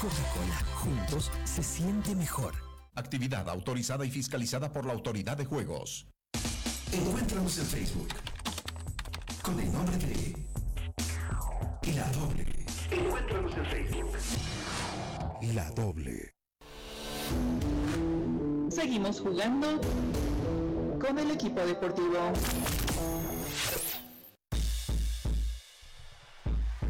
Coca-Cola, 0.00 0.64
juntos 0.76 1.30
se 1.44 1.62
siente 1.62 2.14
mejor. 2.14 2.54
Actividad 2.94 3.50
autorizada 3.50 4.06
y 4.06 4.10
fiscalizada 4.10 4.72
por 4.72 4.86
la 4.86 4.94
Autoridad 4.94 5.36
de 5.36 5.44
Juegos. 5.44 6.08
Encuéntranos 6.92 7.58
en 7.58 7.66
Facebook 7.66 8.08
con 9.42 9.60
el 9.60 9.72
nombre 9.72 9.96
de 9.98 10.34
La 11.94 12.10
Doble. 12.12 12.46
Encuéntranos 12.90 13.56
en 13.56 13.66
Facebook. 13.66 14.12
La 15.54 15.70
Doble. 15.72 16.34
Seguimos 18.70 19.20
jugando 19.20 19.80
con 21.00 21.18
el 21.18 21.30
equipo 21.30 21.60
deportivo. 21.60 22.32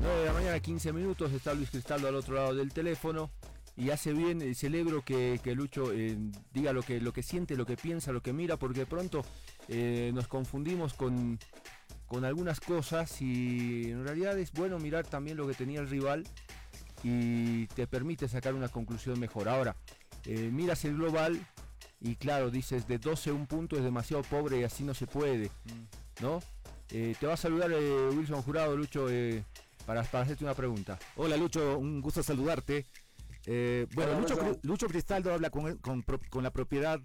9 0.01 0.21
de 0.21 0.27
la 0.27 0.33
mañana, 0.33 0.61
15 0.61 0.93
minutos, 0.93 1.33
está 1.33 1.55
Luis 1.55 1.71
Cristaldo 1.71 2.09
al 2.09 2.15
otro 2.15 2.35
lado 2.35 2.55
del 2.55 2.73
teléfono 2.73 3.31
y 3.79 3.91
hace 3.91 4.13
bien, 4.13 4.43
eh, 4.43 4.55
celebro 4.55 5.03
que, 5.03 5.41
que 5.43 5.55
Lucho 5.55 5.93
eh, 5.93 6.19
diga 6.53 6.73
lo 6.73 6.83
que, 6.83 7.01
lo 7.01 7.13
que 7.13 7.23
siente, 7.23 7.57
lo 7.57 7.65
que 7.65 7.77
piensa, 7.77 8.11
lo 8.11 8.21
que 8.21 8.33
mira, 8.33 8.57
porque 8.57 8.81
de 8.81 8.87
pronto 8.87 9.23
eh, 9.69 10.11
nos 10.13 10.27
confundimos 10.27 10.95
con, 10.95 11.39
con 12.07 12.25
algunas 12.25 12.59
cosas 12.59 13.23
y 13.23 13.91
en 13.91 14.05
realidad 14.05 14.37
es 14.37 14.53
bueno 14.53 14.81
mirar 14.81 15.07
también 15.07 15.37
lo 15.37 15.47
que 15.47 15.55
tenía 15.55 15.81
el 15.81 15.89
rival 15.89 16.25
y 17.05 17.69
te 17.69 17.87
permite 17.87 18.27
sacar 18.29 18.55
una 18.55 18.69
conclusión 18.69 19.21
mejor. 19.21 19.49
Ahora, 19.49 19.77
eh, 20.25 20.51
miras 20.53 20.85
el 20.85 20.97
global 20.97 21.39
y 22.01 22.17
claro, 22.17 22.51
dices 22.51 22.89
de 22.89 22.99
12 22.99 23.31
un 23.31 23.47
punto 23.47 23.77
es 23.77 23.85
demasiado 23.85 24.25
pobre 24.25 24.59
y 24.61 24.65
así 24.65 24.83
no 24.83 24.93
se 24.93 25.07
puede, 25.07 25.51
¿no? 26.21 26.41
Eh, 26.91 27.15
te 27.21 27.27
va 27.27 27.35
a 27.35 27.37
saludar 27.37 27.71
eh, 27.73 28.09
Wilson 28.11 28.43
Jurado, 28.43 28.77
Lucho, 28.77 29.09
eh, 29.11 29.45
para, 29.85 30.03
para 30.05 30.25
hacerte 30.25 30.45
una 30.45 30.55
pregunta. 30.55 30.99
Hola 31.17 31.37
Lucho, 31.37 31.79
un 31.79 32.01
gusto 32.01 32.23
saludarte. 32.23 32.87
Eh, 33.51 33.87
bueno, 33.95 34.21
Lucho, 34.63 34.89
Cristaldo 34.89 35.33
habla 35.33 35.49
con, 35.49 35.79
con 35.79 36.03
pro- 36.03 36.21
con 36.29 36.43
la 36.43 36.51
propiedad 36.51 37.01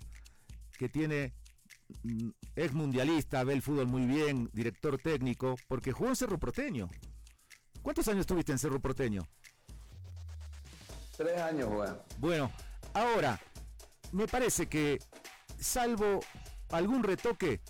que 0.77 0.89
tiene, 0.89 1.33
mm, 2.03 2.31
es 2.57 2.73
mundialista, 2.73 3.45
ve 3.45 3.53
el 3.53 3.61
fútbol 3.61 3.87
muy 3.87 4.05
bien, 4.05 4.49
director 4.51 4.97
técnico, 4.97 5.55
porque 5.69 5.93
jugó 5.93 6.09
en 6.09 6.17
Cerro 6.17 6.37
Porteño. 6.37 6.89
¿Cuántos 7.81 8.09
años 8.09 8.25
tuviste 8.25 8.51
en 8.51 8.59
Cerro 8.59 8.81
Porteño? 8.81 9.25
Tres 11.15 11.39
años, 11.39 11.69
weón. 11.69 11.97
Bueno, 12.17 12.51
ahora, 12.93 13.39
me 14.11 14.27
parece 14.27 14.67
que, 14.67 14.99
salvo 15.57 16.19
algún 16.71 17.03
retoque, 17.03 17.61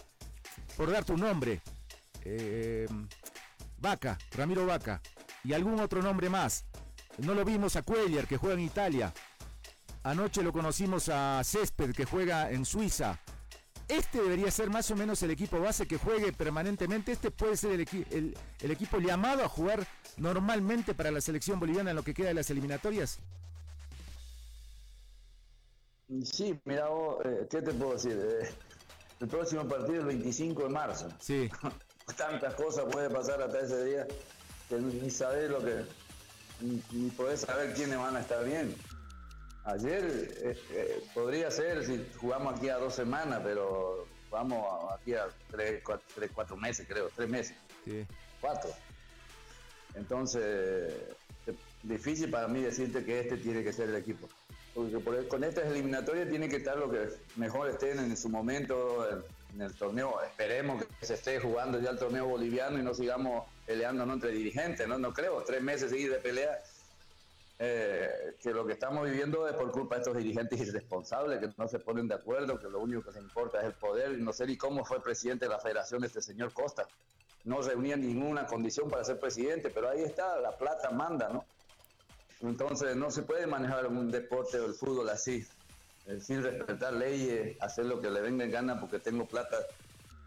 por 0.75 0.89
dar 0.89 1.05
tu 1.05 1.15
nombre, 1.15 1.61
eh, 2.21 2.87
Vaca, 3.77 4.17
Ramiro 4.31 4.65
Vaca, 4.65 4.99
y 5.43 5.53
algún 5.53 5.79
otro 5.79 6.01
nombre 6.01 6.27
más, 6.27 6.65
no 7.19 7.33
lo 7.33 7.45
vimos 7.45 7.75
a 7.75 7.81
Cuellar, 7.83 8.27
que 8.27 8.37
juega 8.37 8.55
en 8.55 8.61
Italia. 8.61 9.13
Anoche 10.03 10.43
lo 10.43 10.51
conocimos 10.51 11.09
a 11.09 11.41
Césped, 11.43 11.93
que 11.93 12.05
juega 12.05 12.51
en 12.51 12.65
Suiza. 12.65 13.19
Este 13.87 14.21
debería 14.21 14.49
ser 14.49 14.69
más 14.69 14.89
o 14.91 14.95
menos 14.95 15.21
el 15.23 15.31
equipo 15.31 15.59
base 15.59 15.85
que 15.87 15.97
juegue 15.97 16.31
permanentemente. 16.33 17.11
Este 17.11 17.31
puede 17.31 17.55
ser 17.57 17.71
el, 17.71 17.85
equi- 17.87 18.05
el- 18.11 18.37
el 18.61 18.71
equipo 18.71 18.97
llamado 18.99 19.43
a 19.43 19.49
jugar 19.49 19.85
normalmente 20.17 20.93
para 20.93 21.11
la 21.11 21.21
selección 21.21 21.59
boliviana 21.59 21.91
en 21.91 21.95
lo 21.97 22.03
que 22.03 22.13
queda 22.13 22.29
de 22.29 22.33
las 22.33 22.49
eliminatorias. 22.49 23.19
Sí, 26.25 26.59
mira 26.65 26.89
vos, 26.89 27.25
eh, 27.25 27.47
¿qué 27.49 27.61
te 27.61 27.71
puedo 27.73 27.93
decir? 27.93 28.11
Eh, 28.13 28.49
el 29.19 29.27
próximo 29.27 29.67
partido 29.67 29.95
es 29.95 29.99
el 30.01 30.05
25 30.07 30.63
de 30.63 30.69
marzo. 30.69 31.09
Sí. 31.19 31.49
Tantas 32.17 32.53
cosas 32.55 32.85
puede 32.91 33.09
pasar 33.09 33.41
hasta 33.41 33.59
ese 33.61 33.85
día 33.85 34.07
que 34.69 34.75
ni 34.75 34.93
ni 34.95 35.09
sabés 35.09 35.49
lo 35.49 35.59
que. 35.63 35.85
Ni, 36.61 36.81
ni 36.91 37.09
podés 37.11 37.41
saber 37.41 37.73
quiénes 37.73 37.97
van 37.97 38.15
a 38.15 38.21
estar 38.21 38.43
bien. 38.45 38.75
Ayer 39.65 40.03
eh, 40.43 40.57
eh, 40.71 41.03
podría 41.13 41.49
ser 41.51 41.85
si 41.85 42.05
jugamos 42.17 42.55
aquí 42.57 42.69
a 42.69 42.77
dos 42.77 42.93
semanas, 42.95 43.39
pero 43.43 44.07
vamos 44.29 44.65
a- 44.91 44.95
aquí 44.95 45.13
a 45.15 45.27
tres, 45.49 45.81
cuatro, 45.85 46.05
tres, 46.15 46.31
cuatro 46.33 46.57
meses, 46.57 46.85
creo, 46.87 47.09
tres 47.15 47.29
meses. 47.29 47.55
Sí. 47.85 48.05
Cuatro. 48.41 48.69
Entonces, 49.95 50.93
difícil 51.83 52.29
para 52.31 52.47
mí 52.47 52.61
decirte 52.61 53.03
que 53.05 53.19
este 53.21 53.37
tiene 53.37 53.63
que 53.63 53.71
ser 53.73 53.89
el 53.89 53.95
equipo. 53.95 54.27
Porque 54.73 54.97
por- 54.99 55.27
con 55.27 55.43
estas 55.43 55.65
eliminatorias 55.67 56.29
tiene 56.29 56.49
que 56.49 56.57
estar 56.57 56.77
lo 56.77 56.89
que 56.89 57.09
mejor 57.35 57.69
estén 57.69 57.99
en 57.99 58.17
su 58.17 58.27
momento 58.29 59.07
en, 59.09 59.23
en 59.55 59.61
el 59.61 59.73
torneo. 59.75 60.19
Esperemos 60.23 60.83
que 60.99 61.05
se 61.05 61.13
esté 61.13 61.39
jugando 61.39 61.79
ya 61.79 61.91
el 61.91 61.99
torneo 61.99 62.25
boliviano 62.27 62.79
y 62.79 62.81
no 62.81 62.93
sigamos 62.93 63.45
peleándonos 63.65 64.15
entre 64.15 64.31
dirigentes, 64.31 64.87
¿no? 64.87 64.97
No 64.97 65.13
creo, 65.13 65.43
tres 65.43 65.61
meses 65.61 65.89
seguir 65.89 66.11
de 66.11 66.19
pelea. 66.19 66.61
eh, 67.59 68.35
que 68.41 68.51
lo 68.51 68.65
que 68.65 68.73
estamos 68.73 69.05
viviendo 69.05 69.47
es 69.47 69.53
por 69.53 69.71
culpa 69.71 69.95
de 69.95 70.01
estos 70.01 70.17
dirigentes 70.17 70.59
irresponsables 70.59 71.39
que 71.39 71.49
no 71.57 71.67
se 71.67 71.79
ponen 71.79 72.07
de 72.07 72.15
acuerdo, 72.15 72.59
que 72.59 72.67
lo 72.67 72.79
único 72.79 73.03
que 73.03 73.13
se 73.13 73.19
importa 73.19 73.59
es 73.59 73.65
el 73.65 73.73
poder. 73.73 74.17
No 74.19 74.33
sé 74.33 74.45
ni 74.47 74.57
cómo 74.57 74.83
fue 74.83 75.01
presidente 75.01 75.45
de 75.45 75.51
la 75.51 75.59
federación 75.59 76.03
este 76.03 76.21
señor 76.21 76.51
Costa. 76.51 76.87
No 77.45 77.61
reunía 77.61 77.95
ninguna 77.95 78.45
condición 78.47 78.89
para 78.89 79.03
ser 79.03 79.19
presidente, 79.19 79.69
pero 79.69 79.89
ahí 79.89 80.01
está, 80.01 80.39
la 80.39 80.57
plata 80.57 80.89
manda, 80.91 81.29
¿no? 81.29 81.45
Entonces 82.41 82.95
no 82.95 83.11
se 83.11 83.21
puede 83.21 83.47
manejar 83.47 83.87
un 83.87 84.11
deporte 84.11 84.59
o 84.59 84.65
el 84.65 84.73
fútbol 84.73 85.09
así, 85.09 85.45
eh, 86.07 86.19
sin 86.19 86.43
respetar 86.43 86.93
leyes, 86.93 87.55
hacer 87.61 87.85
lo 87.85 88.01
que 88.01 88.09
le 88.09 88.19
venga 88.19 88.43
en 88.43 88.51
gana 88.51 88.79
porque 88.79 88.99
tengo 88.99 89.25
plata. 89.25 89.57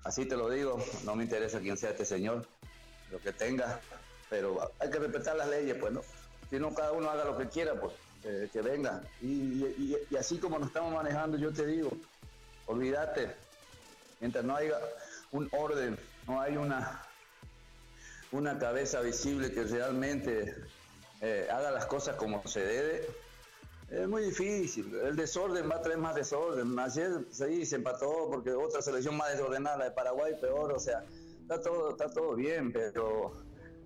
Así 0.05 0.24
te 0.24 0.37
lo 0.37 0.49
digo, 0.49 0.78
no 1.05 1.16
me 1.16 1.24
interesa 1.24 1.61
quién 1.61 1.76
sea 1.76 1.91
este 1.91 2.07
señor, 2.07 2.47
lo 3.11 3.19
que 3.19 3.33
tenga, 3.33 3.81
pero 4.29 4.73
hay 4.79 4.91
que 4.91 4.99
respetar 4.99 5.37
las 5.37 5.49
leyes, 5.49 5.77
pues, 5.79 5.93
¿no? 5.93 6.03
Si 6.51 6.59
no, 6.59 6.75
cada 6.75 6.93
uno 6.93 7.11
haga 7.11 7.25
lo 7.25 7.37
que 7.37 7.49
quiera, 7.49 7.75
pues 7.81 7.93
eh, 8.25 8.49
que 8.53 8.61
venga. 8.61 9.03
Y, 9.21 9.97
así 10.19 10.39
como 10.39 10.59
nos 10.59 10.69
estamos 10.69 10.93
manejando, 10.93 11.39
yo 11.39 11.53
te 11.53 11.67
digo, 11.67 11.91
olvídate, 12.67 13.35
mientras 14.21 14.45
no 14.45 14.57
haya 14.57 14.79
un 15.33 15.49
orden, 15.53 15.99
no 16.27 16.41
hay 16.41 16.57
una, 16.57 17.03
una 18.33 18.59
cabeza 18.59 19.01
visible 19.01 19.53
que 19.53 19.65
realmente 19.65 20.55
eh, 21.21 21.49
haga 21.51 21.71
las 21.71 21.87
cosas 21.87 22.17
como 22.17 22.47
se 22.47 22.61
debe, 22.61 23.07
es 23.91 24.09
muy 24.09 24.25
difícil. 24.25 24.93
El 24.97 25.15
desorden 25.15 25.71
va 25.71 25.77
a 25.77 25.83
traer 25.83 25.99
más 25.99 26.15
desorden. 26.15 26.77
Ayer 26.79 27.25
sí, 27.31 27.65
se 27.65 27.77
empató 27.77 28.29
porque 28.29 28.51
otra 28.53 28.83
selección 28.83 29.17
más 29.17 29.31
desordenada, 29.31 29.85
de 29.85 29.91
Paraguay, 29.93 30.35
peor. 30.41 30.73
O 30.73 30.81
sea, 30.81 31.05
está 31.47 31.61
todo, 31.61 31.91
está 31.91 32.09
todo 32.09 32.35
bien, 32.35 32.73
pero 32.73 33.33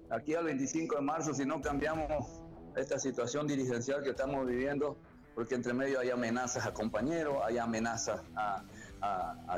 aquí 0.09 0.35
al 0.35 0.45
25 0.45 0.97
de 0.97 1.03
marzo, 1.03 1.35
si 1.35 1.45
no 1.45 1.61
cambiamos 1.61 2.43
esta 2.75 2.99
situación 2.99 3.47
dirigencial 3.47 4.03
que 4.03 4.11
estamos 4.11 4.47
viviendo, 4.47 4.97
porque 5.35 5.57
entre 5.57 5.75
medio 5.75 6.01
hay 6.01 6.11
amenazas 6.11 6.65
a 6.65 6.73
compañeros, 6.73 7.37
hay 7.45 7.59
amenazas 7.59 8.23
a, 8.35 8.65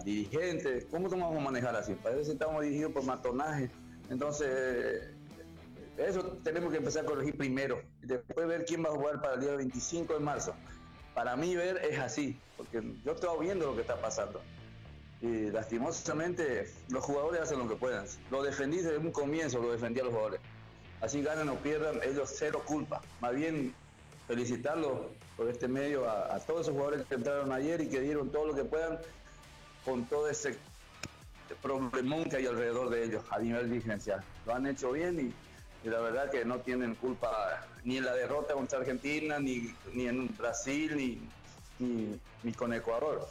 dirigentes. 0.04 0.86
¿Cómo 0.86 1.08
vamos 1.08 1.36
a 1.36 1.40
manejar 1.40 1.76
así? 1.76 1.94
Parece 1.94 2.26
que 2.26 2.32
estamos 2.32 2.62
dirigidos 2.62 2.92
por 2.92 3.04
matonaje. 3.04 3.70
Entonces, 4.10 5.10
eso 5.96 6.38
tenemos 6.42 6.72
que 6.72 6.78
empezar 6.78 7.04
a 7.04 7.06
corregir 7.06 7.36
primero 7.36 7.82
y 8.02 8.06
después 8.06 8.46
ver 8.48 8.64
quién 8.64 8.84
va 8.84 8.88
a 8.88 8.92
jugar 8.92 9.20
para 9.20 9.34
el 9.34 9.40
día 9.40 9.54
25 9.54 10.14
de 10.14 10.20
marzo. 10.20 10.54
Para 11.14 11.36
mí 11.36 11.54
ver 11.54 11.78
es 11.84 11.98
así, 11.98 12.38
porque 12.56 12.82
yo 13.04 13.12
estoy 13.12 13.44
viendo 13.44 13.66
lo 13.66 13.74
que 13.74 13.82
está 13.82 14.00
pasando. 14.00 14.40
Y 15.22 15.50
lastimosamente 15.50 16.70
los 16.88 17.04
jugadores 17.04 17.42
hacen 17.42 17.58
lo 17.58 17.68
que 17.68 17.76
puedan. 17.76 18.04
Lo 18.30 18.42
defendí 18.42 18.78
desde 18.78 18.98
un 18.98 19.12
comienzo, 19.12 19.60
lo 19.60 19.72
defendí 19.72 20.00
a 20.00 20.04
los 20.04 20.12
jugadores 20.12 20.40
así 21.02 21.20
ganan 21.20 21.48
o 21.48 21.56
pierdan, 21.56 22.00
ellos 22.02 22.32
cero 22.34 22.62
culpa. 22.64 23.02
Más 23.20 23.34
bien 23.34 23.74
felicitarlos 24.26 25.00
por 25.36 25.48
este 25.48 25.68
medio 25.68 26.08
a, 26.08 26.38
todos 26.40 26.62
esos 26.62 26.74
jugadores 26.74 27.06
que 27.06 27.16
entraron 27.16 27.52
ayer 27.52 27.80
y 27.82 27.88
que 27.88 28.00
dieron 28.00 28.30
todo 28.30 28.46
lo 28.46 28.54
que 28.54 28.64
puedan 28.64 28.98
con 29.84 30.06
todo 30.06 30.28
ese 30.30 30.56
problemón 31.60 32.24
que 32.30 32.36
hay 32.36 32.46
alrededor 32.46 32.88
de 32.88 33.04
ellos 33.04 33.24
a 33.30 33.40
nivel 33.40 33.68
dirigencial. 33.68 34.22
Lo 34.46 34.54
han 34.54 34.66
hecho 34.66 34.92
bien 34.92 35.34
y, 35.84 35.88
la 35.88 35.98
verdad 35.98 36.30
que 36.30 36.44
no 36.44 36.60
tienen 36.60 36.94
culpa 36.94 37.66
ni 37.82 37.96
en 37.96 38.04
la 38.04 38.14
derrota 38.14 38.54
contra 38.54 38.78
Argentina, 38.78 39.40
ni, 39.40 39.74
ni 39.92 40.06
en 40.06 40.28
Brasil, 40.36 40.96
ni, 40.96 42.20
ni, 42.44 42.52
con 42.52 42.72
Ecuador. 42.72 43.26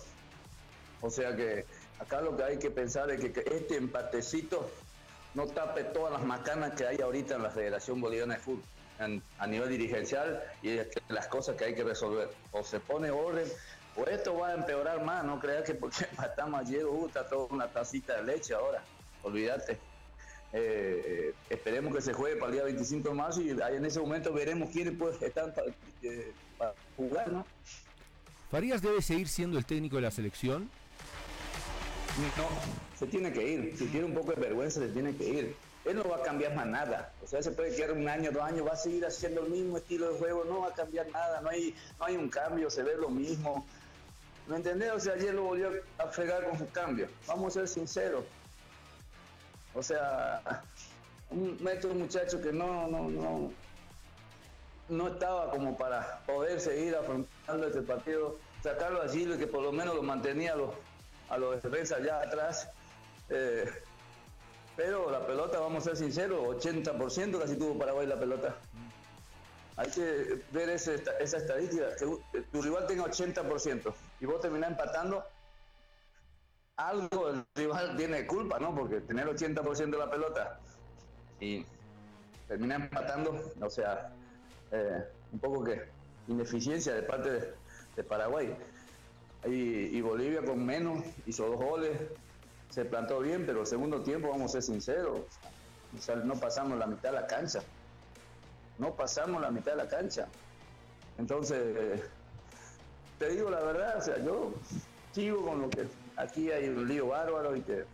O 0.99 1.09
sea 1.09 1.33
que 1.33 1.65
acá 2.01 2.21
lo 2.21 2.35
que 2.35 2.43
hay 2.43 2.57
que 2.57 2.71
pensar 2.71 3.09
es 3.11 3.19
que 3.21 3.43
este 3.45 3.77
empatecito 3.77 4.69
no 5.33 5.47
tape 5.47 5.85
todas 5.85 6.11
las 6.11 6.23
macanas 6.23 6.73
que 6.73 6.85
hay 6.85 6.99
ahorita 6.99 7.35
en 7.35 7.43
la 7.43 7.49
Federación 7.49 8.01
Boliviana 8.01 8.35
de 8.35 8.39
Fútbol 8.39 8.63
a 9.39 9.47
nivel 9.47 9.69
dirigencial 9.69 10.43
y 10.61 10.77
las 11.09 11.27
cosas 11.27 11.55
que 11.55 11.65
hay 11.65 11.73
que 11.73 11.83
resolver. 11.83 12.29
O 12.51 12.63
se 12.63 12.79
pone 12.79 13.09
orden 13.09 13.47
o 13.95 14.05
esto 14.05 14.37
va 14.37 14.49
a 14.49 14.53
empeorar 14.53 15.03
más, 15.03 15.23
no 15.23 15.39
creas 15.39 15.63
que 15.63 15.73
porque 15.73 16.05
matamos 16.17 16.61
ayer, 16.61 16.85
uh, 16.85 17.07
está 17.07 17.27
toda 17.27 17.47
una 17.47 17.67
tacita 17.67 18.17
de 18.17 18.23
leche 18.23 18.53
ahora, 18.53 18.83
olvídate. 19.23 19.77
Eh, 20.53 21.33
esperemos 21.49 21.95
que 21.95 22.01
se 22.01 22.13
juegue 22.13 22.35
para 22.35 22.47
el 22.47 22.53
día 22.53 22.63
25 22.65 23.09
de 23.09 23.15
marzo 23.15 23.41
y 23.41 23.51
en 23.51 23.85
ese 23.85 23.99
momento 24.01 24.33
veremos 24.33 24.69
quiénes 24.69 24.95
pues, 24.97 25.21
están 25.21 25.53
eh, 26.03 26.33
para 26.57 26.73
jugar, 26.97 27.31
¿no? 27.31 27.45
¿Farías 28.49 28.81
debe 28.81 29.01
seguir 29.01 29.29
siendo 29.29 29.57
el 29.57 29.65
técnico 29.65 29.95
de 29.95 30.01
la 30.01 30.11
selección? 30.11 30.69
No, 32.17 32.47
se 32.97 33.07
tiene 33.07 33.31
que 33.31 33.47
ir. 33.47 33.77
Si 33.77 33.87
tiene 33.87 34.05
un 34.05 34.13
poco 34.13 34.31
de 34.31 34.41
vergüenza, 34.41 34.79
se 34.79 34.89
tiene 34.89 35.15
que 35.15 35.23
ir. 35.23 35.55
Él 35.85 35.95
no 35.95 36.07
va 36.07 36.17
a 36.17 36.21
cambiar 36.21 36.53
más 36.55 36.67
nada. 36.67 37.11
O 37.23 37.27
sea, 37.27 37.41
se 37.41 37.51
puede 37.51 37.75
quedar 37.75 37.93
un 37.93 38.07
año, 38.07 38.31
dos 38.31 38.43
años, 38.43 38.67
va 38.67 38.73
a 38.73 38.75
seguir 38.75 39.05
haciendo 39.05 39.45
el 39.45 39.51
mismo 39.51 39.77
estilo 39.77 40.11
de 40.11 40.19
juego, 40.19 40.43
no 40.43 40.61
va 40.61 40.67
a 40.67 40.73
cambiar 40.73 41.09
nada, 41.09 41.41
no 41.41 41.49
hay, 41.49 41.75
no 41.99 42.05
hay 42.05 42.15
un 42.17 42.29
cambio, 42.29 42.69
se 42.69 42.83
ve 42.83 42.95
lo 42.97 43.09
mismo. 43.09 43.65
¿Me 44.47 44.57
entendés? 44.57 44.91
O 44.91 44.99
sea, 44.99 45.13
ayer 45.13 45.33
lo 45.33 45.43
volvió 45.43 45.71
a 45.97 46.07
fregar 46.07 46.47
con 46.47 46.59
su 46.59 46.69
cambio. 46.69 47.07
Vamos 47.27 47.55
a 47.55 47.61
ser 47.61 47.67
sinceros. 47.67 48.25
O 49.73 49.81
sea, 49.81 50.63
un, 51.29 51.57
un 51.83 51.97
muchacho 51.97 52.41
que 52.41 52.51
no, 52.51 52.87
no, 52.87 53.09
no, 53.09 53.51
no 54.89 55.07
estaba 55.07 55.49
como 55.49 55.77
para 55.77 56.19
poder 56.25 56.59
seguir 56.59 56.95
afrontando 56.95 57.67
este 57.67 57.81
partido, 57.81 58.37
sacarlo 58.61 59.01
allí, 59.01 59.25
que 59.37 59.47
por 59.47 59.63
lo 59.63 59.71
menos 59.71 59.95
lo 59.95 60.03
mantenía 60.03 60.55
los 60.55 60.71
a 61.31 61.37
los 61.37 61.63
defensas 61.63 61.99
allá 61.99 62.21
atrás. 62.21 62.69
Eh, 63.29 63.65
pero 64.75 65.09
la 65.09 65.25
pelota, 65.25 65.59
vamos 65.59 65.87
a 65.87 65.89
ser 65.89 65.97
sinceros, 65.97 66.39
80% 66.63 67.39
casi 67.39 67.55
tuvo 67.55 67.77
Paraguay 67.79 68.05
la 68.05 68.19
pelota. 68.19 68.55
Hay 69.77 69.89
que 69.89 70.41
ver 70.51 70.69
esa 70.69 70.93
estadística, 70.93 71.95
que 71.95 72.41
tu 72.51 72.61
rival 72.61 72.85
tenga 72.87 73.05
80% 73.05 73.93
y 74.19 74.25
vos 74.25 74.41
terminás 74.41 74.71
empatando, 74.71 75.23
algo 76.75 77.29
el 77.29 77.45
rival 77.55 77.95
tiene 77.95 78.27
culpa, 78.27 78.59
¿no? 78.59 78.75
Porque 78.75 78.99
tener 79.01 79.27
80% 79.27 79.91
de 79.91 79.97
la 79.97 80.11
pelota 80.11 80.59
y 81.39 81.65
terminar 82.47 82.81
empatando, 82.81 83.53
o 83.61 83.69
sea, 83.69 84.11
eh, 84.71 85.03
un 85.31 85.39
poco 85.39 85.63
que 85.63 85.85
ineficiencia 86.27 86.93
de 86.93 87.03
parte 87.03 87.53
de 87.95 88.03
Paraguay 88.03 88.55
y, 89.45 89.99
Bolivia 90.01 90.43
con 90.43 90.65
menos 90.65 91.03
hizo 91.25 91.47
dos 91.47 91.57
goles, 91.57 91.99
se 92.69 92.85
plantó 92.85 93.19
bien, 93.19 93.45
pero 93.45 93.61
el 93.61 93.67
segundo 93.67 94.01
tiempo, 94.01 94.29
vamos 94.29 94.51
a 94.51 94.61
ser 94.61 94.63
sinceros, 94.63 95.21
no 96.23 96.35
pasamos 96.35 96.77
la 96.77 96.87
mitad 96.87 97.09
de 97.11 97.21
la 97.21 97.27
cancha. 97.27 97.61
No 98.77 98.95
pasamos 98.95 99.41
la 99.41 99.51
mitad 99.51 99.73
de 99.73 99.77
la 99.77 99.87
cancha. 99.87 100.27
Entonces, 101.17 102.01
te 103.19 103.29
digo 103.29 103.49
la 103.49 103.59
verdad, 103.59 103.97
o 103.97 104.01
sea, 104.01 104.17
yo 104.23 104.53
sigo 105.11 105.45
con 105.45 105.61
lo 105.61 105.69
que 105.69 105.87
aquí 106.15 106.51
hay 106.51 106.69
un 106.69 106.87
lío 106.87 107.07
bárbaro 107.07 107.55
y 107.55 107.61
que 107.61 107.85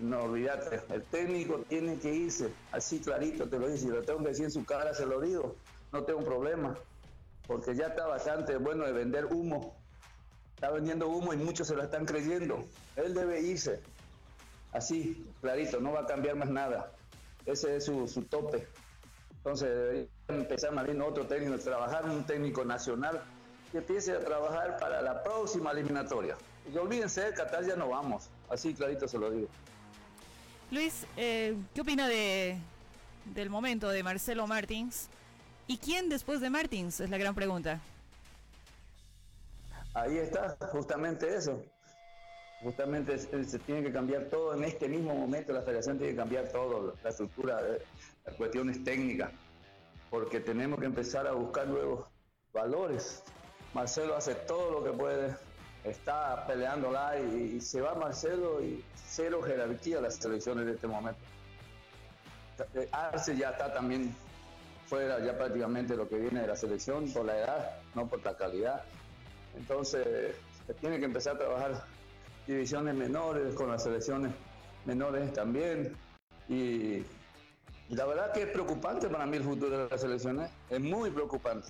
no 0.00 0.24
olvídate, 0.24 0.82
el 0.90 1.02
técnico 1.04 1.60
tiene 1.68 1.98
que 1.98 2.12
irse, 2.12 2.52
así 2.72 2.98
clarito 3.00 3.48
te 3.48 3.58
lo 3.58 3.68
dice, 3.68 3.88
lo 3.88 4.02
tengo 4.02 4.18
que 4.18 4.28
decir 4.28 4.44
en 4.44 4.50
su 4.50 4.64
cara, 4.64 4.92
se 4.92 5.06
lo 5.06 5.20
digo, 5.20 5.56
no 5.92 6.02
tengo 6.04 6.18
un 6.18 6.26
problema, 6.26 6.76
porque 7.46 7.74
ya 7.74 7.86
está 7.86 8.06
bastante 8.06 8.56
bueno 8.58 8.84
de 8.84 8.92
vender 8.92 9.24
humo 9.26 9.74
está 10.56 10.70
vendiendo 10.70 11.08
humo 11.08 11.34
y 11.34 11.36
muchos 11.36 11.68
se 11.68 11.76
lo 11.76 11.82
están 11.82 12.06
creyendo. 12.06 12.64
Él 12.96 13.14
debe 13.14 13.42
irse. 13.42 13.78
Así, 14.72 15.26
clarito, 15.42 15.80
no 15.80 15.92
va 15.92 16.00
a 16.00 16.06
cambiar 16.06 16.34
más 16.34 16.48
nada. 16.48 16.92
Ese 17.44 17.76
es 17.76 17.84
su, 17.84 18.26
tope. 18.28 18.66
Entonces 19.36 19.68
debería 19.68 20.06
empezar 20.28 20.72
más 20.72 20.86
bien 20.86 21.02
otro 21.02 21.26
técnico, 21.26 21.58
trabajar 21.58 22.06
un 22.06 22.24
técnico 22.24 22.64
nacional 22.64 23.22
que 23.70 23.78
empiece 23.78 24.12
a 24.12 24.20
trabajar 24.20 24.78
para 24.78 25.02
la 25.02 25.22
próxima 25.22 25.72
eliminatoria. 25.72 26.36
Y 26.72 26.76
olvídense, 26.78 27.20
de 27.20 27.34
Qatar 27.34 27.64
ya 27.66 27.76
no 27.76 27.90
vamos. 27.90 28.30
Así 28.48 28.72
clarito 28.72 29.06
se 29.06 29.18
lo 29.18 29.30
digo. 29.30 29.48
Luis, 30.70 31.06
eh, 31.18 31.54
¿qué 31.74 31.82
opina 31.82 32.08
de, 32.08 32.58
del 33.26 33.50
momento 33.50 33.90
de 33.90 34.02
Marcelo 34.02 34.46
Martins? 34.46 35.08
¿Y 35.66 35.76
quién 35.76 36.08
después 36.08 36.40
de 36.40 36.48
Martins? 36.48 37.00
Es 37.00 37.10
la 37.10 37.18
gran 37.18 37.34
pregunta 37.34 37.78
ahí 39.96 40.18
está 40.18 40.56
justamente 40.72 41.34
eso. 41.34 41.62
Justamente 42.62 43.18
se, 43.18 43.58
tiene 43.60 43.82
que 43.82 43.92
cambiar 43.92 44.24
todo 44.26 44.54
en 44.54 44.64
este 44.64 44.88
mismo 44.88 45.14
momento, 45.14 45.52
la 45.52 45.62
federación 45.62 45.98
tiene 45.98 46.12
que 46.12 46.18
cambiar 46.18 46.48
todo, 46.48 46.94
la 47.02 47.10
estructura, 47.10 47.60
eh, 47.62 47.82
las 48.24 48.34
cuestiones 48.34 48.82
técnicas, 48.82 49.30
porque 50.10 50.40
tenemos 50.40 50.78
que 50.80 50.86
empezar 50.86 51.26
a 51.26 51.32
buscar 51.32 51.66
nuevos 51.66 52.08
valores. 52.52 53.22
Marcelo 53.74 54.16
hace 54.16 54.34
todo 54.34 54.70
lo 54.70 54.84
que 54.84 54.96
puede, 54.96 55.36
está 55.84 56.46
peleándola 56.46 57.18
y, 57.20 57.56
y 57.56 57.60
se 57.60 57.80
va 57.82 57.94
Marcelo 57.94 58.62
y 58.62 58.82
cero 58.94 59.42
jerarquía 59.42 59.98
a 59.98 60.02
las 60.02 60.16
selecciones 60.16 60.66
en 60.66 60.74
este 60.74 60.86
momento. 60.86 61.20
Eh, 62.74 62.88
Arce 62.90 63.36
ya 63.36 63.50
está 63.50 63.72
también 63.72 64.14
fuera 64.86 65.18
ya 65.22 65.36
prácticamente 65.36 65.94
lo 65.94 66.08
que 66.08 66.16
viene 66.16 66.40
de 66.40 66.46
la 66.46 66.56
selección 66.56 67.12
por 67.12 67.26
la 67.26 67.38
edad, 67.38 67.78
no 67.94 68.06
por 68.06 68.24
la 68.24 68.34
calidad. 68.34 68.82
Entonces, 69.56 70.36
se 70.66 70.74
tiene 70.74 70.98
que 70.98 71.06
empezar 71.06 71.36
a 71.36 71.38
trabajar 71.38 71.84
divisiones 72.46 72.94
menores 72.94 73.54
con 73.54 73.70
las 73.70 73.82
selecciones 73.82 74.32
menores 74.84 75.32
también. 75.32 75.96
Y, 76.48 77.04
la 77.88 78.04
verdad 78.04 78.32
que 78.32 78.42
es 78.42 78.48
preocupante 78.48 79.08
para 79.08 79.26
mí 79.26 79.36
el 79.36 79.44
futuro 79.44 79.84
de 79.84 79.88
las 79.88 80.00
selecciones, 80.00 80.50
es 80.70 80.80
muy 80.80 81.10
preocupante. 81.10 81.68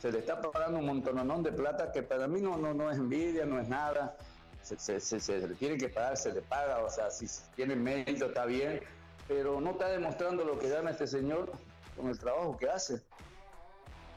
Se 0.00 0.10
le 0.10 0.18
está 0.18 0.40
pagando 0.40 0.78
un 0.78 0.86
montononón 0.86 1.42
de 1.42 1.52
plata 1.52 1.92
que 1.92 2.02
para 2.02 2.26
mí 2.26 2.40
no, 2.40 2.56
no, 2.56 2.74
no 2.74 2.90
es 2.90 2.98
envidia, 2.98 3.44
no 3.46 3.60
es 3.60 3.68
nada. 3.68 4.16
Se, 4.62 5.00
se, 5.00 5.46
le 5.46 5.54
tiene 5.54 5.78
que 5.78 5.88
pagar, 5.88 6.16
se 6.16 6.32
le 6.32 6.42
paga, 6.42 6.82
o 6.84 6.90
sea, 6.90 7.10
si 7.10 7.26
tiene 7.54 7.74
mérito 7.74 8.26
está 8.26 8.44
bien, 8.44 8.80
pero 9.28 9.60
no 9.60 9.70
está 9.70 9.88
demostrando 9.88 10.44
lo 10.44 10.58
que 10.58 10.68
gana 10.68 10.90
este 10.90 11.06
señor 11.06 11.52
con 11.96 12.08
el 12.08 12.18
trabajo 12.18 12.56
que 12.56 12.68
hace. 12.68 13.00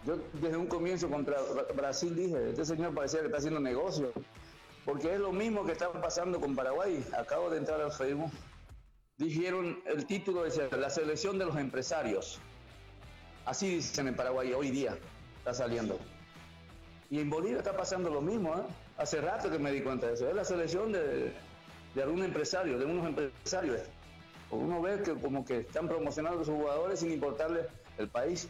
Yo 0.06 0.18
desde 0.34 0.58
un 0.58 0.68
comienzo 0.68 1.10
contra 1.10 1.38
Brasil 1.76 2.16
dije, 2.16 2.50
este 2.50 2.66
señor 2.66 2.94
parecía 2.94 3.20
que 3.20 3.28
está 3.28 3.38
haciendo 3.38 3.60
negocio, 3.60 4.12
porque 4.84 5.14
es 5.14 5.20
lo 5.20 5.32
mismo 5.32 5.64
que 5.64 5.74
está 5.74 5.92
pasando 5.92 6.40
con 6.40 6.56
Paraguay. 6.56 7.06
Acabo 7.18 7.50
de 7.50 7.58
entrar 7.58 7.80
al 7.82 7.92
Facebook. 7.92 8.32
Dijeron, 9.18 9.80
el 9.86 10.08
título 10.08 10.44
decía, 10.44 10.68
la 10.72 10.90
selección 10.90 11.38
de 11.38 11.46
los 11.46 11.56
empresarios. 11.56 12.40
Así 13.46 13.76
dicen 13.76 14.08
en 14.08 14.16
Paraguay 14.16 14.54
hoy 14.54 14.72
día. 14.72 14.98
está 15.38 15.54
saliendo. 15.54 16.00
Y 17.12 17.20
en 17.20 17.30
Bolivia 17.30 17.58
está 17.58 17.76
pasando 17.76 18.10
lo 18.10 18.22
mismo, 18.22 18.56
¿eh? 18.56 18.64
Hace 18.98 19.22
rato 19.22 19.52
que 19.52 19.60
me 19.60 19.72
di 19.72 19.82
cuenta 19.82 20.08
de 20.08 20.14
eso. 20.14 20.28
Es 20.28 20.36
la 20.36 20.46
selección 20.46 20.92
de, 20.92 21.34
de 21.94 22.04
algún 22.04 22.24
empresario, 22.24 22.80
de 22.80 22.86
unos 22.86 23.06
empresarios. 23.06 23.82
Uno 24.50 24.82
ve 24.82 25.02
que 25.04 25.14
como 25.14 25.46
que 25.46 25.60
están 25.60 25.88
promocionando 25.88 26.42
a 26.42 26.46
sus 26.46 26.56
jugadores 26.56 27.00
sin 27.00 27.12
importarle 27.12 27.68
el 27.98 28.10
país, 28.10 28.50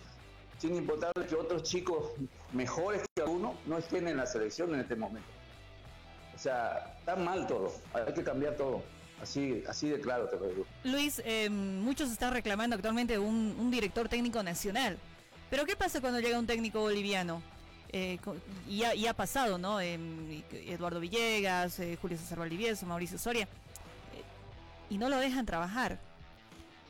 sin 0.62 0.76
importarle 0.76 1.26
que 1.26 1.36
otros 1.36 1.64
chicos 1.64 2.12
mejores 2.54 3.02
que 3.16 3.24
uno 3.24 3.56
no 3.66 3.80
estén 3.80 4.08
en 4.08 4.18
la 4.18 4.28
selección 4.28 4.72
en 4.76 4.82
este 4.82 4.96
momento. 4.96 5.28
O 6.36 6.38
sea, 6.38 6.98
está 7.00 7.16
mal 7.16 7.48
todo, 7.48 7.74
hay 7.94 8.14
que 8.14 8.24
cambiar 8.24 8.56
todo. 8.56 8.84
Así, 9.20 9.64
así 9.68 9.90
de 9.90 10.00
claro 10.00 10.28
te 10.30 10.38
lo 10.38 10.48
digo. 10.48 10.66
Luis, 10.84 11.22
eh, 11.26 11.50
muchos 11.50 12.12
están 12.12 12.34
reclamando 12.34 12.76
actualmente 12.76 13.18
un, 13.18 13.72
director 13.72 14.08
técnico 14.08 14.42
nacional. 14.44 14.98
Pero 15.50 15.66
¿qué 15.66 15.76
pasa 15.76 16.00
cuando 16.00 16.20
llega 16.20 16.38
un 16.38 16.48
técnico 16.48 16.80
boliviano? 16.80 17.42
Eh, 17.92 18.20
y, 18.68 18.84
ha, 18.84 19.10
ha, 19.10 19.14
pasado, 19.14 19.58
¿no? 19.58 19.82
Eh, 19.82 20.00
Eduardo 20.52 21.00
Villegas, 21.00 21.80
Julio 22.02 22.18
César 22.18 22.40
Valdivieso, 22.40 22.86
Mauricio 22.86 23.18
Soria. 23.18 23.48
y 24.90 24.98
no 24.98 25.10
lo 25.10 25.18
dejan 25.18 25.46
trabajar. 25.46 26.00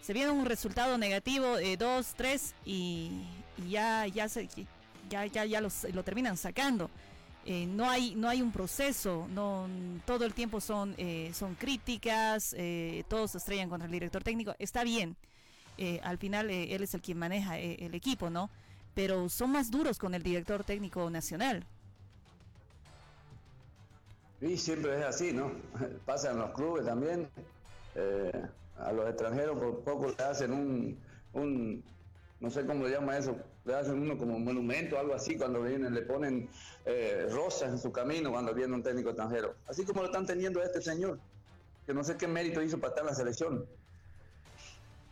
Se 0.01 0.13
viene 0.13 0.31
un 0.31 0.45
resultado 0.45 0.97
negativo, 0.97 1.57
dos, 1.77 2.13
tres, 2.15 2.55
y, 2.65 3.23
y, 3.57 3.71
ya, 3.71 4.07
ya, 4.07 4.29
se, 4.29 4.47
ya, 5.09 5.25
ya, 5.25 5.45
ya 5.45 5.61
lo 5.61 6.03
terminan 6.03 6.37
sacando. 6.37 6.89
Eh, 7.43 7.65
no 7.65 7.89
hay 7.89 8.13
no 8.13 8.29
hay 8.29 8.39
un 8.39 8.51
proceso 8.51 9.27
no 9.33 9.67
todo 10.05 10.25
el 10.25 10.33
tiempo 10.35 10.61
son 10.61 10.93
eh, 10.99 11.31
son 11.33 11.55
críticas 11.55 12.53
eh, 12.55 13.03
todos 13.07 13.31
se 13.31 13.39
estrellan 13.39 13.67
contra 13.67 13.87
el 13.87 13.91
director 13.91 14.23
técnico 14.23 14.55
está 14.59 14.83
bien. 14.83 15.15
Al 16.03 16.19
final 16.19 16.51
él 16.51 16.83
es 16.83 16.93
el 16.93 17.01
quien 17.01 17.17
maneja 17.17 17.57
el 17.57 17.95
equipo 17.95 18.29
no 18.29 18.51
pero 18.93 19.29
son 19.29 19.51
más 19.53 19.71
duros 19.71 19.97
con 19.97 20.13
el 20.13 20.21
director 20.21 20.63
técnico 20.63 21.09
nacional. 21.09 21.65
Y 24.41 24.57
siempre 24.57 24.99
es 24.99 25.03
así 25.03 25.33
no 25.33 25.51
pasa 26.05 26.29
en 26.29 26.37
los 26.37 26.51
clubes 26.51 26.85
también 26.85 27.27
a 28.77 28.91
los 28.91 29.09
extranjeros 29.09 29.57
por 29.57 29.79
poco 29.79 30.13
le 30.15 30.23
hacen 30.23 30.53
un, 30.53 30.99
un 31.33 31.83
no 32.41 32.49
sé 32.49 32.65
cómo 32.65 32.85
le 32.85 32.91
llama 32.91 33.17
eso 33.17 33.37
le 33.63 33.75
hacen 33.75 34.01
uno 34.01 34.17
como 34.17 34.39
monumento, 34.39 34.97
algo 34.97 35.13
así, 35.13 35.37
cuando 35.37 35.61
vienen, 35.61 35.93
le 35.93 36.01
ponen 36.01 36.49
eh, 36.85 37.27
rosas 37.29 37.69
en 37.69 37.77
su 37.77 37.91
camino 37.91 38.31
cuando 38.31 38.53
viene 38.53 38.73
un 38.73 38.83
técnico 38.83 39.09
extranjero. 39.09 39.55
Así 39.67 39.85
como 39.85 40.01
lo 40.01 40.07
están 40.07 40.25
teniendo 40.25 40.61
a 40.61 40.65
este 40.65 40.81
señor, 40.81 41.19
que 41.85 41.93
no 41.93 42.03
sé 42.03 42.17
qué 42.17 42.27
mérito 42.27 42.61
hizo 42.61 42.79
para 42.79 42.89
estar 42.89 43.03
en 43.03 43.09
la 43.09 43.15
selección. 43.15 43.65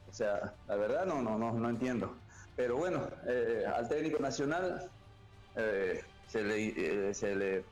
O 0.09 0.13
sea, 0.13 0.55
la 0.67 0.75
verdad 0.75 1.05
no, 1.05 1.21
no, 1.21 1.37
no, 1.37 1.53
no 1.53 1.69
entiendo. 1.69 2.15
Pero 2.55 2.77
bueno, 2.77 3.07
eh, 3.27 3.63
al 3.71 3.87
técnico 3.87 4.19
nacional 4.19 4.89
eh, 5.55 6.01
se, 6.27 6.43
le, 6.43 7.13
se 7.13 7.35
le, 7.35 7.63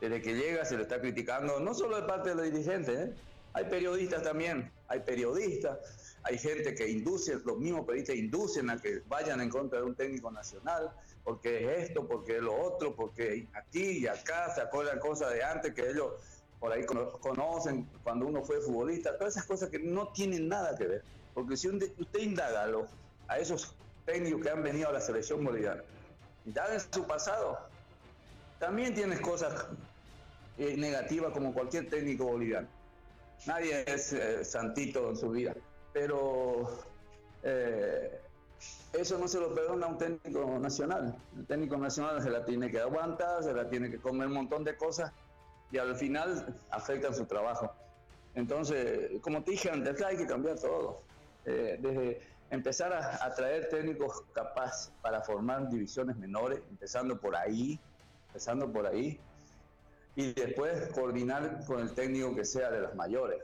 desde 0.00 0.22
que 0.22 0.34
llega 0.34 0.64
se 0.64 0.76
le 0.76 0.82
está 0.82 1.00
criticando, 1.00 1.60
no 1.60 1.74
solo 1.74 2.00
de 2.00 2.08
parte 2.08 2.30
de 2.30 2.34
los 2.36 2.44
dirigentes, 2.46 3.10
hay 3.52 3.64
periodistas 3.66 4.22
también, 4.22 4.72
hay 4.88 5.00
periodistas 5.00 5.78
hay 6.24 6.38
gente 6.38 6.74
que 6.74 6.88
induce, 6.88 7.34
los 7.44 7.58
mismos 7.58 7.84
periodistas 7.84 8.16
inducen 8.16 8.70
a 8.70 8.80
que 8.80 9.02
vayan 9.08 9.40
en 9.40 9.50
contra 9.50 9.80
de 9.80 9.84
un 9.84 9.94
técnico 9.94 10.30
nacional, 10.30 10.92
porque 11.24 11.64
es 11.64 11.88
esto, 11.88 12.06
porque 12.06 12.36
es 12.36 12.42
lo 12.42 12.54
otro, 12.54 12.94
porque 12.94 13.48
aquí 13.54 13.98
y 13.98 14.06
acá 14.06 14.54
se 14.54 14.60
acuerdan 14.60 15.00
cosas 15.00 15.32
de 15.32 15.42
antes 15.42 15.74
que 15.74 15.90
ellos 15.90 16.12
por 16.60 16.72
ahí 16.72 16.86
conocen 16.86 17.88
cuando 18.04 18.26
uno 18.26 18.44
fue 18.44 18.60
futbolista, 18.60 19.18
todas 19.18 19.34
esas 19.34 19.46
cosas 19.46 19.68
que 19.68 19.80
no 19.80 20.08
tienen 20.08 20.48
nada 20.48 20.76
que 20.76 20.86
ver. 20.86 21.02
Porque 21.34 21.56
si 21.56 21.68
usted 21.68 22.20
indaga 22.20 22.66
a, 23.26 23.38
esos 23.38 23.74
técnicos 24.06 24.42
que 24.42 24.50
han 24.50 24.62
venido 24.62 24.88
a 24.88 24.92
la 24.92 25.00
selección 25.00 25.44
boliviana, 25.44 25.82
indaga 26.46 26.74
en 26.74 26.80
su 26.80 27.04
pasado, 27.04 27.58
también 28.60 28.94
tienes 28.94 29.20
cosas 29.20 29.66
eh, 30.56 30.76
negativas 30.76 31.32
como 31.32 31.52
cualquier 31.52 31.90
técnico 31.90 32.26
boliviano. 32.26 32.68
Nadie 33.46 33.82
es 33.88 34.12
eh, 34.12 34.44
santito 34.44 35.10
en 35.10 35.16
su 35.16 35.30
vida 35.30 35.56
pero 35.92 36.68
eh, 37.42 38.20
eso 38.92 39.18
no 39.18 39.28
se 39.28 39.40
lo 39.40 39.54
perdona 39.54 39.86
a 39.86 39.88
un 39.90 39.98
técnico 39.98 40.58
nacional. 40.58 41.16
El 41.36 41.46
técnico 41.46 41.76
nacional 41.76 42.22
se 42.22 42.30
la 42.30 42.44
tiene 42.44 42.70
que 42.70 42.80
aguantar, 42.80 43.42
se 43.42 43.52
la 43.52 43.68
tiene 43.68 43.90
que 43.90 43.98
comer 43.98 44.28
un 44.28 44.34
montón 44.34 44.64
de 44.64 44.76
cosas 44.76 45.12
y 45.70 45.78
al 45.78 45.96
final 45.96 46.58
afectan 46.70 47.14
su 47.14 47.26
trabajo. 47.26 47.72
Entonces, 48.34 49.20
como 49.20 49.42
te 49.42 49.52
dije 49.52 49.70
antes, 49.70 50.00
hay 50.02 50.16
que 50.16 50.26
cambiar 50.26 50.58
todo. 50.58 51.02
Eh, 51.44 51.78
desde 51.80 52.20
empezar 52.50 52.92
a, 52.92 53.24
a, 53.24 53.34
traer 53.34 53.68
técnicos 53.68 54.22
capaces 54.32 54.92
para 55.02 55.22
formar 55.22 55.68
divisiones 55.68 56.16
menores, 56.16 56.60
empezando 56.70 57.18
por 57.18 57.34
ahí, 57.34 57.80
empezando 58.28 58.70
por 58.70 58.86
ahí, 58.86 59.18
y 60.14 60.32
después 60.34 60.88
coordinar 60.94 61.64
con 61.66 61.80
el 61.80 61.94
técnico 61.94 62.34
que 62.34 62.44
sea 62.44 62.70
de 62.70 62.80
las 62.80 62.94
mayores 62.94 63.42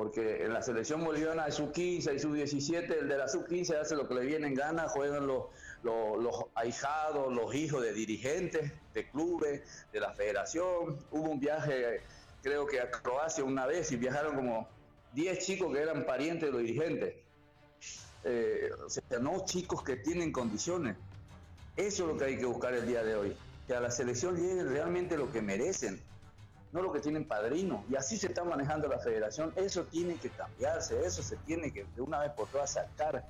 porque 0.00 0.42
en 0.46 0.54
la 0.54 0.62
selección 0.62 1.04
boliviana 1.04 1.44
hay 1.44 1.52
sub-15, 1.52 2.08
hay 2.08 2.18
sub-17, 2.18 3.00
el 3.00 3.06
de 3.06 3.18
la 3.18 3.28
sub-15 3.28 3.82
hace 3.82 3.94
lo 3.94 4.08
que 4.08 4.14
le 4.14 4.24
viene 4.24 4.46
en 4.46 4.54
gana, 4.54 4.88
juegan 4.88 5.26
los, 5.26 5.48
los, 5.82 6.46
ahijados, 6.54 7.30
los 7.30 7.54
hijos 7.54 7.82
de 7.82 7.92
dirigentes, 7.92 8.72
de 8.94 9.10
clubes, 9.10 9.60
de 9.92 10.00
la 10.00 10.14
federación. 10.14 10.96
Hubo 11.10 11.30
un 11.30 11.38
viaje, 11.38 12.00
creo 12.42 12.66
que 12.66 12.80
a 12.80 12.90
Croacia 12.90 13.44
una 13.44 13.66
vez, 13.66 13.92
y 13.92 13.96
viajaron 13.96 14.36
como 14.36 14.66
10 15.12 15.38
chicos 15.44 15.70
que 15.70 15.82
eran 15.82 16.06
parientes 16.06 16.48
de 16.48 16.52
los 16.52 16.62
dirigentes. 16.62 17.16
Eh, 18.24 18.70
o 18.82 18.88
sea, 18.88 19.02
no 19.20 19.44
chicos 19.44 19.82
que 19.82 19.96
tienen 19.96 20.32
condiciones. 20.32 20.96
Eso 21.76 22.04
es 22.04 22.08
lo 22.08 22.16
que 22.16 22.24
hay 22.24 22.38
que 22.38 22.46
buscar 22.46 22.72
el 22.72 22.86
día 22.86 23.04
de 23.04 23.16
hoy, 23.16 23.36
que 23.66 23.74
a 23.74 23.80
la 23.80 23.90
selección 23.90 24.34
llegue 24.34 24.64
realmente 24.64 25.18
lo 25.18 25.30
que 25.30 25.42
merecen 25.42 26.02
no 26.72 26.82
lo 26.82 26.92
que 26.92 27.00
tienen 27.00 27.24
padrino. 27.24 27.84
Y 27.90 27.96
así 27.96 28.16
se 28.16 28.28
está 28.28 28.44
manejando 28.44 28.88
la 28.88 28.98
federación. 28.98 29.52
Eso 29.56 29.84
tiene 29.84 30.16
que 30.16 30.30
cambiarse, 30.30 31.04
eso 31.04 31.22
se 31.22 31.36
tiene 31.38 31.72
que 31.72 31.84
de 31.84 32.02
una 32.02 32.20
vez 32.20 32.32
por 32.32 32.48
todas 32.48 32.72
sacar, 32.72 33.24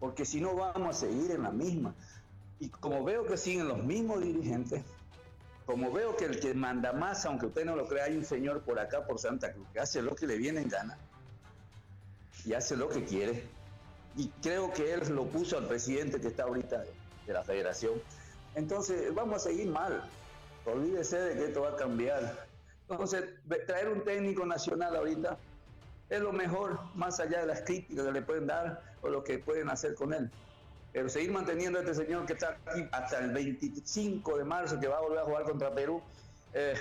porque 0.00 0.24
si 0.24 0.40
no 0.40 0.54
vamos 0.54 0.96
a 0.96 1.00
seguir 1.00 1.30
en 1.30 1.42
la 1.42 1.50
misma. 1.50 1.94
Y 2.60 2.68
como 2.68 3.04
veo 3.04 3.26
que 3.26 3.36
siguen 3.36 3.68
los 3.68 3.82
mismos 3.82 4.22
dirigentes, 4.22 4.82
como 5.66 5.90
veo 5.90 6.14
que 6.16 6.26
el 6.26 6.40
que 6.40 6.54
manda 6.54 6.92
más, 6.92 7.24
aunque 7.24 7.46
usted 7.46 7.64
no 7.64 7.74
lo 7.74 7.88
crea, 7.88 8.04
hay 8.04 8.16
un 8.16 8.24
señor 8.24 8.62
por 8.62 8.78
acá, 8.78 9.06
por 9.06 9.18
Santa 9.18 9.52
Cruz, 9.52 9.66
que 9.72 9.80
hace 9.80 10.02
lo 10.02 10.14
que 10.14 10.26
le 10.26 10.36
viene 10.36 10.60
en 10.60 10.68
gana 10.68 10.98
y 12.44 12.52
hace 12.52 12.76
lo 12.76 12.88
que 12.88 13.04
quiere. 13.04 13.44
Y 14.16 14.28
creo 14.42 14.72
que 14.72 14.92
él 14.92 15.14
lo 15.14 15.24
puso 15.26 15.58
al 15.58 15.66
presidente 15.66 16.20
que 16.20 16.28
está 16.28 16.44
ahorita 16.44 16.84
de 17.26 17.32
la 17.32 17.42
federación. 17.42 17.94
Entonces, 18.54 19.12
vamos 19.14 19.36
a 19.36 19.48
seguir 19.48 19.68
mal. 19.68 20.08
Olvídese 20.66 21.18
de 21.18 21.34
que 21.34 21.44
esto 21.46 21.62
va 21.62 21.70
a 21.70 21.76
cambiar. 21.76 22.43
Entonces, 22.88 23.24
traer 23.66 23.88
un 23.88 24.04
técnico 24.04 24.44
nacional 24.44 24.94
ahorita 24.96 25.38
es 26.10 26.20
lo 26.20 26.32
mejor, 26.32 26.78
más 26.94 27.18
allá 27.18 27.40
de 27.40 27.46
las 27.46 27.62
críticas 27.62 28.04
que 28.04 28.12
le 28.12 28.22
pueden 28.22 28.46
dar 28.46 28.82
o 29.00 29.08
lo 29.08 29.24
que 29.24 29.38
pueden 29.38 29.70
hacer 29.70 29.94
con 29.94 30.12
él. 30.12 30.30
Pero 30.92 31.08
seguir 31.08 31.32
manteniendo 31.32 31.78
a 31.78 31.82
este 31.82 31.94
señor 31.94 32.26
que 32.26 32.34
está 32.34 32.58
aquí 32.66 32.86
hasta 32.92 33.18
el 33.20 33.32
25 33.32 34.38
de 34.38 34.44
marzo, 34.44 34.78
que 34.78 34.86
va 34.86 34.98
a 34.98 35.00
volver 35.00 35.18
a 35.18 35.24
jugar 35.24 35.44
contra 35.44 35.74
Perú, 35.74 36.02
eh, 36.52 36.74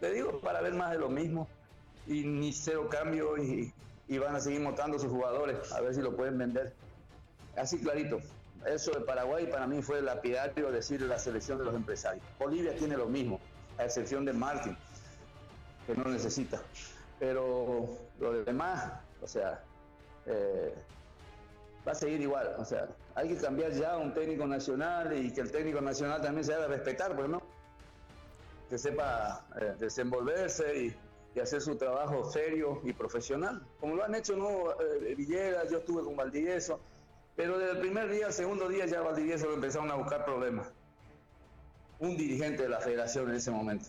le 0.00 0.12
digo, 0.12 0.40
para 0.40 0.60
ver 0.62 0.74
más 0.74 0.90
de 0.90 0.98
lo 0.98 1.08
mismo. 1.08 1.46
Y 2.06 2.24
ni 2.24 2.52
cero 2.52 2.88
cambio 2.90 3.36
y, 3.38 3.72
van 4.18 4.34
a 4.34 4.40
seguir 4.40 4.60
montando 4.60 4.98
sus 4.98 5.10
jugadores, 5.10 5.72
a 5.72 5.80
ver 5.80 5.94
si 5.94 6.02
lo 6.02 6.16
pueden 6.16 6.36
vender. 6.36 6.74
Así 7.56 7.78
clarito. 7.78 8.18
Eso 8.66 8.92
de 8.92 9.00
Paraguay 9.00 9.46
para 9.46 9.66
mí 9.66 9.82
fue 9.82 10.02
lapidario 10.02 10.70
decir 10.70 11.00
la 11.02 11.18
selección 11.18 11.58
de 11.58 11.64
los 11.64 11.74
empresarios. 11.74 12.24
Bolivia 12.38 12.76
tiene 12.76 12.96
lo 12.96 13.06
mismo, 13.06 13.40
a 13.78 13.84
excepción 13.84 14.24
de 14.24 14.32
Martín 14.32 14.76
que 15.86 15.94
no 15.94 16.04
necesita. 16.04 16.60
Pero 17.18 17.88
lo 18.18 18.44
demás, 18.44 18.92
o 19.20 19.26
sea, 19.26 19.62
eh, 20.26 20.74
va 21.86 21.92
a 21.92 21.94
seguir 21.94 22.20
igual. 22.20 22.54
O 22.58 22.64
sea, 22.64 22.88
hay 23.14 23.28
que 23.28 23.36
cambiar 23.36 23.72
ya 23.72 23.96
un 23.96 24.14
técnico 24.14 24.46
nacional 24.46 25.16
y 25.16 25.32
que 25.32 25.40
el 25.40 25.50
técnico 25.50 25.80
nacional 25.80 26.20
también 26.20 26.44
se 26.44 26.54
haga 26.54 26.66
respetar, 26.66 27.14
pues 27.16 27.28
no. 27.28 27.42
Que 28.68 28.78
sepa 28.78 29.44
eh, 29.60 29.74
desenvolverse 29.78 30.84
y, 30.86 30.96
hacer 31.40 31.62
su 31.62 31.76
trabajo 31.76 32.30
serio 32.30 32.82
y 32.84 32.92
profesional. 32.92 33.62
Como 33.80 33.96
lo 33.96 34.04
han 34.04 34.14
hecho, 34.14 34.36
¿no? 34.36 34.72
Eh, 34.72 35.14
Villegas, 35.16 35.70
yo 35.70 35.78
estuve 35.78 36.04
con 36.04 36.14
Valdivieso, 36.14 36.78
pero 37.34 37.58
desde 37.58 37.72
el 37.72 37.78
primer 37.78 38.10
día, 38.10 38.26
el 38.26 38.32
segundo 38.34 38.68
día 38.68 38.84
ya 38.84 39.00
Valdivieso 39.00 39.50
empezaron 39.50 39.90
a 39.90 39.94
buscar 39.94 40.26
problemas. 40.26 40.70
Un 42.00 42.18
dirigente 42.18 42.64
de 42.64 42.68
la 42.68 42.80
federación 42.80 43.30
en 43.30 43.36
ese 43.36 43.50
momento 43.50 43.88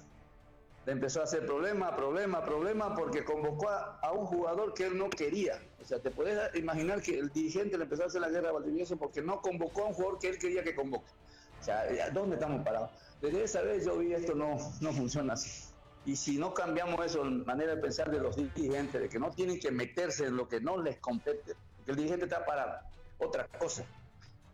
le 0.85 0.91
empezó 0.91 1.21
a 1.21 1.23
hacer 1.23 1.45
problema, 1.45 1.95
problema, 1.95 2.43
problema, 2.43 2.93
porque 2.95 3.23
convocó 3.23 3.69
a, 3.69 4.11
un 4.11 4.25
jugador 4.25 4.73
que 4.73 4.85
él 4.85 4.97
no 4.97 5.09
quería. 5.09 5.61
O 5.81 5.85
sea, 5.85 5.99
te 5.99 6.11
puedes 6.11 6.53
imaginar 6.55 7.01
que 7.01 7.17
el 7.17 7.29
dirigente 7.31 7.77
le 7.77 7.85
empezó 7.85 8.03
a 8.03 8.07
hacer 8.07 8.21
la 8.21 8.29
guerra 8.29 8.49
a 8.49 8.53
Valdivieso 8.53 8.97
porque 8.97 9.21
no 9.21 9.41
convocó 9.41 9.83
a 9.83 9.87
un 9.87 9.93
jugador 9.93 10.19
que 10.19 10.29
él 10.29 10.37
quería 10.37 10.63
que 10.63 10.75
convoque. 10.75 11.11
O 11.59 11.63
sea, 11.63 12.09
¿dónde 12.11 12.35
estamos 12.35 12.63
parados? 12.63 12.91
Desde 13.21 13.43
esa 13.43 13.61
vez 13.61 13.85
yo 13.85 13.97
vi 13.97 14.13
esto 14.13 14.35
no, 14.35 14.57
no 14.81 14.91
funciona 14.91 15.33
así. 15.33 15.69
Y 16.05 16.17
si 16.17 16.37
no 16.37 16.53
cambiamos 16.53 17.05
eso, 17.05 17.23
manera 17.23 17.75
de 17.75 17.81
pensar 17.81 18.11
de 18.11 18.19
los 18.19 18.35
dirigentes, 18.35 19.01
de 19.01 19.07
que 19.07 19.19
no 19.19 19.31
tienen 19.31 19.59
que 19.59 19.71
meterse 19.71 20.25
en 20.25 20.35
lo 20.35 20.49
que 20.49 20.59
no 20.59 20.81
les 20.81 20.99
compete, 20.99 21.53
que 21.85 21.91
el 21.91 21.95
dirigente 21.95 22.25
está 22.25 22.45
para 22.45 22.89
otra 23.17 23.47
cosa, 23.47 23.85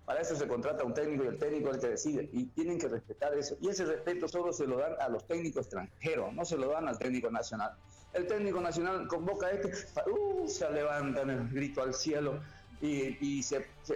Para 0.09 0.21
eso 0.21 0.35
se 0.35 0.47
contrata 0.47 0.83
un 0.83 0.95
técnico 0.95 1.23
y 1.23 1.27
el 1.27 1.37
técnico 1.37 1.69
es 1.69 1.75
el 1.75 1.81
que 1.81 1.89
decide 1.89 2.29
y 2.33 2.45
tienen 2.45 2.79
que 2.79 2.87
respetar 2.87 3.31
eso. 3.37 3.55
Y 3.61 3.69
ese 3.69 3.85
respeto 3.85 4.27
solo 4.27 4.51
se 4.51 4.65
lo 4.65 4.79
dan 4.79 4.93
a 4.99 5.07
los 5.07 5.23
técnicos 5.27 5.67
extranjeros, 5.67 6.33
no 6.33 6.43
se 6.45 6.57
lo 6.57 6.71
dan 6.71 6.87
al 6.87 6.97
técnico 6.97 7.29
nacional. 7.29 7.75
El 8.13 8.25
técnico 8.25 8.59
nacional 8.59 9.07
convoca 9.07 9.45
a 9.45 9.51
este, 9.51 9.71
uh, 10.09 10.47
se 10.47 10.67
levantan 10.71 11.29
el 11.29 11.49
grito 11.49 11.83
al 11.83 11.93
cielo 11.93 12.39
y, 12.81 13.43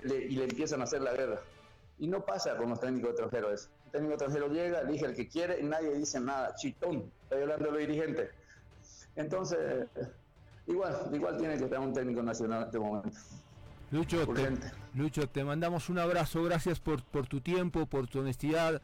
le 0.04 0.44
empiezan 0.44 0.82
a 0.82 0.84
hacer 0.84 1.02
la 1.02 1.14
guerra. 1.14 1.40
Y 1.98 2.08
no 2.08 2.24
pasa 2.24 2.56
con 2.58 2.70
los 2.70 2.80
técnicos 2.80 3.10
extranjeros 3.10 3.54
eso. 3.62 3.70
El 3.86 3.92
técnico 3.94 4.14
extranjero 4.14 4.50
llega, 4.50 4.82
elige 4.82 5.06
el 5.08 5.16
que 5.16 5.28
quiere 5.28 5.62
y 5.62 5.64
nadie 5.64 5.96
dice 5.96 6.20
nada. 6.20 6.54
Chitón, 6.54 7.12
estoy 7.24 7.42
hablando 7.42 7.66
de 7.66 7.72
los 7.72 7.80
dirigentes. 7.80 8.30
Entonces, 9.16 9.88
igual, 10.68 11.10
igual 11.12 11.38
tiene 11.38 11.58
que 11.58 11.64
estar 11.64 11.80
un 11.80 11.92
técnico 11.92 12.22
nacional 12.22 12.60
en 12.60 12.66
este 12.68 12.78
momento. 12.78 13.18
Lucho 13.94 14.28
te, 14.28 14.50
Lucho, 14.96 15.30
te 15.30 15.44
mandamos 15.44 15.88
un 15.88 16.00
abrazo, 16.00 16.42
gracias 16.42 16.80
por, 16.80 17.04
por 17.04 17.28
tu 17.28 17.42
tiempo, 17.42 17.86
por 17.86 18.08
tu 18.08 18.22
honestidad, 18.22 18.82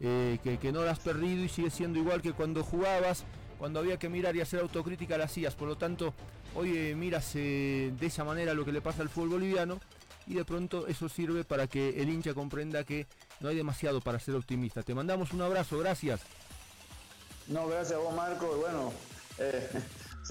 eh, 0.00 0.38
que, 0.44 0.58
que, 0.58 0.70
no 0.70 0.84
la 0.84 0.90
has 0.90 0.98
perdido 0.98 1.42
y 1.42 1.48
sigue 1.48 1.70
siendo 1.70 1.98
igual 1.98 2.20
que 2.20 2.34
cuando 2.34 2.62
jugabas, 2.62 3.24
cuando 3.58 3.80
había 3.80 3.98
que 3.98 4.10
mirar 4.10 4.36
y 4.36 4.42
hacer 4.42 4.60
autocrítica 4.60 5.16
la 5.16 5.24
hacías, 5.24 5.54
por 5.54 5.66
lo 5.66 5.78
tanto, 5.78 6.12
hoy 6.54 6.76
eh, 6.76 6.94
miras 6.94 7.32
eh, 7.36 7.90
de 7.98 8.06
esa 8.06 8.22
manera 8.22 8.52
lo 8.52 8.66
que 8.66 8.72
le 8.72 8.82
pasa 8.82 9.00
al 9.00 9.08
fútbol 9.08 9.30
boliviano 9.30 9.80
y 10.26 10.34
de 10.34 10.44
pronto 10.44 10.86
eso 10.88 11.08
sirve 11.08 11.42
para 11.42 11.66
que 11.66 12.02
el 12.02 12.10
hincha 12.10 12.34
comprenda 12.34 12.84
que 12.84 13.06
no 13.40 13.48
hay 13.48 13.56
demasiado 13.56 14.02
para 14.02 14.18
ser 14.18 14.34
optimista. 14.34 14.82
Te 14.82 14.94
mandamos 14.94 15.32
un 15.32 15.40
abrazo, 15.40 15.78
gracias. 15.78 16.20
No, 17.48 17.66
gracias 17.66 17.92
a 17.92 18.02
vos 18.02 18.14
Marco, 18.14 18.58
bueno, 18.58 18.92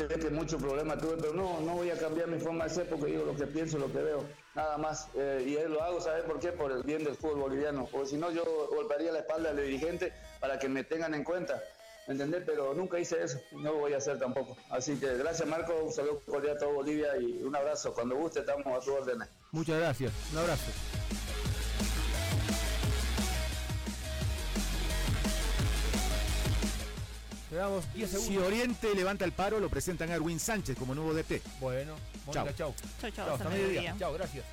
sé 0.07 0.19
que 0.19 0.29
mucho 0.29 0.57
problema 0.57 0.97
tuve, 0.97 1.17
pero 1.17 1.33
no, 1.33 1.59
no 1.61 1.75
voy 1.75 1.89
a 1.89 1.97
cambiar 1.97 2.27
mi 2.27 2.39
forma 2.39 2.65
de 2.65 2.69
ser 2.69 2.89
porque 2.89 3.07
digo 3.07 3.25
lo 3.25 3.35
que 3.35 3.47
pienso, 3.47 3.77
lo 3.77 3.91
que 3.91 3.99
veo, 3.99 4.23
nada 4.55 4.77
más. 4.77 5.09
Eh, 5.15 5.43
y 5.45 5.69
lo 5.69 5.83
hago, 5.83 5.99
¿sabes 5.99 6.23
por 6.23 6.39
qué? 6.39 6.51
Por 6.51 6.71
el 6.71 6.83
bien 6.83 7.03
del 7.03 7.15
fútbol 7.15 7.39
boliviano. 7.39 7.87
Porque 7.91 8.09
si 8.09 8.17
no, 8.17 8.31
yo 8.31 8.43
golpearía 8.69 9.11
la 9.11 9.19
espalda 9.19 9.49
al 9.49 9.57
dirigente 9.57 10.13
para 10.39 10.57
que 10.57 10.69
me 10.69 10.83
tengan 10.83 11.13
en 11.13 11.23
cuenta. 11.23 11.61
¿Me 12.07 12.13
entendés? 12.13 12.43
Pero 12.45 12.73
nunca 12.73 12.97
hice 12.99 13.21
eso, 13.21 13.39
no 13.51 13.71
lo 13.73 13.77
voy 13.79 13.93
a 13.93 13.97
hacer 13.97 14.17
tampoco. 14.17 14.57
Así 14.71 14.95
que 14.97 15.17
gracias 15.17 15.47
Marco, 15.47 15.75
un 15.83 15.91
saludo 15.91 16.21
cordial 16.25 16.55
a 16.55 16.59
todo 16.59 16.73
Bolivia 16.73 17.17
y 17.17 17.43
un 17.43 17.55
abrazo. 17.55 17.93
Cuando 17.93 18.15
guste 18.15 18.39
estamos 18.39 18.65
a 18.65 18.83
tu 18.83 18.93
orden. 18.93 19.19
Muchas 19.51 19.79
gracias, 19.79 20.11
un 20.31 20.39
abrazo. 20.39 20.71
Si 28.07 28.37
Oriente 28.37 28.93
levanta 28.95 29.25
el 29.25 29.33
paro, 29.33 29.59
lo 29.59 29.69
presentan 29.69 30.09
a 30.11 30.15
Erwin 30.15 30.39
Sánchez 30.39 30.77
como 30.77 30.95
nuevo 30.95 31.13
DT. 31.13 31.41
Bueno, 31.59 31.95
chao. 32.31 32.45
Chao, 32.45 32.73
chao. 33.01 33.11
Chao, 33.11 33.33
hasta 33.33 33.49
mediodía. 33.49 33.95
Chao, 33.99 34.13
gracias. 34.13 34.45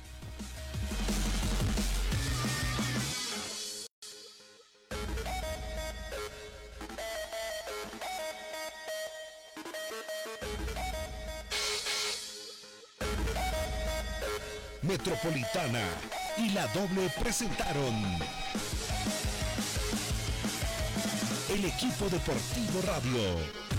Metropolitana 14.81 15.81
y 16.37 16.49
la 16.49 16.67
doble 16.67 17.09
presentaron 17.19 17.93
el 21.57 21.65
equipo 21.65 22.07
deportivo 22.09 22.81
radio. 22.83 23.76